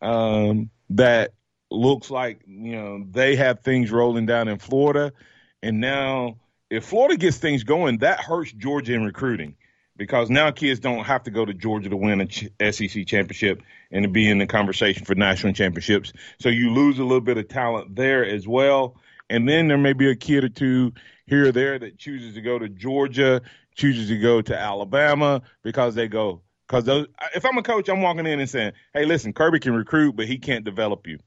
um, 0.01 0.69
that 0.89 1.33
looks 1.69 2.09
like 2.09 2.41
you 2.47 2.75
know 2.75 3.05
they 3.11 3.35
have 3.35 3.61
things 3.61 3.91
rolling 3.91 4.25
down 4.25 4.47
in 4.47 4.59
Florida, 4.59 5.13
and 5.61 5.79
now 5.79 6.37
if 6.69 6.85
Florida 6.85 7.17
gets 7.17 7.37
things 7.37 7.63
going, 7.63 7.99
that 7.99 8.19
hurts 8.19 8.51
Georgia 8.51 8.93
in 8.93 9.03
recruiting 9.03 9.55
because 9.95 10.29
now 10.29 10.51
kids 10.51 10.79
don't 10.79 11.03
have 11.03 11.23
to 11.23 11.31
go 11.31 11.43
to 11.43 11.53
Georgia 11.53 11.89
to 11.89 11.97
win 11.97 12.21
a 12.21 12.71
SEC 12.71 13.05
championship 13.07 13.63
and 13.91 14.03
to 14.03 14.09
be 14.09 14.29
in 14.29 14.37
the 14.37 14.45
conversation 14.45 15.05
for 15.05 15.15
national 15.15 15.53
championships. 15.53 16.13
So 16.39 16.49
you 16.49 16.71
lose 16.71 16.99
a 16.99 17.03
little 17.03 17.21
bit 17.21 17.37
of 17.37 17.47
talent 17.47 17.95
there 17.95 18.23
as 18.25 18.47
well. 18.47 18.95
And 19.29 19.49
then 19.49 19.67
there 19.67 19.77
may 19.77 19.93
be 19.93 20.09
a 20.09 20.15
kid 20.15 20.43
or 20.43 20.49
two 20.49 20.93
here 21.25 21.47
or 21.47 21.51
there 21.51 21.77
that 21.79 21.97
chooses 21.97 22.35
to 22.35 22.41
go 22.41 22.59
to 22.59 22.69
Georgia, 22.69 23.41
chooses 23.75 24.07
to 24.09 24.17
go 24.19 24.41
to 24.41 24.57
Alabama 24.57 25.41
because 25.63 25.95
they 25.95 26.07
go. 26.07 26.41
Because 26.67 27.07
if 27.33 27.45
I'm 27.45 27.57
a 27.57 27.63
coach, 27.63 27.89
I'm 27.89 28.01
walking 28.01 28.25
in 28.25 28.39
and 28.39 28.49
saying, 28.49 28.73
"Hey, 28.93 29.05
listen, 29.05 29.33
Kirby 29.33 29.59
can 29.59 29.73
recruit, 29.73 30.15
but 30.15 30.27
he 30.27 30.37
can't 30.37 30.65
develop 30.65 31.07
you." 31.07 31.19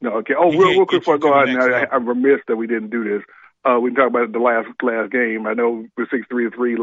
No, 0.00 0.10
okay. 0.18 0.34
Oh, 0.38 0.50
real, 0.50 0.68
real 0.70 0.86
quick 0.86 1.00
before 1.00 1.14
I 1.14 1.18
go 1.18 1.32
on, 1.32 1.48
I, 1.60 1.86
I'm 1.90 2.08
remiss 2.08 2.40
that 2.48 2.56
we 2.56 2.66
didn't 2.66 2.90
do 2.90 3.04
this. 3.04 3.22
Uh, 3.64 3.80
we 3.80 3.90
can 3.90 3.96
talk 3.96 4.08
about 4.10 4.30
the 4.32 4.38
last 4.38 4.68
last 4.82 5.10
game. 5.10 5.46
I 5.46 5.54
know 5.54 5.86
with 5.96 6.08
six 6.10 6.26
three 6.28 6.48
three 6.50 6.76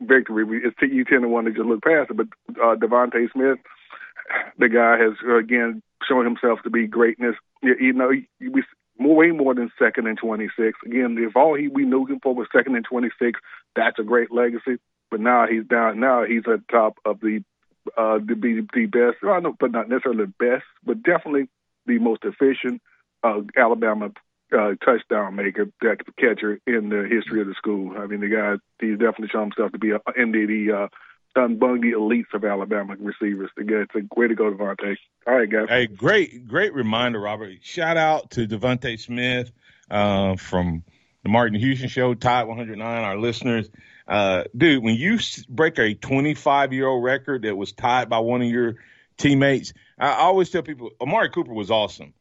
victory, 0.00 0.44
we, 0.44 0.58
it's 0.58 0.76
you 0.82 1.04
tend 1.04 1.22
to 1.22 1.28
want 1.28 1.46
to 1.46 1.52
just 1.52 1.64
look 1.64 1.82
past 1.82 2.10
it. 2.10 2.16
But 2.16 2.26
uh, 2.60 2.76
DeVonta 2.76 3.30
Smith, 3.32 3.58
the 4.58 4.68
guy 4.68 4.98
has 4.98 5.14
uh, 5.26 5.36
again 5.36 5.82
shown 6.06 6.24
himself 6.24 6.58
to 6.64 6.70
be 6.70 6.86
greatness. 6.86 7.36
You, 7.62 7.76
you 7.80 7.92
know, 7.92 8.10
we 8.40 8.64
more, 8.98 9.16
way 9.16 9.30
more 9.30 9.54
than 9.54 9.70
second 9.78 10.08
and 10.08 10.18
twenty 10.18 10.48
six. 10.58 10.78
Again, 10.84 11.16
if 11.18 11.36
all 11.36 11.54
he 11.54 11.68
we 11.68 11.84
knew 11.84 12.04
him 12.04 12.20
for 12.22 12.34
was 12.34 12.48
second 12.54 12.76
and 12.76 12.84
twenty 12.84 13.08
six, 13.18 13.40
that's 13.74 13.98
a 13.98 14.02
great 14.02 14.30
legacy. 14.30 14.76
But 15.10 15.20
now 15.20 15.46
he's 15.46 15.64
down. 15.64 16.00
Now 16.00 16.24
he's 16.24 16.42
at 16.46 16.66
the 16.66 16.72
top 16.72 16.98
of 17.06 17.20
the 17.20 17.42
uh, 17.96 18.18
to 18.18 18.36
be 18.36 18.60
the 18.60 18.86
best. 18.86 19.24
I 19.24 19.40
know, 19.40 19.54
but 19.58 19.72
not 19.72 19.88
necessarily 19.88 20.26
the 20.26 20.34
best, 20.38 20.64
but 20.84 21.02
definitely 21.02 21.48
the 21.86 21.98
most 21.98 22.24
efficient 22.24 22.82
uh, 23.22 23.40
Alabama 23.56 24.10
uh, 24.56 24.74
touchdown 24.84 25.34
maker, 25.34 25.66
that 25.82 25.98
catcher 26.18 26.60
in 26.66 26.88
the 26.88 27.06
history 27.10 27.40
of 27.40 27.46
the 27.46 27.54
school. 27.54 27.96
I 27.96 28.06
mean, 28.06 28.20
the 28.20 28.28
guy 28.28 28.54
he's 28.80 28.98
definitely 28.98 29.28
shown 29.28 29.50
himself 29.50 29.72
to 29.72 29.78
be 29.78 29.90
a, 29.90 30.00
in 30.16 30.32
the, 30.32 30.46
the 30.46 30.76
uh, 30.76 30.88
elites 31.36 32.32
of 32.32 32.44
Alabama 32.44 32.96
receivers. 32.98 33.50
It's 33.56 33.94
a 33.94 34.18
way 34.18 34.28
to 34.28 34.34
go, 34.34 34.52
DeVonta. 34.52 34.96
All 35.26 35.34
right, 35.34 35.50
guys. 35.50 35.68
Hey, 35.68 35.86
great, 35.86 36.46
great 36.46 36.74
reminder, 36.74 37.20
Robert. 37.20 37.58
Shout 37.62 37.96
out 37.96 38.30
to 38.32 38.46
DeVonta 38.46 38.98
Smith 38.98 39.50
uh, 39.90 40.36
from 40.36 40.84
the 41.22 41.28
Martin 41.28 41.58
Houston 41.58 41.88
Show, 41.88 42.14
Tide 42.14 42.44
109, 42.44 43.04
our 43.04 43.18
listeners. 43.18 43.68
Uh, 44.06 44.44
dude, 44.56 44.82
when 44.82 44.94
you 44.94 45.18
break 45.48 45.78
a 45.78 45.94
25 45.94 46.72
year 46.72 46.86
old 46.86 47.02
record 47.02 47.42
that 47.42 47.56
was 47.56 47.72
tied 47.72 48.08
by 48.08 48.20
one 48.20 48.42
of 48.42 48.48
your 48.48 48.76
teammates, 49.16 49.72
I 49.98 50.12
always 50.12 50.50
tell 50.50 50.62
people 50.62 50.90
Amari 51.00 51.30
Cooper 51.30 51.52
was 51.52 51.70
awesome, 51.70 52.14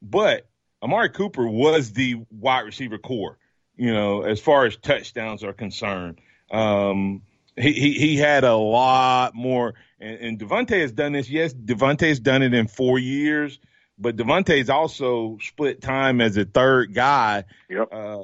but 0.00 0.48
Amari 0.82 1.10
Cooper 1.10 1.46
was 1.46 1.92
the 1.92 2.16
wide 2.30 2.60
receiver 2.60 2.98
corps, 2.98 3.38
you 3.76 3.92
know, 3.92 4.22
as 4.22 4.40
far 4.40 4.66
as 4.66 4.76
touchdowns 4.76 5.44
are 5.44 5.52
concerned. 5.52 6.20
Um, 6.50 7.22
he, 7.56 7.72
he, 7.72 7.92
he 7.92 8.16
had 8.16 8.44
a 8.44 8.54
lot 8.54 9.34
more, 9.34 9.74
and, 10.00 10.18
and 10.20 10.38
DeVonta 10.38 10.80
has 10.80 10.92
done 10.92 11.12
this. 11.12 11.28
Yes, 11.28 11.52
DeVonta 11.52 12.08
has 12.08 12.20
done 12.20 12.42
it 12.42 12.54
in 12.54 12.68
four 12.68 12.98
years, 12.98 13.58
but 13.98 14.16
DeVonta 14.16 14.56
has 14.56 14.70
also 14.70 15.38
split 15.42 15.82
time 15.82 16.20
as 16.20 16.36
a 16.36 16.44
third 16.44 16.94
guy. 16.94 17.44
Yep. 17.68 17.88
Uh, 17.92 18.22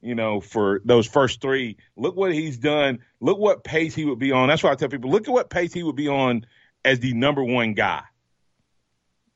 you 0.00 0.14
know, 0.14 0.40
for 0.40 0.80
those 0.84 1.06
first 1.06 1.40
three. 1.40 1.78
Look 1.96 2.14
what 2.14 2.32
he's 2.32 2.58
done. 2.58 3.00
Look 3.20 3.38
what 3.38 3.64
pace 3.64 3.92
he 3.92 4.04
would 4.04 4.20
be 4.20 4.30
on. 4.30 4.48
That's 4.48 4.62
why 4.62 4.70
I 4.70 4.76
tell 4.76 4.88
people, 4.88 5.10
look 5.10 5.26
at 5.26 5.34
what 5.34 5.50
pace 5.50 5.72
he 5.72 5.82
would 5.82 5.96
be 5.96 6.06
on 6.06 6.46
as 6.86 7.00
the 7.00 7.12
number 7.12 7.42
one 7.44 7.74
guy. 7.74 8.02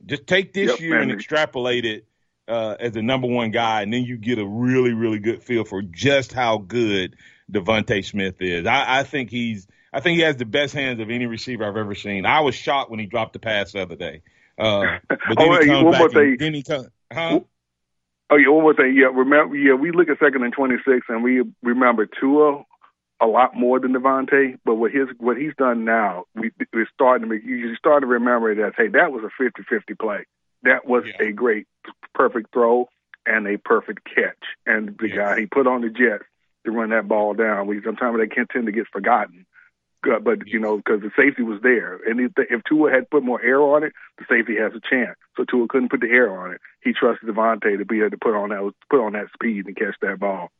Just 0.06 0.26
take 0.26 0.52
this 0.54 0.70
Yep, 0.70 0.80
year 0.80 0.90
man. 0.94 1.02
and 1.02 1.12
extrapolate 1.12 1.84
it 1.84 2.06
uh, 2.48 2.76
as 2.80 2.92
the 2.92 3.02
number 3.02 3.26
one 3.26 3.50
guy, 3.50 3.82
and 3.82 3.92
then 3.92 4.02
you 4.04 4.16
get 4.16 4.38
a 4.38 4.46
really, 4.46 4.92
really 4.94 5.18
good 5.18 5.42
feel 5.42 5.64
for 5.64 5.82
just 5.82 6.32
how 6.32 6.58
good 6.58 7.16
DeVonta 7.52 8.04
Smith 8.04 8.36
is. 8.40 8.66
I, 8.66 9.00
I 9.00 9.02
think 9.02 9.30
he's, 9.30 9.66
I 9.92 10.00
think 10.00 10.16
he 10.16 10.22
has 10.22 10.36
the 10.36 10.46
best 10.46 10.72
hands 10.74 11.00
of 11.00 11.10
any 11.10 11.26
receiver 11.26 11.64
I've 11.66 11.76
ever 11.76 11.94
seen. 11.94 12.24
I 12.24 12.40
was 12.40 12.54
shocked 12.54 12.90
when 12.90 12.98
he 13.00 13.06
dropped 13.06 13.34
the 13.34 13.38
pass 13.40 13.72
the 13.72 13.82
other 13.82 13.96
day. 13.96 14.22
Uh, 14.56 14.98
but 15.08 15.18
then 15.36 15.36
Oh, 15.38 15.60
he 15.60 15.66
comes 15.66 15.84
one 15.84 15.92
back 15.92 16.14
and- 16.14 16.38
then 16.38 16.54
he 16.54 16.62
comes, 16.62 16.88
huh? 17.12 17.40
Oh 18.32 18.36
yeah, 18.36 18.48
one 18.48 18.62
more 18.62 18.74
thing. 18.74 18.94
Yeah, 18.96 19.06
remember, 19.12 19.56
yeah, 19.56 19.74
we 19.74 19.90
look 19.90 20.08
at 20.08 20.18
second 20.20 20.44
and 20.44 20.52
twenty 20.52 20.76
six, 20.86 21.04
and 21.08 21.24
we 21.24 21.42
remember 21.62 22.06
Tua 22.06 22.62
a 23.20 23.26
lot 23.26 23.54
more 23.54 23.78
than 23.78 23.92
DeVonta. 23.92 24.58
But 24.64 24.76
what 24.76 24.92
his 24.92 25.08
what 25.18 25.36
he's 25.36 25.54
done 25.56 25.84
now, 25.84 26.24
we 26.34 26.50
we're 26.72 26.88
starting 26.94 27.28
to 27.28 27.34
make 27.34 27.44
you 27.44 27.74
start 27.76 28.02
to 28.02 28.06
remember 28.06 28.54
that 28.56 28.72
hey, 28.76 28.88
that 28.88 29.12
was 29.12 29.22
a 29.24 29.42
50-50 29.42 29.98
play. 29.98 30.26
That 30.62 30.86
was 30.86 31.04
a 31.18 31.32
great, 31.32 31.66
perfect 32.14 32.52
throw 32.52 32.88
and 33.26 33.46
a 33.46 33.58
perfect 33.58 34.04
catch. 34.04 34.44
And 34.66 34.96
the 34.98 35.08
guy 35.08 35.40
he 35.40 35.46
put 35.46 35.66
on 35.66 35.80
the 35.80 35.88
Jets 35.88 36.24
to 36.64 36.70
run 36.70 36.90
that 36.90 37.08
ball 37.08 37.34
down. 37.34 37.66
We 37.66 37.80
sometimes 37.82 38.18
they 38.18 38.26
can 38.26 38.46
tend 38.46 38.66
to 38.66 38.72
get 38.72 38.88
forgotten. 38.92 39.46
But 40.02 40.46
you 40.46 40.58
know, 40.58 40.78
because 40.78 41.02
the 41.02 41.10
safety 41.14 41.42
was 41.42 41.60
there, 41.62 42.00
and 42.08 42.20
if, 42.20 42.32
if 42.36 42.62
Tua 42.64 42.90
had 42.90 43.10
put 43.10 43.22
more 43.22 43.42
air 43.42 43.60
on 43.60 43.84
it, 43.84 43.92
the 44.18 44.24
safety 44.30 44.56
has 44.56 44.72
a 44.72 44.80
chance. 44.80 45.16
So 45.36 45.44
Tua 45.44 45.68
couldn't 45.68 45.90
put 45.90 46.00
the 46.00 46.08
air 46.08 46.34
on 46.34 46.52
it. 46.52 46.60
He 46.82 46.94
trusted 46.94 47.28
DeVonta 47.28 47.76
to 47.76 47.84
be 47.84 48.00
able 48.00 48.10
to 48.10 48.16
put 48.16 48.34
on 48.34 48.48
that 48.48 48.72
put 48.88 49.04
on 49.04 49.12
that 49.12 49.26
speed 49.34 49.66
and 49.66 49.76
catch 49.76 49.96
that 50.00 50.18
ball. 50.18 50.50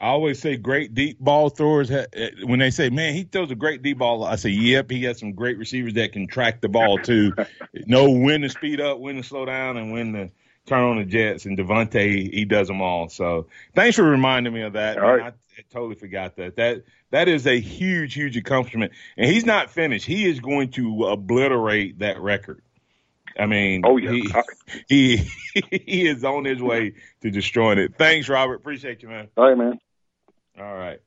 I 0.00 0.08
always 0.08 0.38
say 0.40 0.56
great 0.56 0.94
deep 0.94 1.18
ball 1.18 1.50
throwers. 1.50 1.90
Eh, 1.90 2.06
when 2.44 2.60
they 2.60 2.70
say, 2.70 2.88
"Man, 2.88 3.14
he 3.14 3.24
throws 3.24 3.50
a 3.50 3.56
great 3.56 3.82
deep 3.82 3.98
ball," 3.98 4.22
I 4.22 4.36
say, 4.36 4.50
"Yep, 4.50 4.90
he 4.90 5.04
has 5.04 5.18
some 5.18 5.32
great 5.32 5.58
receivers 5.58 5.94
that 5.94 6.12
can 6.12 6.28
track 6.28 6.60
the 6.60 6.68
ball 6.68 6.98
too, 6.98 7.32
know 7.86 8.10
when 8.10 8.42
to 8.42 8.48
speed 8.48 8.80
up, 8.80 9.00
when 9.00 9.16
to 9.16 9.24
slow 9.24 9.44
down, 9.44 9.76
and 9.76 9.92
when 9.92 10.12
to 10.12 10.30
turn 10.66 10.84
on 10.84 10.98
the 10.98 11.04
jets." 11.04 11.46
And 11.46 11.58
DeVonta, 11.58 12.32
he 12.32 12.44
does 12.44 12.68
them 12.68 12.80
all. 12.80 13.08
So, 13.08 13.48
thanks 13.74 13.96
for 13.96 14.04
reminding 14.04 14.52
me 14.52 14.62
of 14.62 14.74
that. 14.74 15.00
Man, 15.00 15.20
I, 15.20 15.26
I 15.28 15.32
totally 15.70 15.96
forgot 15.96 16.36
that. 16.36 16.54
That 16.54 16.84
that 17.10 17.26
is 17.26 17.48
a 17.48 17.58
huge, 17.58 18.14
huge 18.14 18.36
accomplishment, 18.36 18.92
and 19.16 19.28
he's 19.28 19.46
not 19.46 19.70
finished. 19.70 20.06
He 20.06 20.28
is 20.28 20.38
going 20.38 20.70
to 20.72 21.06
obliterate 21.06 21.98
that 21.98 22.20
record. 22.20 22.62
I 23.36 23.46
mean, 23.46 23.82
oh 23.84 23.96
yeah, 23.96 24.10
he, 24.10 24.32
he 24.88 25.16
he 25.70 26.06
is 26.06 26.22
on 26.24 26.44
his 26.44 26.62
way 26.62 26.94
to 27.22 27.30
destroying 27.32 27.78
it. 27.78 27.96
Thanks, 27.96 28.28
Robert. 28.28 28.54
Appreciate 28.54 29.02
you, 29.02 29.08
man. 29.08 29.26
All 29.36 29.48
right, 29.48 29.58
man. 29.58 29.80
All 30.60 30.76
right. 30.76 31.00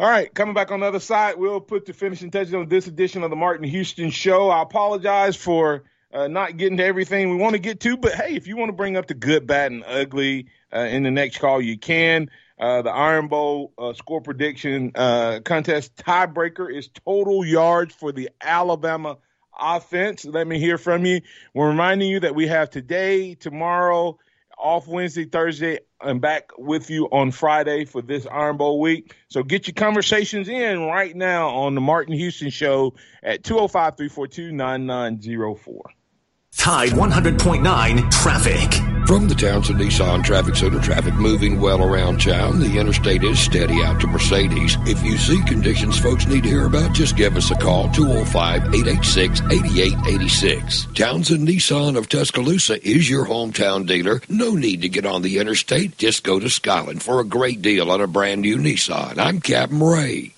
All 0.00 0.08
right, 0.08 0.32
coming 0.32 0.54
back 0.54 0.70
on 0.70 0.80
the 0.80 0.86
other 0.86 1.00
side, 1.00 1.36
we'll 1.36 1.60
put 1.60 1.84
the 1.84 1.92
finishing 1.92 2.30
touches 2.30 2.54
on 2.54 2.68
this 2.68 2.86
edition 2.86 3.22
of 3.22 3.30
the 3.30 3.36
Martin 3.36 3.68
Houston 3.68 4.10
Show. 4.10 4.48
I 4.48 4.62
apologize 4.62 5.36
for 5.36 5.84
uh, 6.12 6.28
not 6.28 6.56
getting 6.56 6.78
to 6.78 6.84
everything 6.84 7.30
we 7.30 7.36
want 7.36 7.54
to 7.54 7.58
get 7.58 7.80
to, 7.80 7.96
but 7.96 8.14
hey, 8.14 8.34
if 8.34 8.46
you 8.46 8.56
want 8.56 8.70
to 8.70 8.72
bring 8.72 8.96
up 8.96 9.06
the 9.06 9.14
good, 9.14 9.46
bad, 9.46 9.70
and 9.70 9.84
ugly 9.86 10.46
uh, 10.74 10.80
in 10.80 11.02
the 11.02 11.10
next 11.10 11.38
call, 11.38 11.60
you 11.60 11.78
can. 11.78 12.30
Uh, 12.58 12.82
the 12.82 12.90
Iron 12.90 13.28
Bowl 13.28 13.72
uh, 13.76 13.92
score 13.92 14.20
prediction 14.20 14.92
uh, 14.94 15.40
contest 15.44 15.96
tiebreaker 15.96 16.72
is 16.72 16.88
total 17.04 17.44
yards 17.44 17.94
for 17.94 18.12
the 18.12 18.30
Alabama 18.40 19.18
offense. 19.58 20.24
Let 20.24 20.46
me 20.46 20.58
hear 20.58 20.78
from 20.78 21.04
you. 21.04 21.20
We're 21.54 21.68
reminding 21.68 22.08
you 22.08 22.20
that 22.20 22.34
we 22.34 22.46
have 22.46 22.70
today, 22.70 23.34
tomorrow, 23.34 24.18
off 24.62 24.86
Wednesday, 24.86 25.24
Thursday, 25.24 25.80
and 26.00 26.20
back 26.20 26.50
with 26.56 26.88
you 26.90 27.06
on 27.06 27.30
Friday 27.30 27.84
for 27.84 28.00
this 28.00 28.26
Iron 28.26 28.56
Bowl 28.56 28.80
week. 28.80 29.14
So 29.28 29.42
get 29.42 29.66
your 29.66 29.74
conversations 29.74 30.48
in 30.48 30.82
right 30.82 31.14
now 31.14 31.48
on 31.48 31.74
the 31.74 31.80
Martin 31.80 32.14
Houston 32.14 32.50
Show 32.50 32.94
at 33.22 33.44
205 33.44 33.96
342 33.96 34.52
9904. 34.52 35.82
Tide 36.56 36.90
100.9 36.90 38.10
traffic. 38.10 38.91
From 39.12 39.28
the 39.28 39.34
Townsend 39.34 39.78
Nissan 39.78 40.24
Traffic 40.24 40.56
Center, 40.56 40.80
traffic 40.80 41.12
moving 41.12 41.60
well 41.60 41.82
around 41.82 42.22
town. 42.22 42.60
The 42.60 42.78
interstate 42.78 43.22
is 43.22 43.38
steady 43.38 43.82
out 43.82 44.00
to 44.00 44.06
Mercedes. 44.06 44.78
If 44.86 45.04
you 45.04 45.18
see 45.18 45.42
conditions 45.42 45.98
folks 45.98 46.26
need 46.26 46.44
to 46.44 46.48
hear 46.48 46.64
about, 46.64 46.94
just 46.94 47.14
give 47.14 47.36
us 47.36 47.50
a 47.50 47.54
call 47.56 47.90
205 47.90 48.72
886 48.74 49.42
8886. 49.42 50.86
Townsend 50.94 51.46
Nissan 51.46 51.98
of 51.98 52.08
Tuscaloosa 52.08 52.82
is 52.88 53.10
your 53.10 53.26
hometown 53.26 53.86
dealer. 53.86 54.22
No 54.30 54.52
need 54.52 54.80
to 54.80 54.88
get 54.88 55.04
on 55.04 55.20
the 55.20 55.36
interstate. 55.36 55.98
Just 55.98 56.24
go 56.24 56.40
to 56.40 56.48
Skyland 56.48 57.02
for 57.02 57.20
a 57.20 57.24
great 57.24 57.60
deal 57.60 57.90
on 57.90 58.00
a 58.00 58.06
brand 58.06 58.40
new 58.40 58.56
Nissan. 58.56 59.18
I'm 59.18 59.42
Captain 59.42 59.82
Ray. 59.82 60.32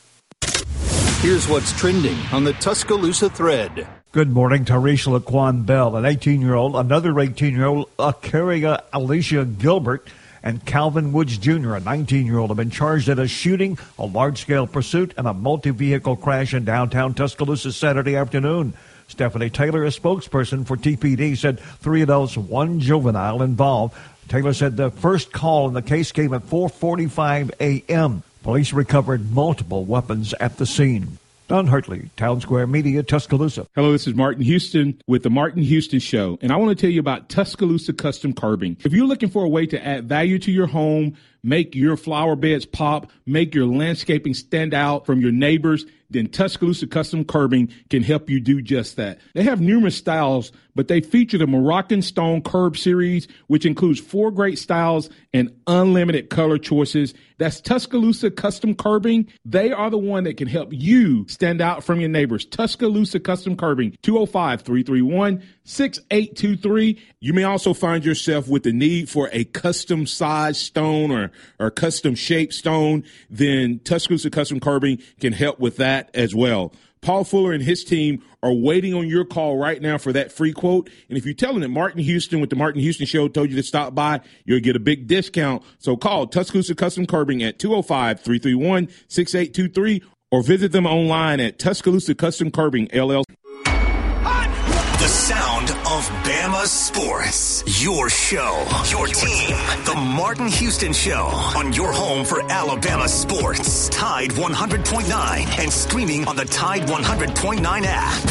Here's 1.20 1.46
what's 1.46 1.72
trending 1.78 2.18
on 2.32 2.42
the 2.42 2.54
Tuscaloosa 2.54 3.30
thread. 3.30 3.86
Good 4.14 4.30
morning, 4.30 4.64
Tarisha 4.64 5.18
Laquan 5.18 5.66
Bell, 5.66 5.96
an 5.96 6.04
18 6.04 6.40
year 6.40 6.54
old, 6.54 6.76
another 6.76 7.18
18 7.18 7.52
year 7.52 7.64
old, 7.64 7.88
Akaria 7.96 8.80
Alicia 8.92 9.44
Gilbert, 9.44 10.06
and 10.40 10.64
Calvin 10.64 11.12
Woods 11.12 11.36
Jr., 11.36 11.74
a 11.74 11.80
19 11.80 12.24
year 12.24 12.38
old, 12.38 12.50
have 12.50 12.56
been 12.56 12.70
charged 12.70 13.08
in 13.08 13.18
a 13.18 13.26
shooting, 13.26 13.76
a 13.98 14.06
large 14.06 14.40
scale 14.40 14.68
pursuit, 14.68 15.12
and 15.16 15.26
a 15.26 15.34
multi 15.34 15.70
vehicle 15.70 16.14
crash 16.14 16.54
in 16.54 16.64
downtown 16.64 17.12
Tuscaloosa 17.12 17.72
Saturday 17.72 18.14
afternoon. 18.14 18.74
Stephanie 19.08 19.50
Taylor, 19.50 19.84
a 19.84 19.88
spokesperson 19.88 20.64
for 20.64 20.76
TPD, 20.76 21.36
said 21.36 21.58
three 21.58 22.02
adults, 22.02 22.36
one 22.36 22.78
juvenile 22.78 23.42
involved. 23.42 23.96
Taylor 24.28 24.52
said 24.52 24.76
the 24.76 24.92
first 24.92 25.32
call 25.32 25.66
in 25.66 25.74
the 25.74 25.82
case 25.82 26.12
came 26.12 26.32
at 26.34 26.42
4:45 26.42 27.50
a.m. 27.60 28.22
Police 28.44 28.72
recovered 28.72 29.32
multiple 29.32 29.84
weapons 29.84 30.34
at 30.34 30.58
the 30.58 30.66
scene. 30.66 31.18
Don 31.46 31.66
Hartley, 31.66 32.08
Town 32.16 32.40
Square 32.40 32.68
Media, 32.68 33.02
Tuscaloosa. 33.02 33.66
Hello, 33.74 33.92
this 33.92 34.06
is 34.06 34.14
Martin 34.14 34.42
Houston 34.42 34.98
with 35.06 35.22
the 35.22 35.28
Martin 35.28 35.62
Houston 35.62 35.98
Show, 35.98 36.38
and 36.40 36.50
I 36.50 36.56
want 36.56 36.70
to 36.70 36.80
tell 36.80 36.90
you 36.90 37.00
about 37.00 37.28
Tuscaloosa 37.28 37.92
Custom 37.92 38.32
Curbing. 38.32 38.78
If 38.82 38.94
you're 38.94 39.06
looking 39.06 39.28
for 39.28 39.44
a 39.44 39.48
way 39.48 39.66
to 39.66 39.86
add 39.86 40.08
value 40.08 40.38
to 40.38 40.50
your 40.50 40.66
home, 40.66 41.16
make 41.44 41.76
your 41.76 41.96
flower 41.96 42.34
beds 42.34 42.66
pop, 42.66 43.10
make 43.26 43.54
your 43.54 43.66
landscaping 43.66 44.34
stand 44.34 44.74
out 44.74 45.06
from 45.06 45.20
your 45.20 45.30
neighbors, 45.30 45.84
then 46.14 46.28
Tuscaloosa 46.28 46.86
Custom 46.86 47.24
Curbing 47.24 47.72
can 47.90 48.02
help 48.02 48.30
you 48.30 48.40
do 48.40 48.62
just 48.62 48.96
that. 48.96 49.18
They 49.34 49.42
have 49.42 49.60
numerous 49.60 49.96
styles, 49.96 50.52
but 50.74 50.88
they 50.88 51.00
feature 51.00 51.38
the 51.38 51.46
Moroccan 51.46 52.02
Stone 52.02 52.42
Curb 52.42 52.76
series, 52.76 53.26
which 53.48 53.66
includes 53.66 54.00
four 54.00 54.30
great 54.30 54.58
styles 54.58 55.10
and 55.32 55.54
unlimited 55.66 56.30
color 56.30 56.58
choices. 56.58 57.14
That's 57.38 57.60
Tuscaloosa 57.60 58.30
Custom 58.30 58.74
Curbing. 58.74 59.26
They 59.44 59.72
are 59.72 59.90
the 59.90 59.98
one 59.98 60.24
that 60.24 60.36
can 60.36 60.46
help 60.46 60.68
you 60.72 61.26
stand 61.28 61.60
out 61.60 61.82
from 61.82 62.00
your 62.00 62.08
neighbors. 62.08 62.44
Tuscaloosa 62.46 63.18
Custom 63.18 63.56
Curbing, 63.56 63.96
205 64.02 64.62
331 64.62 65.42
6823. 65.64 67.02
You 67.20 67.32
may 67.32 67.44
also 67.44 67.74
find 67.74 68.04
yourself 68.04 68.48
with 68.48 68.62
the 68.62 68.72
need 68.72 69.08
for 69.08 69.28
a 69.32 69.44
custom 69.44 70.06
sized 70.06 70.60
stone 70.60 71.10
or, 71.10 71.32
or 71.58 71.70
custom 71.70 72.14
shaped 72.14 72.54
stone. 72.54 73.04
Then 73.30 73.80
Tuscaloosa 73.80 74.30
Custom 74.30 74.60
Curbing 74.60 75.02
can 75.20 75.32
help 75.32 75.58
with 75.58 75.76
that 75.76 76.10
as 76.14 76.34
well. 76.34 76.72
Paul 77.04 77.24
Fuller 77.24 77.52
and 77.52 77.62
his 77.62 77.84
team 77.84 78.22
are 78.42 78.52
waiting 78.52 78.94
on 78.94 79.06
your 79.06 79.26
call 79.26 79.58
right 79.58 79.80
now 79.80 79.98
for 79.98 80.12
that 80.14 80.32
free 80.32 80.52
quote. 80.52 80.88
And 81.10 81.18
if 81.18 81.26
you 81.26 81.34
tell 81.34 81.52
them 81.52 81.60
that 81.60 81.68
Martin 81.68 82.00
Houston 82.00 82.40
with 82.40 82.48
the 82.48 82.56
Martin 82.56 82.80
Houston 82.80 83.06
Show 83.06 83.28
told 83.28 83.50
you 83.50 83.56
to 83.56 83.62
stop 83.62 83.94
by, 83.94 84.20
you'll 84.46 84.60
get 84.60 84.74
a 84.74 84.80
big 84.80 85.06
discount. 85.06 85.62
So 85.78 85.98
call 85.98 86.26
Tuscaloosa 86.26 86.74
Custom 86.74 87.06
Curbing 87.06 87.42
at 87.42 87.58
205 87.58 88.20
331 88.20 88.88
6823 89.08 90.02
or 90.30 90.42
visit 90.42 90.72
them 90.72 90.86
online 90.86 91.40
at 91.40 91.58
Tuscaloosa 91.58 92.14
Custom 92.14 92.50
Curbing 92.50 92.88
LLC. 92.88 93.24
The 93.64 95.08
sound 95.08 95.73
of 95.94 96.08
Bama 96.24 96.66
sports. 96.66 97.62
Your 97.80 98.10
show, 98.10 98.66
your 98.90 99.06
team. 99.06 99.56
The 99.84 99.94
Martin 99.94 100.48
Houston 100.48 100.92
Show 100.92 101.26
on 101.56 101.72
your 101.72 101.92
home 101.92 102.24
for 102.24 102.42
Alabama 102.50 103.06
sports. 103.06 103.88
Tide 103.90 104.30
100.9 104.30 105.58
and 105.60 105.72
streaming 105.72 106.26
on 106.26 106.34
the 106.34 106.46
Tide 106.46 106.82
100.9 106.88 107.82
app. 107.86 108.24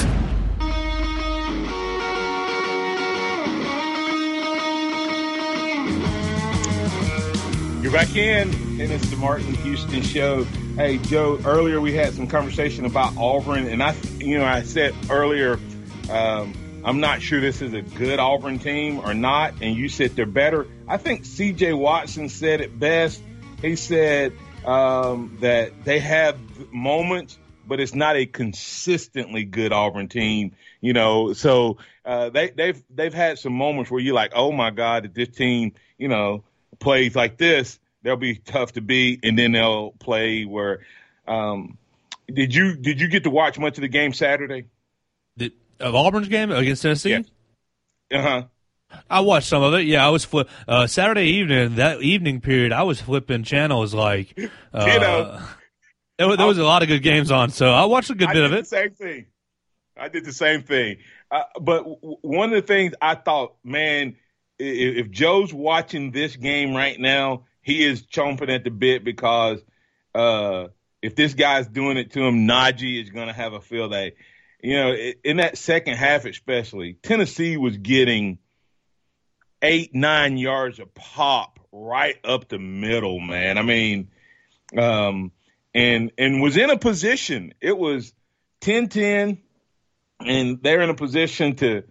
You're 7.81 7.93
back 7.93 8.13
in, 8.17 8.49
and 8.81 8.91
it's 8.91 9.09
the 9.09 9.15
Martin 9.15 9.53
Houston 9.53 10.01
Show. 10.01 10.43
Hey, 10.75 10.97
Joe, 10.97 11.39
earlier 11.45 11.79
we 11.79 11.93
had 11.93 12.13
some 12.13 12.27
conversation 12.27 12.83
about 12.83 13.15
Auburn, 13.15 13.67
and 13.67 13.81
I, 13.81 13.95
you 14.17 14.37
know, 14.37 14.43
I 14.43 14.63
said 14.63 14.93
earlier, 15.09 15.57
um, 16.09 16.53
I'm 16.85 16.99
not 16.99 17.21
sure 17.21 17.39
this 17.39 17.61
is 17.61 17.73
a 17.73 17.81
good 17.81 18.19
Auburn 18.19 18.59
team 18.59 18.99
or 18.99 19.13
not, 19.13 19.53
and 19.61 19.75
you 19.75 19.87
said 19.87 20.17
they're 20.17 20.25
better. 20.25 20.67
I 20.85 20.97
think 20.97 21.23
CJ 21.23 21.77
Watson 21.77 22.27
said 22.27 22.59
it 22.59 22.77
best. 22.77 23.21
He 23.61 23.77
said 23.77 24.33
um, 24.65 25.37
that 25.39 25.85
they 25.85 25.99
have 25.99 26.37
moments, 26.73 27.37
but 27.65 27.79
it's 27.79 27.95
not 27.95 28.17
a 28.17 28.25
consistently 28.25 29.45
good 29.45 29.71
Auburn 29.71 30.09
team. 30.09 30.55
You 30.81 30.91
know, 30.91 31.31
so 31.31 31.77
uh, 32.03 32.29
they, 32.29 32.49
they've 32.49 32.83
they've 32.93 33.13
had 33.13 33.39
some 33.39 33.53
moments 33.53 33.89
where 33.89 34.01
you're 34.01 34.15
like, 34.15 34.33
oh 34.35 34.51
my 34.51 34.69
God, 34.69 35.05
if 35.05 35.13
this 35.13 35.29
team, 35.29 35.73
you 35.97 36.09
know, 36.09 36.43
plays 36.79 37.15
like 37.15 37.37
this, 37.37 37.79
they'll 38.01 38.17
be 38.17 38.35
tough 38.35 38.73
to 38.73 38.81
beat, 38.81 39.21
and 39.23 39.39
then 39.39 39.53
they'll 39.53 39.91
play 39.91 40.43
where. 40.43 40.81
Um, 41.25 41.77
did 42.27 42.53
you 42.53 42.75
did 42.75 42.99
you 42.99 43.07
get 43.07 43.23
to 43.23 43.29
watch 43.29 43.57
much 43.57 43.77
of 43.77 43.83
the 43.83 43.87
game 43.87 44.11
Saturday? 44.11 44.65
Of 45.79 45.95
Auburn's 45.95 46.27
game 46.27 46.51
against 46.51 46.81
Tennessee? 46.81 47.23
Yeah. 48.09 48.19
Uh 48.19 48.21
huh. 48.21 48.43
I 49.09 49.21
watched 49.21 49.47
some 49.47 49.63
of 49.63 49.73
it. 49.73 49.85
Yeah, 49.85 50.05
I 50.05 50.09
was 50.09 50.23
flip 50.23 50.49
uh, 50.67 50.87
Saturday 50.87 51.25
evening. 51.25 51.75
That 51.75 52.01
evening 52.01 52.41
period, 52.41 52.71
I 52.71 52.83
was 52.83 53.01
flipping 53.01 53.43
channels 53.43 53.93
like 53.93 54.37
uh, 54.73 54.85
you 54.85 54.99
know. 54.99 55.41
There, 56.19 56.37
there 56.37 56.45
was 56.45 56.59
a 56.59 56.63
lot 56.63 56.83
of 56.83 56.87
good 56.89 57.01
games 57.01 57.31
on, 57.31 57.49
so 57.49 57.71
I 57.71 57.85
watched 57.85 58.11
a 58.11 58.15
good 58.15 58.29
I 58.29 58.33
bit 58.33 58.43
of 58.43 58.53
it. 58.53 58.61
The 58.61 58.65
same 58.65 58.91
thing. 58.91 59.25
I 59.97 60.09
did 60.09 60.25
the 60.25 60.33
same 60.33 60.61
thing. 60.63 60.97
Uh, 61.31 61.43
but 61.59 61.79
w- 61.79 62.17
one 62.21 62.53
of 62.53 62.55
the 62.55 62.67
things 62.67 62.93
I 63.01 63.15
thought, 63.15 63.55
man, 63.63 64.15
if, 64.59 65.05
if 65.05 65.11
Joe's 65.11 65.53
watching 65.53 66.11
this 66.11 66.35
game 66.35 66.75
right 66.75 66.99
now, 66.99 67.45
he 67.61 67.83
is 67.83 68.05
chomping 68.05 68.53
at 68.53 68.63
the 68.63 68.69
bit 68.69 69.03
because 69.03 69.59
uh, 70.13 70.67
if 71.01 71.15
this 71.15 71.33
guy's 71.33 71.67
doing 71.67 71.97
it 71.97 72.11
to 72.13 72.21
him, 72.23 72.47
Najee 72.47 73.01
is 73.01 73.09
going 73.09 73.27
to 73.27 73.33
have 73.33 73.53
a 73.53 73.61
field 73.61 73.91
day. 73.91 74.13
You 74.63 74.75
know, 74.77 74.95
in 75.25 75.37
that 75.37 75.57
second 75.57 75.97
half, 75.97 76.23
especially, 76.23 76.93
Tennessee 76.93 77.57
was 77.57 77.75
getting 77.75 78.39
eight, 79.61 79.93
nine 79.93 80.37
yards 80.37 80.79
of 80.79 80.93
pop 80.93 81.59
right 81.73 82.15
up 82.23 82.47
the 82.47 82.59
middle, 82.59 83.19
man. 83.19 83.57
I 83.57 83.61
mean, 83.61 84.07
um, 84.77 85.33
and 85.73 86.13
and 86.17 86.41
was 86.41 86.55
in 86.55 86.69
a 86.69 86.77
position. 86.77 87.53
It 87.59 87.77
was 87.77 88.13
10-10, 88.61 89.39
and 90.21 90.63
they're 90.63 90.81
in 90.81 90.89
a 90.89 90.95
position 90.95 91.57
to 91.57 91.83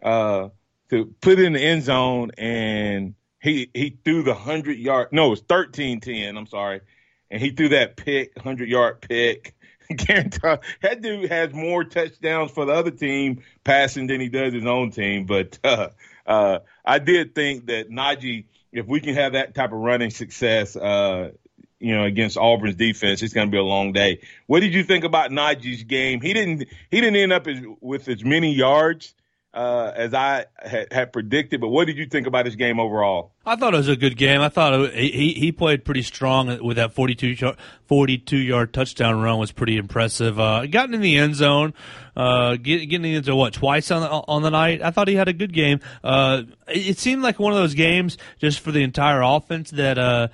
uh, 0.00 0.50
to 0.90 1.12
put 1.20 1.40
in 1.40 1.54
the 1.54 1.60
end 1.60 1.82
zone, 1.82 2.30
and 2.38 3.16
he 3.42 3.72
he 3.74 3.98
threw 4.04 4.22
the 4.22 4.34
hundred 4.34 4.78
yard. 4.78 5.08
No, 5.10 5.26
it 5.26 5.30
was 5.30 5.42
13-10, 5.42 6.38
I'm 6.38 6.46
sorry, 6.46 6.82
and 7.28 7.42
he 7.42 7.50
threw 7.50 7.70
that 7.70 7.96
pick, 7.96 8.38
hundred 8.38 8.68
yard 8.68 9.00
pick. 9.00 9.56
that 10.82 10.98
dude 11.00 11.30
has 11.30 11.52
more 11.52 11.84
touchdowns 11.84 12.50
for 12.52 12.64
the 12.64 12.72
other 12.72 12.90
team 12.90 13.42
passing 13.64 14.06
than 14.06 14.20
he 14.20 14.28
does 14.28 14.52
his 14.52 14.66
own 14.66 14.90
team. 14.90 15.26
But 15.26 15.58
uh, 15.64 15.88
uh, 16.26 16.60
I 16.84 16.98
did 17.00 17.34
think 17.34 17.66
that 17.66 17.90
Najee, 17.90 18.44
if 18.72 18.86
we 18.86 19.00
can 19.00 19.14
have 19.14 19.32
that 19.32 19.54
type 19.54 19.72
of 19.72 19.78
running 19.78 20.10
success, 20.10 20.76
uh, 20.76 21.32
you 21.80 21.96
know, 21.96 22.04
against 22.04 22.36
Auburn's 22.36 22.76
defense, 22.76 23.22
it's 23.22 23.32
going 23.32 23.48
to 23.48 23.50
be 23.50 23.58
a 23.58 23.64
long 23.64 23.92
day. 23.92 24.20
What 24.46 24.60
did 24.60 24.74
you 24.74 24.84
think 24.84 25.04
about 25.04 25.30
Najee's 25.30 25.82
game? 25.82 26.20
He 26.20 26.34
didn't 26.34 26.68
he 26.90 27.00
didn't 27.00 27.16
end 27.16 27.32
up 27.32 27.46
as, 27.48 27.58
with 27.80 28.06
as 28.08 28.24
many 28.24 28.54
yards 28.54 29.14
uh, 29.52 29.90
as 29.94 30.14
I 30.14 30.46
had, 30.62 30.92
had, 30.92 31.12
predicted. 31.12 31.60
But 31.60 31.68
what 31.68 31.86
did 31.86 31.96
you 31.96 32.06
think 32.06 32.26
about 32.26 32.46
his 32.46 32.54
game 32.54 32.78
overall? 32.78 33.32
I 33.44 33.56
thought 33.56 33.74
it 33.74 33.78
was 33.78 33.88
a 33.88 33.96
good 33.96 34.16
game. 34.16 34.40
I 34.40 34.48
thought 34.48 34.92
he 34.94 35.32
he 35.32 35.50
played 35.50 35.84
pretty 35.84 36.02
strong 36.02 36.62
with 36.62 36.76
that 36.76 36.92
42, 36.92 37.54
42 37.86 38.36
yard 38.36 38.72
touchdown 38.72 39.20
run 39.20 39.38
was 39.38 39.50
pretty 39.50 39.76
impressive. 39.76 40.38
Uh, 40.38 40.66
gotten 40.66 40.94
in 40.94 41.00
the 41.00 41.16
end 41.16 41.34
zone, 41.34 41.74
uh, 42.16 42.56
get, 42.56 42.86
getting 42.86 43.12
into 43.12 43.34
what 43.34 43.52
twice 43.52 43.90
on 43.90 44.02
the, 44.02 44.08
on 44.08 44.42
the 44.42 44.50
night. 44.50 44.82
I 44.82 44.92
thought 44.92 45.08
he 45.08 45.16
had 45.16 45.28
a 45.28 45.32
good 45.32 45.52
game. 45.52 45.80
Uh, 46.04 46.42
it, 46.68 46.90
it, 46.90 46.98
seemed 46.98 47.22
like 47.22 47.40
one 47.40 47.52
of 47.52 47.58
those 47.58 47.74
games 47.74 48.18
just 48.38 48.60
for 48.60 48.70
the 48.70 48.82
entire 48.82 49.22
offense 49.22 49.70
that 49.72 49.98
uh, 49.98 50.28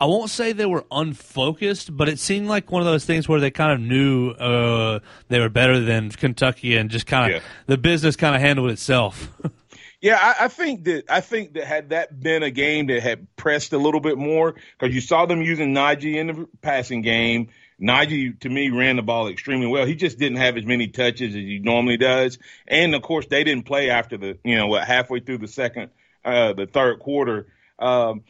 I 0.00 0.06
won't 0.06 0.30
say 0.30 0.52
they 0.52 0.64
were 0.64 0.86
unfocused, 0.90 1.94
but 1.94 2.08
it 2.08 2.18
seemed 2.18 2.48
like 2.48 2.72
one 2.72 2.80
of 2.80 2.86
those 2.86 3.04
things 3.04 3.28
where 3.28 3.38
they 3.38 3.50
kind 3.50 3.72
of 3.72 3.80
knew 3.80 4.30
uh, 4.30 5.00
they 5.28 5.38
were 5.38 5.50
better 5.50 5.78
than 5.78 6.10
Kentucky, 6.10 6.76
and 6.76 6.88
just 6.88 7.06
kind 7.06 7.26
of 7.34 7.42
yeah. 7.42 7.48
the 7.66 7.76
business 7.76 8.16
kind 8.16 8.34
of 8.34 8.40
handled 8.40 8.70
itself. 8.70 9.30
yeah, 10.00 10.18
I, 10.18 10.46
I, 10.46 10.48
think 10.48 10.84
that 10.84 11.04
I 11.10 11.20
think 11.20 11.52
that 11.52 11.64
had 11.64 11.90
that 11.90 12.18
been 12.18 12.42
a 12.42 12.50
game 12.50 12.86
that 12.86 13.02
had 13.02 13.26
pressed 13.36 13.74
a 13.74 13.78
little 13.78 14.00
bit 14.00 14.16
more, 14.16 14.54
because 14.78 14.94
you 14.94 15.02
saw 15.02 15.26
them 15.26 15.42
using 15.42 15.74
Najee 15.74 16.16
in 16.16 16.26
the 16.28 16.48
passing 16.62 17.02
game. 17.02 17.48
Najee, 17.78 18.40
to 18.40 18.48
me, 18.48 18.70
ran 18.70 18.96
the 18.96 19.02
ball 19.02 19.28
extremely 19.28 19.66
well. 19.66 19.84
He 19.84 19.96
just 19.96 20.18
didn't 20.18 20.38
have 20.38 20.56
as 20.56 20.64
many 20.64 20.88
touches 20.88 21.34
as 21.34 21.34
he 21.34 21.58
normally 21.58 21.98
does, 21.98 22.38
and 22.66 22.94
of 22.94 23.02
course, 23.02 23.26
they 23.26 23.44
didn't 23.44 23.66
play 23.66 23.90
after 23.90 24.16
the 24.16 24.38
you 24.44 24.56
know 24.56 24.66
what 24.66 24.84
halfway 24.84 25.20
through 25.20 25.38
the 25.38 25.48
second, 25.48 25.90
uh, 26.24 26.54
the 26.54 26.66
third 26.66 27.00
quarter. 27.00 27.48
Um, 27.78 28.24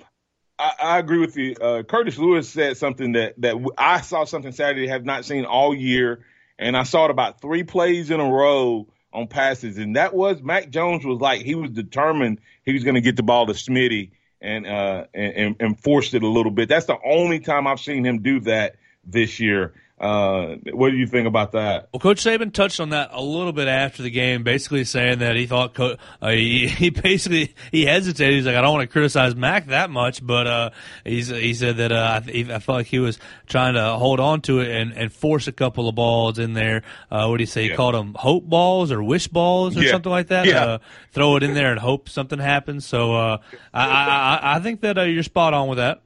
I, 0.61 0.73
I 0.81 0.99
agree 0.99 1.19
with 1.19 1.37
you. 1.37 1.55
Uh, 1.61 1.83
Curtis 1.83 2.19
Lewis 2.19 2.49
said 2.49 2.77
something 2.77 3.13
that 3.13 3.41
that 3.41 3.57
I 3.79 4.03
saw 4.03 4.25
something 4.25 4.53
Saturday 4.53 4.89
have 4.89 5.05
not 5.05 5.25
seen 5.25 5.45
all 5.45 5.75
year, 5.75 6.25
and 6.59 6.77
I 6.77 6.83
saw 6.83 7.07
it 7.07 7.11
about 7.11 7.41
three 7.41 7.63
plays 7.63 8.11
in 8.11 8.21
a 8.21 8.31
row 8.31 8.87
on 9.13 9.27
passes, 9.27 9.79
and 9.79 9.97
that 9.97 10.15
was 10.15 10.43
Mac 10.43 10.71
Jones 10.71 11.05
was 11.05 11.21
like 11.21 11.43
he 11.43 11.55
was 11.55 11.71
determined 11.71 12.41
he 12.65 12.73
was 12.75 12.85
going 12.85 12.95
to 12.95 13.01
get 13.01 13.17
the 13.17 13.23
ball 13.23 13.47
to 13.47 13.55
Smitty 13.55 14.11
and 14.41 14.67
uh 14.67 15.07
and, 15.15 15.57
and 15.59 15.81
forced 15.81 16.15
it 16.15 16.23
a 16.23 16.29
little 16.29 16.53
bit. 16.53 16.69
That's 16.69 16.87
the 16.87 16.99
only 17.05 17.41
time 17.41 17.67
I've 17.67 17.81
seen 17.81 18.05
him 18.05 18.21
do 18.23 18.41
that 18.41 18.77
this 19.05 19.41
year. 19.41 19.73
Uh, 20.01 20.57
what 20.73 20.91
do 20.91 20.97
you 20.97 21.07
think 21.07 21.29
about 21.29 21.53
that? 21.53 21.91
Well, 21.93 22.01
Coach 22.01 22.25
Saban 22.25 22.55
touched 22.55 22.81
on 22.81 22.89
that 22.91 23.11
a 23.13 23.21
little 23.21 23.53
bit 23.53 23.69
after 23.69 24.03
the 24.03 24.09
game, 24.09 24.43
basically 24.43 24.85
saying 24.85 25.19
that 25.19 25.37
he 25.37 25.47
thought 25.47 25.75
Co- 25.75 25.97
uh, 26.23 26.31
he, 26.31 26.69
he 26.69 26.89
basically 26.89 27.55
he 27.71 27.85
hesitated. 27.85 28.35
He's 28.35 28.47
like, 28.47 28.57
I 28.57 28.63
don't 28.63 28.73
want 28.73 28.89
to 28.89 28.93
criticize 28.93 29.37
Mac 29.37 29.67
that 29.67 29.91
much, 29.91 30.27
but 30.27 30.47
uh, 30.47 30.71
he's 31.05 31.29
he 31.29 31.53
said 31.53 31.77
that 31.77 31.93
uh, 31.93 32.23
I, 32.25 32.55
I 32.55 32.59
felt 32.61 32.79
like 32.79 32.87
he 32.87 32.99
was 32.99 33.19
trying 33.47 33.75
to 33.75 33.91
hold 33.99 34.21
on 34.21 34.41
to 34.43 34.61
it 34.61 34.71
and, 34.71 34.95
and 34.95 35.13
force 35.13 35.49
a 35.49 35.53
couple 35.53 35.87
of 35.87 35.95
balls 35.95 36.39
in 36.39 36.55
there. 36.55 36.83
Uh, 37.11 37.27
what 37.27 37.37
do 37.37 37.43
you 37.43 37.47
say? 37.47 37.69
Yeah. 37.69 37.77
Called 37.77 37.95
them 37.95 38.15
hope 38.15 38.45
balls 38.45 38.91
or 38.91 39.03
wish 39.03 39.29
balls 39.29 39.77
or 39.77 39.83
yeah. 39.83 39.91
something 39.91 40.11
like 40.11 40.29
that. 40.29 40.47
Yeah. 40.47 40.65
Uh, 40.65 40.79
throw 41.13 41.37
it 41.37 41.43
in 41.43 41.53
there 41.53 41.73
and 41.73 41.79
hope 41.79 42.09
something 42.09 42.39
happens. 42.39 42.87
So 42.87 43.15
uh, 43.15 43.39
I, 43.75 43.85
I 43.85 44.41
I 44.57 44.61
think 44.61 44.81
that 44.81 44.97
uh, 44.97 45.03
you're 45.03 45.25
spot 45.25 45.53
on 45.53 45.69
with 45.69 45.77
that. 45.77 46.01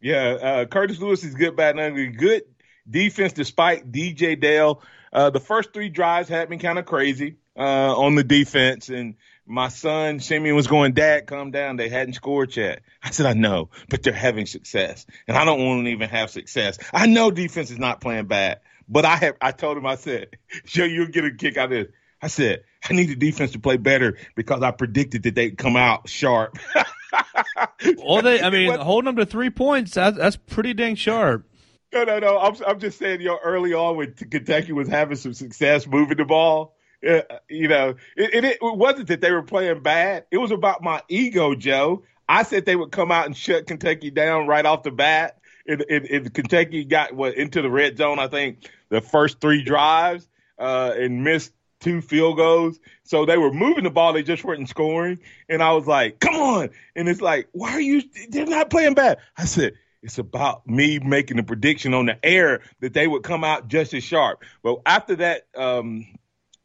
Yeah, 0.00 0.38
uh, 0.40 0.64
Curtis 0.66 1.00
Lewis 1.00 1.24
is 1.24 1.34
good, 1.34 1.56
bad, 1.56 1.70
and 1.70 1.80
ugly. 1.80 2.06
Good 2.08 2.42
defense 2.88 3.32
despite 3.32 3.90
DJ 3.90 4.40
Dale. 4.40 4.82
Uh, 5.12 5.30
the 5.30 5.40
first 5.40 5.72
three 5.72 5.88
drives 5.88 6.28
had 6.28 6.48
been 6.48 6.58
kind 6.58 6.78
of 6.78 6.86
crazy 6.86 7.36
uh, 7.56 7.96
on 7.96 8.14
the 8.14 8.24
defense, 8.24 8.88
and 8.88 9.14
my 9.46 9.68
son 9.68 10.20
Simeon 10.20 10.56
was 10.56 10.66
going, 10.66 10.92
"Dad, 10.92 11.26
calm 11.26 11.50
down. 11.50 11.76
They 11.76 11.88
hadn't 11.88 12.14
scored 12.14 12.54
yet." 12.56 12.82
I 13.02 13.10
said, 13.10 13.26
"I 13.26 13.32
know, 13.32 13.70
but 13.88 14.02
they're 14.02 14.12
having 14.12 14.46
success, 14.46 15.06
and 15.26 15.36
I 15.36 15.44
don't 15.44 15.64
want 15.64 15.84
to 15.84 15.90
even 15.90 16.08
have 16.08 16.30
success. 16.30 16.78
I 16.92 17.06
know 17.06 17.30
defense 17.30 17.70
is 17.70 17.78
not 17.78 18.00
playing 18.00 18.26
bad, 18.26 18.60
but 18.88 19.04
I 19.04 19.16
have. 19.16 19.36
I 19.40 19.52
told 19.52 19.76
him, 19.76 19.86
I 19.86 19.94
said, 19.94 20.36
Joe, 20.66 20.84
you'll 20.84 21.08
get 21.08 21.24
a 21.24 21.30
kick 21.30 21.56
out 21.56 21.72
of 21.72 21.86
this." 21.86 21.94
I 22.20 22.28
said, 22.28 22.64
"I 22.88 22.92
need 22.92 23.08
the 23.08 23.16
defense 23.16 23.52
to 23.52 23.58
play 23.58 23.76
better 23.76 24.18
because 24.34 24.62
I 24.62 24.70
predicted 24.70 25.22
that 25.24 25.34
they'd 25.34 25.56
come 25.56 25.76
out 25.76 26.08
sharp." 26.08 26.58
well, 27.98 28.22
they, 28.22 28.42
I 28.42 28.50
mean, 28.50 28.78
holding 28.78 29.06
them 29.06 29.16
to 29.16 29.26
three 29.26 29.50
points, 29.50 29.94
that's, 29.94 30.16
that's 30.16 30.36
pretty 30.36 30.74
dang 30.74 30.94
sharp. 30.94 31.46
No, 31.92 32.04
no, 32.04 32.18
no. 32.18 32.38
I'm, 32.38 32.56
I'm 32.66 32.80
just 32.80 32.98
saying, 32.98 33.20
you 33.20 33.28
know, 33.28 33.38
early 33.42 33.72
on 33.72 33.96
when 33.96 34.12
Kentucky 34.12 34.72
was 34.72 34.88
having 34.88 35.16
some 35.16 35.34
success 35.34 35.86
moving 35.86 36.16
the 36.16 36.24
ball, 36.24 36.76
uh, 37.06 37.20
you 37.48 37.68
know, 37.68 37.94
it, 38.16 38.34
it, 38.34 38.44
it 38.44 38.58
wasn't 38.60 39.08
that 39.08 39.20
they 39.20 39.30
were 39.30 39.42
playing 39.42 39.82
bad. 39.82 40.26
It 40.30 40.38
was 40.38 40.50
about 40.50 40.82
my 40.82 41.02
ego, 41.08 41.54
Joe. 41.54 42.02
I 42.28 42.42
said 42.42 42.66
they 42.66 42.76
would 42.76 42.90
come 42.90 43.12
out 43.12 43.26
and 43.26 43.36
shut 43.36 43.66
Kentucky 43.66 44.10
down 44.10 44.46
right 44.46 44.66
off 44.66 44.82
the 44.82 44.90
bat. 44.90 45.38
And, 45.68 46.32
Kentucky 46.32 46.84
got 46.84 47.12
what 47.12 47.36
into 47.36 47.60
the 47.60 47.70
red 47.70 47.98
zone, 47.98 48.18
I 48.18 48.28
think, 48.28 48.70
the 48.88 49.00
first 49.00 49.40
three 49.40 49.64
drives, 49.64 50.28
uh, 50.58 50.92
and 50.96 51.24
missed 51.24 51.52
two 51.80 52.00
field 52.00 52.36
goals. 52.36 52.78
So 53.04 53.26
they 53.26 53.36
were 53.36 53.52
moving 53.52 53.84
the 53.84 53.90
ball, 53.90 54.12
they 54.12 54.22
just 54.22 54.44
weren't 54.44 54.68
scoring. 54.68 55.18
And 55.48 55.62
I 55.62 55.72
was 55.72 55.86
like, 55.86 56.20
come 56.20 56.34
on. 56.34 56.70
And 56.94 57.08
it's 57.08 57.20
like, 57.20 57.48
why 57.52 57.72
are 57.72 57.80
you 57.80 58.02
they're 58.28 58.46
not 58.46 58.70
playing 58.70 58.94
bad? 58.94 59.18
I 59.36 59.44
said, 59.44 59.74
it's 60.06 60.18
about 60.18 60.64
me 60.68 61.00
making 61.00 61.40
a 61.40 61.42
prediction 61.42 61.92
on 61.92 62.06
the 62.06 62.16
air 62.24 62.60
that 62.80 62.94
they 62.94 63.08
would 63.08 63.24
come 63.24 63.42
out 63.42 63.66
just 63.66 63.92
as 63.92 64.04
sharp. 64.04 64.44
But 64.62 64.78
after 64.86 65.16
that 65.16 65.48
um, 65.56 66.06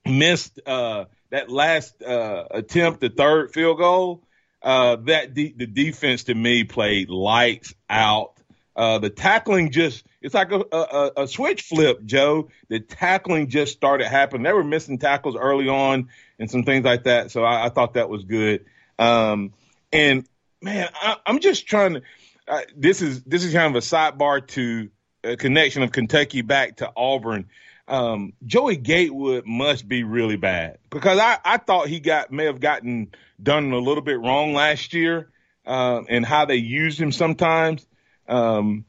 missed 0.06 0.60
uh, 0.68 1.06
that 1.32 1.50
last 1.50 2.04
uh, 2.04 2.46
attempt, 2.52 3.02
the 3.02 3.10
third 3.10 3.52
field 3.52 3.80
goal, 3.80 4.24
uh, 4.62 4.98
that 5.08 5.34
de- 5.34 5.54
the 5.58 5.66
defense 5.66 6.26
to 6.26 6.36
me 6.36 6.66
played 6.66 7.10
lights 7.10 7.74
out. 7.90 8.34
Uh, 8.76 9.00
the 9.00 9.10
tackling 9.10 9.72
just 9.72 10.06
it's 10.22 10.36
like 10.36 10.52
a, 10.52 10.64
a, 10.72 11.12
a, 11.24 11.28
switch 11.28 11.64
flip, 11.64 12.06
Joe. 12.06 12.50
The 12.70 12.80
tackling 12.80 13.48
just 13.50 13.74
started 13.74 14.08
happening. 14.08 14.44
They 14.44 14.54
were 14.54 14.64
missing 14.64 15.00
tackles 15.00 15.36
early 15.36 15.68
on 15.68 16.10
and 16.38 16.50
some 16.50 16.64
things 16.64 16.86
like 16.86 17.06
that. 17.06 17.32
So 17.32 17.44
I, 17.44 17.66
I 17.66 17.70
thought 17.70 17.96
that 17.96 18.08
was 18.08 18.24
good. 18.24 18.66
Um, 19.00 19.54
and 19.92 20.28
man, 20.62 20.90
I, 20.94 21.18
I'm 21.26 21.40
just 21.40 21.66
trying 21.68 21.96
to 21.96 22.02
uh, 22.48 22.62
this 22.76 23.02
is 23.02 23.24
this 23.24 23.44
is 23.44 23.54
kind 23.54 23.76
of 23.76 23.82
a 23.82 23.86
sidebar 23.86 24.46
to 24.48 24.90
a 25.24 25.38
connection 25.38 25.84
of 25.84 25.92
Kentucky 25.92 26.42
back 26.42 26.78
to 26.78 26.92
Auburn. 26.96 27.48
Um, 27.88 28.34
Joey 28.46 28.78
Gatewood 28.78 29.46
must 29.46 29.88
be 29.88 30.04
really 30.04 30.38
bad 30.38 30.78
because 30.90 31.20
I, 31.20 31.38
I 31.44 31.58
thought 31.58 31.88
he 31.88 32.00
got 32.00 32.32
may 32.32 32.46
have 32.46 32.60
gotten 32.60 33.12
done 33.42 33.72
a 33.72 33.80
little 33.80 34.04
bit 34.04 34.20
wrong 34.20 34.54
last 34.54 34.94
year 34.94 35.30
uh, 35.66 36.02
and 36.08 36.26
how 36.26 36.46
they 36.46 36.56
used 36.56 37.00
him 37.00 37.12
sometimes. 37.12 37.86
Um, 38.28 38.86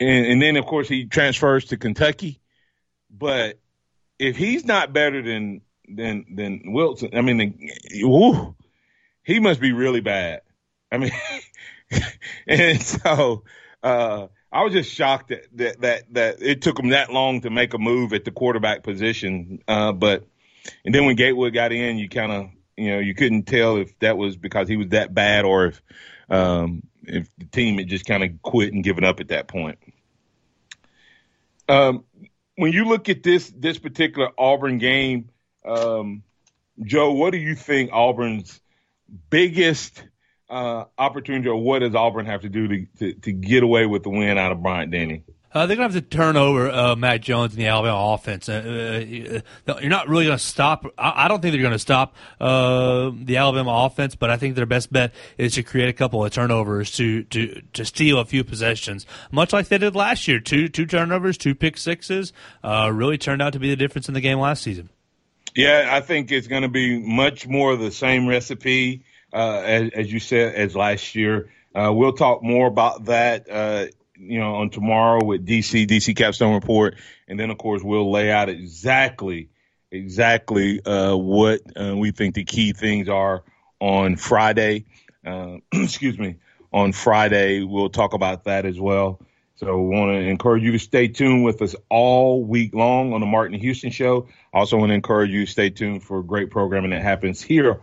and, 0.00 0.26
and 0.26 0.42
then 0.42 0.56
of 0.56 0.66
course 0.66 0.88
he 0.88 1.06
transfers 1.06 1.66
to 1.66 1.76
Kentucky. 1.76 2.40
But 3.10 3.58
if 4.18 4.36
he's 4.36 4.64
not 4.64 4.92
better 4.92 5.22
than 5.22 5.62
than 5.88 6.26
than 6.34 6.72
Wilson, 6.72 7.10
I 7.14 7.20
mean, 7.20 7.70
woo, 8.02 8.54
he 9.22 9.40
must 9.40 9.60
be 9.60 9.72
really 9.72 10.00
bad. 10.00 10.42
I 10.90 10.98
mean, 10.98 11.12
and 12.46 12.82
so 12.82 13.44
uh, 13.82 14.26
I 14.52 14.64
was 14.64 14.72
just 14.72 14.92
shocked 14.92 15.28
that, 15.28 15.46
that 15.56 15.80
that 15.80 16.14
that 16.14 16.42
it 16.42 16.62
took 16.62 16.78
him 16.78 16.90
that 16.90 17.12
long 17.12 17.40
to 17.42 17.50
make 17.50 17.74
a 17.74 17.78
move 17.78 18.12
at 18.12 18.24
the 18.24 18.30
quarterback 18.30 18.82
position. 18.82 19.62
Uh, 19.66 19.92
but 19.92 20.26
and 20.84 20.94
then 20.94 21.06
when 21.06 21.16
Gatewood 21.16 21.54
got 21.54 21.72
in, 21.72 21.98
you 21.98 22.08
kind 22.08 22.32
of 22.32 22.50
you 22.76 22.90
know 22.90 22.98
you 22.98 23.14
couldn't 23.14 23.44
tell 23.44 23.76
if 23.76 23.98
that 24.00 24.16
was 24.16 24.36
because 24.36 24.68
he 24.68 24.76
was 24.76 24.88
that 24.88 25.14
bad 25.14 25.44
or 25.44 25.66
if 25.66 25.82
um, 26.28 26.82
if 27.04 27.28
the 27.38 27.46
team 27.46 27.78
had 27.78 27.88
just 27.88 28.06
kind 28.06 28.22
of 28.22 28.42
quit 28.42 28.72
and 28.72 28.84
given 28.84 29.04
up 29.04 29.20
at 29.20 29.28
that 29.28 29.48
point. 29.48 29.78
Um, 31.68 32.04
when 32.56 32.72
you 32.72 32.84
look 32.84 33.08
at 33.08 33.22
this 33.22 33.50
this 33.56 33.78
particular 33.78 34.30
Auburn 34.36 34.78
game, 34.78 35.30
um, 35.64 36.22
Joe, 36.82 37.12
what 37.12 37.30
do 37.30 37.38
you 37.38 37.54
think 37.54 37.90
Auburn's 37.92 38.60
biggest 39.30 40.04
uh, 40.52 40.84
opportunity, 40.98 41.48
or 41.48 41.56
what 41.56 41.78
does 41.78 41.94
Auburn 41.94 42.26
have 42.26 42.42
to 42.42 42.48
do 42.50 42.68
to, 42.68 42.86
to, 42.98 43.12
to 43.14 43.32
get 43.32 43.62
away 43.62 43.86
with 43.86 44.02
the 44.02 44.10
win 44.10 44.36
out 44.36 44.52
of 44.52 44.62
Bryant 44.62 44.90
Denny? 44.90 45.24
Uh, 45.54 45.66
they're 45.66 45.76
going 45.76 45.88
to 45.88 45.94
have 45.94 46.02
to 46.02 46.16
turn 46.16 46.36
over 46.36 46.70
uh, 46.70 46.96
Mac 46.96 47.20
Jones 47.20 47.52
in 47.52 47.58
the 47.58 47.66
Alabama 47.66 48.14
offense. 48.14 48.48
Uh, 48.48 49.42
uh 49.66 49.78
you're 49.80 49.90
not 49.90 50.08
really 50.08 50.24
going 50.24 50.38
to 50.38 50.42
stop. 50.42 50.86
I, 50.96 51.24
I, 51.24 51.28
don't 51.28 51.42
think 51.42 51.52
they're 51.52 51.60
going 51.60 51.72
to 51.72 51.78
stop 51.78 52.16
uh, 52.40 53.10
the 53.14 53.36
Alabama 53.36 53.84
offense, 53.84 54.14
but 54.14 54.30
I 54.30 54.38
think 54.38 54.54
their 54.54 54.66
best 54.66 54.90
bet 54.90 55.12
is 55.36 55.54
to 55.54 55.62
create 55.62 55.90
a 55.90 55.92
couple 55.92 56.24
of 56.24 56.32
turnovers 56.32 56.90
to 56.92 57.24
to 57.24 57.60
to 57.74 57.84
steal 57.84 58.18
a 58.18 58.24
few 58.24 58.44
possessions, 58.44 59.06
much 59.30 59.52
like 59.52 59.68
they 59.68 59.76
did 59.76 59.94
last 59.94 60.26
year. 60.26 60.40
Two 60.40 60.68
two 60.68 60.86
turnovers, 60.86 61.36
two 61.36 61.54
pick 61.54 61.76
sixes, 61.76 62.32
uh, 62.64 62.90
really 62.92 63.18
turned 63.18 63.42
out 63.42 63.52
to 63.52 63.58
be 63.58 63.68
the 63.68 63.76
difference 63.76 64.08
in 64.08 64.14
the 64.14 64.22
game 64.22 64.38
last 64.38 64.62
season. 64.62 64.88
Yeah, 65.54 65.88
I 65.90 66.00
think 66.00 66.32
it's 66.32 66.46
going 66.46 66.62
to 66.62 66.68
be 66.68 66.98
much 66.98 67.46
more 67.46 67.72
of 67.72 67.80
the 67.80 67.90
same 67.90 68.26
recipe 68.26 69.04
as, 69.32 69.90
as, 69.94 70.12
you 70.12 70.20
said 70.20 70.54
as 70.54 70.76
last 70.76 71.14
year. 71.14 71.50
we'll 71.74 72.12
talk 72.12 72.42
more 72.42 72.66
about 72.66 73.06
that 73.06 73.92
you 74.22 74.38
know, 74.38 74.56
on 74.56 74.70
tomorrow 74.70 75.24
with 75.24 75.46
DC, 75.46 75.86
DC 75.86 76.14
Capstone 76.16 76.54
Report. 76.54 76.96
And 77.28 77.38
then, 77.38 77.50
of 77.50 77.58
course, 77.58 77.82
we'll 77.82 78.10
lay 78.10 78.30
out 78.30 78.48
exactly, 78.48 79.48
exactly 79.90 80.84
uh, 80.84 81.16
what 81.16 81.60
uh, 81.76 81.96
we 81.96 82.12
think 82.12 82.34
the 82.34 82.44
key 82.44 82.72
things 82.72 83.08
are 83.08 83.42
on 83.80 84.16
Friday. 84.16 84.86
Uh, 85.26 85.58
excuse 85.72 86.18
me. 86.18 86.36
On 86.72 86.92
Friday, 86.92 87.62
we'll 87.62 87.90
talk 87.90 88.14
about 88.14 88.44
that 88.44 88.64
as 88.64 88.80
well. 88.80 89.20
So 89.56 89.78
we 89.78 89.94
want 89.94 90.12
to 90.12 90.18
encourage 90.18 90.62
you 90.62 90.72
to 90.72 90.78
stay 90.78 91.08
tuned 91.08 91.44
with 91.44 91.60
us 91.60 91.76
all 91.90 92.42
week 92.42 92.74
long 92.74 93.12
on 93.12 93.20
the 93.20 93.26
Martin 93.26 93.58
Houston 93.58 93.90
Show. 93.90 94.28
Also 94.54 94.78
want 94.78 94.88
to 94.90 94.94
encourage 94.94 95.30
you 95.30 95.44
to 95.44 95.50
stay 95.50 95.68
tuned 95.68 96.02
for 96.02 96.22
great 96.22 96.50
programming 96.50 96.90
that 96.90 97.02
happens 97.02 97.42
here 97.42 97.80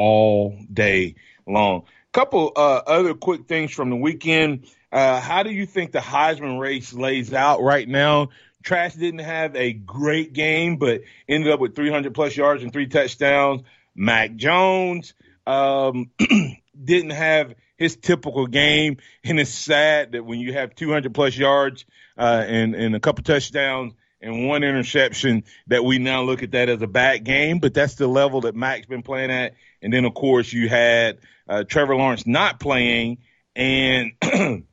all 0.00 0.56
day 0.72 1.14
long. 1.46 1.82
Couple 2.12 2.52
uh, 2.56 2.80
other 2.86 3.12
quick 3.12 3.46
things 3.46 3.70
from 3.70 3.90
the 3.90 3.96
weekend. 3.96 4.66
Uh, 4.90 5.20
how 5.20 5.42
do 5.42 5.50
you 5.50 5.66
think 5.66 5.92
the 5.92 5.98
Heisman 5.98 6.58
race 6.58 6.94
lays 6.94 7.34
out 7.34 7.62
right 7.62 7.86
now? 7.86 8.30
Trask 8.62 8.98
didn't 8.98 9.20
have 9.20 9.54
a 9.54 9.74
great 9.74 10.32
game, 10.32 10.78
but 10.78 11.02
ended 11.28 11.52
up 11.52 11.60
with 11.60 11.76
300 11.76 12.14
plus 12.14 12.34
yards 12.34 12.62
and 12.62 12.72
three 12.72 12.86
touchdowns. 12.86 13.62
Mac 13.94 14.34
Jones 14.36 15.12
um, 15.46 16.10
didn't 16.84 17.10
have 17.10 17.54
his 17.76 17.96
typical 17.96 18.46
game, 18.46 18.96
and 19.22 19.38
it's 19.38 19.50
sad 19.50 20.12
that 20.12 20.24
when 20.24 20.40
you 20.40 20.54
have 20.54 20.74
200 20.74 21.12
plus 21.12 21.36
yards 21.36 21.84
uh, 22.16 22.42
and, 22.46 22.74
and 22.74 22.96
a 22.96 23.00
couple 23.00 23.22
touchdowns 23.22 23.92
and 24.20 24.46
one 24.46 24.62
interception, 24.62 25.44
that 25.68 25.84
we 25.84 25.98
now 25.98 26.22
look 26.22 26.42
at 26.42 26.52
that 26.52 26.68
as 26.68 26.82
a 26.82 26.86
bad 26.86 27.24
game. 27.24 27.58
But 27.58 27.74
that's 27.74 27.94
the 27.94 28.06
level 28.06 28.42
that 28.42 28.54
Mac's 28.54 28.86
been 28.86 29.02
playing 29.02 29.30
at. 29.30 29.54
And 29.82 29.92
then, 29.92 30.04
of 30.04 30.14
course, 30.14 30.52
you 30.52 30.68
had 30.68 31.18
uh, 31.48 31.64
Trevor 31.64 31.96
Lawrence 31.96 32.26
not 32.26 32.60
playing 32.60 33.18
and 33.56 34.12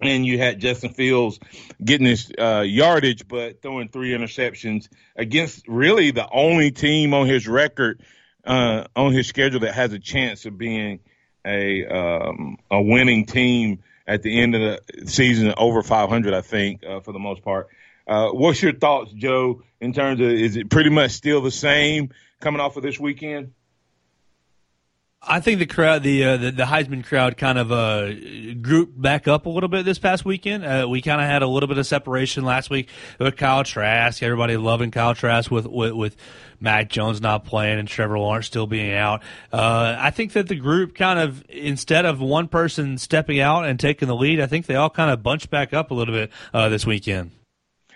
and 0.00 0.26
you 0.26 0.38
had 0.38 0.60
Justin 0.60 0.92
Fields 0.92 1.38
getting 1.82 2.06
his 2.06 2.30
uh, 2.38 2.64
yardage, 2.66 3.28
but 3.28 3.62
throwing 3.62 3.88
three 3.88 4.10
interceptions 4.10 4.88
against 5.16 5.68
really 5.68 6.10
the 6.10 6.28
only 6.30 6.70
team 6.70 7.14
on 7.14 7.26
his 7.26 7.46
record 7.46 8.02
uh, 8.44 8.84
on 8.96 9.12
his 9.12 9.26
schedule 9.26 9.60
that 9.60 9.74
has 9.74 9.92
a 9.92 9.98
chance 9.98 10.46
of 10.46 10.56
being 10.56 11.00
a 11.44 11.86
um, 11.86 12.58
a 12.70 12.80
winning 12.80 13.26
team 13.26 13.82
at 14.06 14.22
the 14.22 14.40
end 14.40 14.54
of 14.54 14.60
the 14.60 15.06
season, 15.06 15.54
over 15.56 15.82
500, 15.82 16.34
I 16.34 16.40
think, 16.40 16.84
uh, 16.84 17.00
for 17.00 17.12
the 17.12 17.18
most 17.18 17.42
part. 17.42 17.68
Uh, 18.10 18.30
what's 18.30 18.60
your 18.60 18.72
thoughts, 18.72 19.12
Joe, 19.12 19.62
in 19.80 19.92
terms 19.92 20.20
of 20.20 20.26
is 20.26 20.56
it 20.56 20.68
pretty 20.68 20.90
much 20.90 21.12
still 21.12 21.40
the 21.40 21.52
same 21.52 22.10
coming 22.40 22.60
off 22.60 22.76
of 22.76 22.82
this 22.82 22.98
weekend? 22.98 23.52
I 25.22 25.38
think 25.38 25.60
the 25.60 25.66
crowd, 25.66 26.02
the 26.02 26.24
uh, 26.24 26.36
the, 26.38 26.50
the, 26.50 26.64
Heisman 26.64 27.04
crowd, 27.04 27.36
kind 27.36 27.56
of 27.56 27.70
uh, 27.70 28.12
grouped 28.60 29.00
back 29.00 29.28
up 29.28 29.46
a 29.46 29.48
little 29.48 29.68
bit 29.68 29.84
this 29.84 30.00
past 30.00 30.24
weekend. 30.24 30.64
Uh, 30.64 30.88
we 30.88 31.02
kind 31.02 31.20
of 31.20 31.26
had 31.28 31.42
a 31.42 31.46
little 31.46 31.68
bit 31.68 31.78
of 31.78 31.86
separation 31.86 32.44
last 32.44 32.68
week 32.68 32.88
with 33.20 33.36
Kyle 33.36 33.62
Trask. 33.62 34.20
Everybody 34.24 34.56
loving 34.56 34.90
Kyle 34.90 35.14
Trask 35.14 35.48
with 35.48 35.66
with, 35.66 35.92
with 35.92 36.16
Mac 36.58 36.88
Jones 36.88 37.20
not 37.20 37.44
playing 37.44 37.78
and 37.78 37.86
Trevor 37.86 38.18
Lawrence 38.18 38.46
still 38.46 38.66
being 38.66 38.92
out. 38.92 39.22
Uh, 39.52 39.94
I 39.96 40.10
think 40.10 40.32
that 40.32 40.48
the 40.48 40.56
group 40.56 40.96
kind 40.96 41.20
of 41.20 41.44
instead 41.48 42.06
of 42.06 42.20
one 42.20 42.48
person 42.48 42.98
stepping 42.98 43.38
out 43.38 43.66
and 43.66 43.78
taking 43.78 44.08
the 44.08 44.16
lead, 44.16 44.40
I 44.40 44.46
think 44.46 44.66
they 44.66 44.74
all 44.74 44.90
kind 44.90 45.12
of 45.12 45.22
bunched 45.22 45.50
back 45.50 45.72
up 45.72 45.92
a 45.92 45.94
little 45.94 46.14
bit 46.14 46.30
uh, 46.52 46.70
this 46.70 46.84
weekend. 46.84 47.30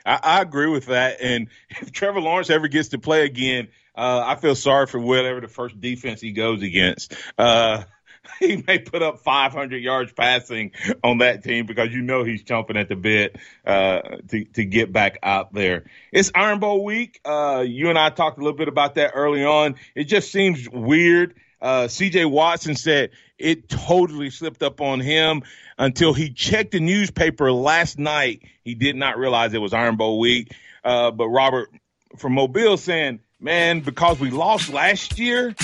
I, 0.05 0.21
I 0.23 0.43
agree 0.43 0.69
with 0.69 0.87
that. 0.87 1.21
And 1.21 1.49
if 1.71 1.93
Trevor 1.93 2.21
Lawrence 2.21 2.51
ever 2.51 2.69
gets 2.69 2.89
to 2.91 2.99
play 2.99 3.25
again, 3.25 3.69
uh, 3.95 4.23
I 4.25 4.37
feel 4.37 4.55
sorry 4.55 4.87
for 4.87 4.99
whatever 4.99 5.41
the 5.41 5.49
first 5.49 5.81
defense 5.81 6.21
he 6.21 6.33
goes 6.33 6.63
against. 6.63 7.15
Uh, 7.39 7.85
he 8.41 8.63
may 8.67 8.79
put 8.79 9.03
up 9.03 9.21
500 9.21 9.83
yards 9.83 10.13
passing 10.13 10.73
on 11.03 11.19
that 11.19 11.45
team 11.45 11.67
because 11.67 11.93
you 11.93 12.03
know 12.03 12.25
he's 12.25 12.43
chomping 12.43 12.79
at 12.79 12.89
the 12.89 12.97
bit 12.97 13.37
uh, 13.67 14.01
to 14.29 14.45
to 14.45 14.65
get 14.65 14.93
back 14.93 15.19
out 15.23 15.53
there. 15.53 15.85
It's 16.13 16.31
Iron 16.35 16.59
Bowl 16.59 16.85
week. 16.85 17.21
Uh, 17.25 17.65
you 17.67 17.91
and 17.91 17.99
I 17.99 18.11
talked 18.11 18.39
a 18.39 18.41
little 18.43 18.57
bit 18.57 18.69
about 18.69 18.97
that 18.97 19.13
early 19.15 19.45
on. 19.45 19.77
It 19.95 20.05
just 20.05 20.33
seems 20.33 20.69
weird. 20.69 21.35
Uh, 21.61 21.89
C.J. 21.89 22.25
Watson 22.27 22.75
said 22.77 23.11
it 23.39 23.69
totally 23.69 24.31
slipped 24.31 24.63
up 24.63 24.81
on 24.81 25.01
him 25.01 25.43
until 25.79 26.13
he 26.13 26.31
checked 26.31 26.73
the 26.73 26.81
newspaper 26.81 27.51
last 27.51 27.99
night. 27.99 28.43
He 28.63 28.75
did 28.75 28.97
not 28.97 29.19
realize 29.19 29.55
it 29.55 29.59
was 29.59 29.73
Iron 29.73 29.97
Bowl 29.97 30.19
week. 30.19 30.53
Uh, 30.85 31.11
but 31.11 31.29
Robert 31.29 31.71
from 32.17 32.35
Mobile 32.35 32.77
saying 32.77 33.21
man, 33.45 33.81
because 33.81 34.19
we 34.19 34.31
lost 34.31 34.73
last 34.73 35.19
year, 35.19 35.55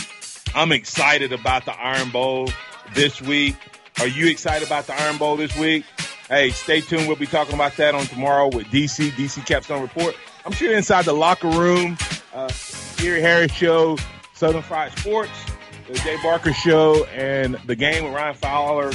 I'm 0.55 0.71
excited 0.71 1.33
about 1.33 1.65
the 1.65 1.73
Iron 1.73 2.11
Bowl 2.11 2.51
this 2.95 3.21
week. 3.23 3.57
Are 3.99 4.07
you 4.07 4.29
excited 4.29 4.67
about 4.67 4.87
the 4.87 4.95
Iron 5.01 5.17
Bowl 5.17 5.37
this 5.37 5.57
week? 5.57 5.85
Hey, 6.29 6.51
stay 6.51 6.81
tuned. 6.81 7.09
We'll 7.09 7.17
be 7.17 7.27
talking 7.27 7.55
about 7.55 7.77
that 7.77 7.95
on 7.95 8.05
tomorrow 8.05 8.49
with 8.49 8.67
DC, 8.67 9.11
DC 9.11 9.45
Capstone 9.47 9.83
Report. 9.83 10.15
I'm 10.45 10.53
sure 10.53 10.77
inside 10.77 11.07
the 11.07 11.13
locker 11.13 11.49
room, 11.49 11.99
uh, 12.33 12.51
Gary 12.99 13.21
Harris 13.21 13.53
Show, 13.53 13.97
Southern 14.35 14.63
Fried 14.63 14.97
Sports, 14.99 15.31
the 15.93 15.99
Jay 16.01 16.17
Barker 16.23 16.53
Show, 16.53 17.05
and 17.07 17.55
the 17.67 17.75
game 17.75 18.05
with 18.05 18.15
Ryan 18.15 18.35
Fowler 18.35 18.93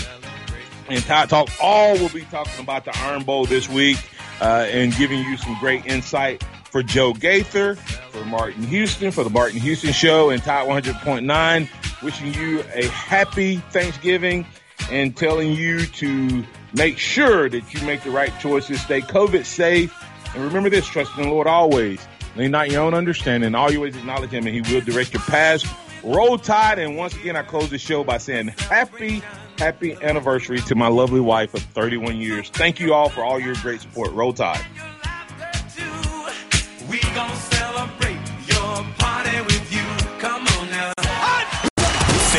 and 0.87 1.03
Todd 1.03 1.29
Talk 1.29 1.49
all 1.61 1.97
will 1.97 2.09
be 2.09 2.21
talking 2.21 2.63
about 2.63 2.85
the 2.85 2.97
Iron 2.99 3.23
Bowl 3.23 3.45
this 3.45 3.67
week 3.67 3.97
uh, 4.39 4.67
and 4.69 4.95
giving 4.95 5.19
you 5.19 5.35
some 5.37 5.57
great 5.59 5.85
insight 5.85 6.43
for 6.65 6.83
Joe 6.83 7.13
Gaither, 7.13 7.75
for 7.75 8.23
Martin 8.25 8.63
Houston, 8.63 9.11
for 9.11 9.23
the 9.23 9.29
Martin 9.29 9.59
Houston 9.59 9.91
Show 9.91 10.29
and 10.29 10.41
Tide 10.41 10.67
100.9. 10.67 12.03
Wishing 12.03 12.33
you 12.33 12.63
a 12.73 12.87
happy 12.87 13.57
Thanksgiving 13.57 14.45
and 14.91 15.15
telling 15.17 15.51
you 15.53 15.85
to 15.85 16.45
make 16.73 16.97
sure 16.97 17.49
that 17.49 17.73
you 17.73 17.85
make 17.85 18.03
the 18.03 18.11
right 18.11 18.31
choices, 18.39 18.81
stay 18.81 19.01
COVID 19.01 19.45
safe, 19.45 19.93
and 20.33 20.43
remember 20.43 20.69
this, 20.69 20.85
trust 20.85 21.17
in 21.17 21.23
the 21.23 21.29
Lord 21.29 21.47
always. 21.47 22.05
Lean 22.35 22.51
not 22.51 22.69
your 22.69 22.81
own 22.83 22.93
understanding. 22.93 23.55
Always 23.55 23.95
acknowledge 23.95 24.29
him 24.29 24.45
and 24.45 24.53
he 24.53 24.73
will 24.73 24.81
direct 24.81 25.13
your 25.13 25.23
paths. 25.23 25.65
Roll 26.05 26.37
Tide. 26.37 26.79
And 26.79 26.95
once 26.95 27.15
again, 27.15 27.35
I 27.35 27.41
close 27.41 27.69
the 27.69 27.77
show 27.77 28.03
by 28.03 28.17
saying 28.19 28.49
happy, 28.49 29.21
happy 29.57 29.97
anniversary 30.01 30.59
to 30.61 30.75
my 30.75 30.87
lovely 30.87 31.19
wife 31.19 31.53
of 31.53 31.61
31 31.61 32.17
years. 32.17 32.49
Thank 32.49 32.79
you 32.79 32.93
all 32.93 33.09
for 33.09 33.23
all 33.23 33.39
your 33.39 33.55
great 33.55 33.81
support. 33.81 34.11
Roll 34.13 34.33
Tide. 34.33 34.63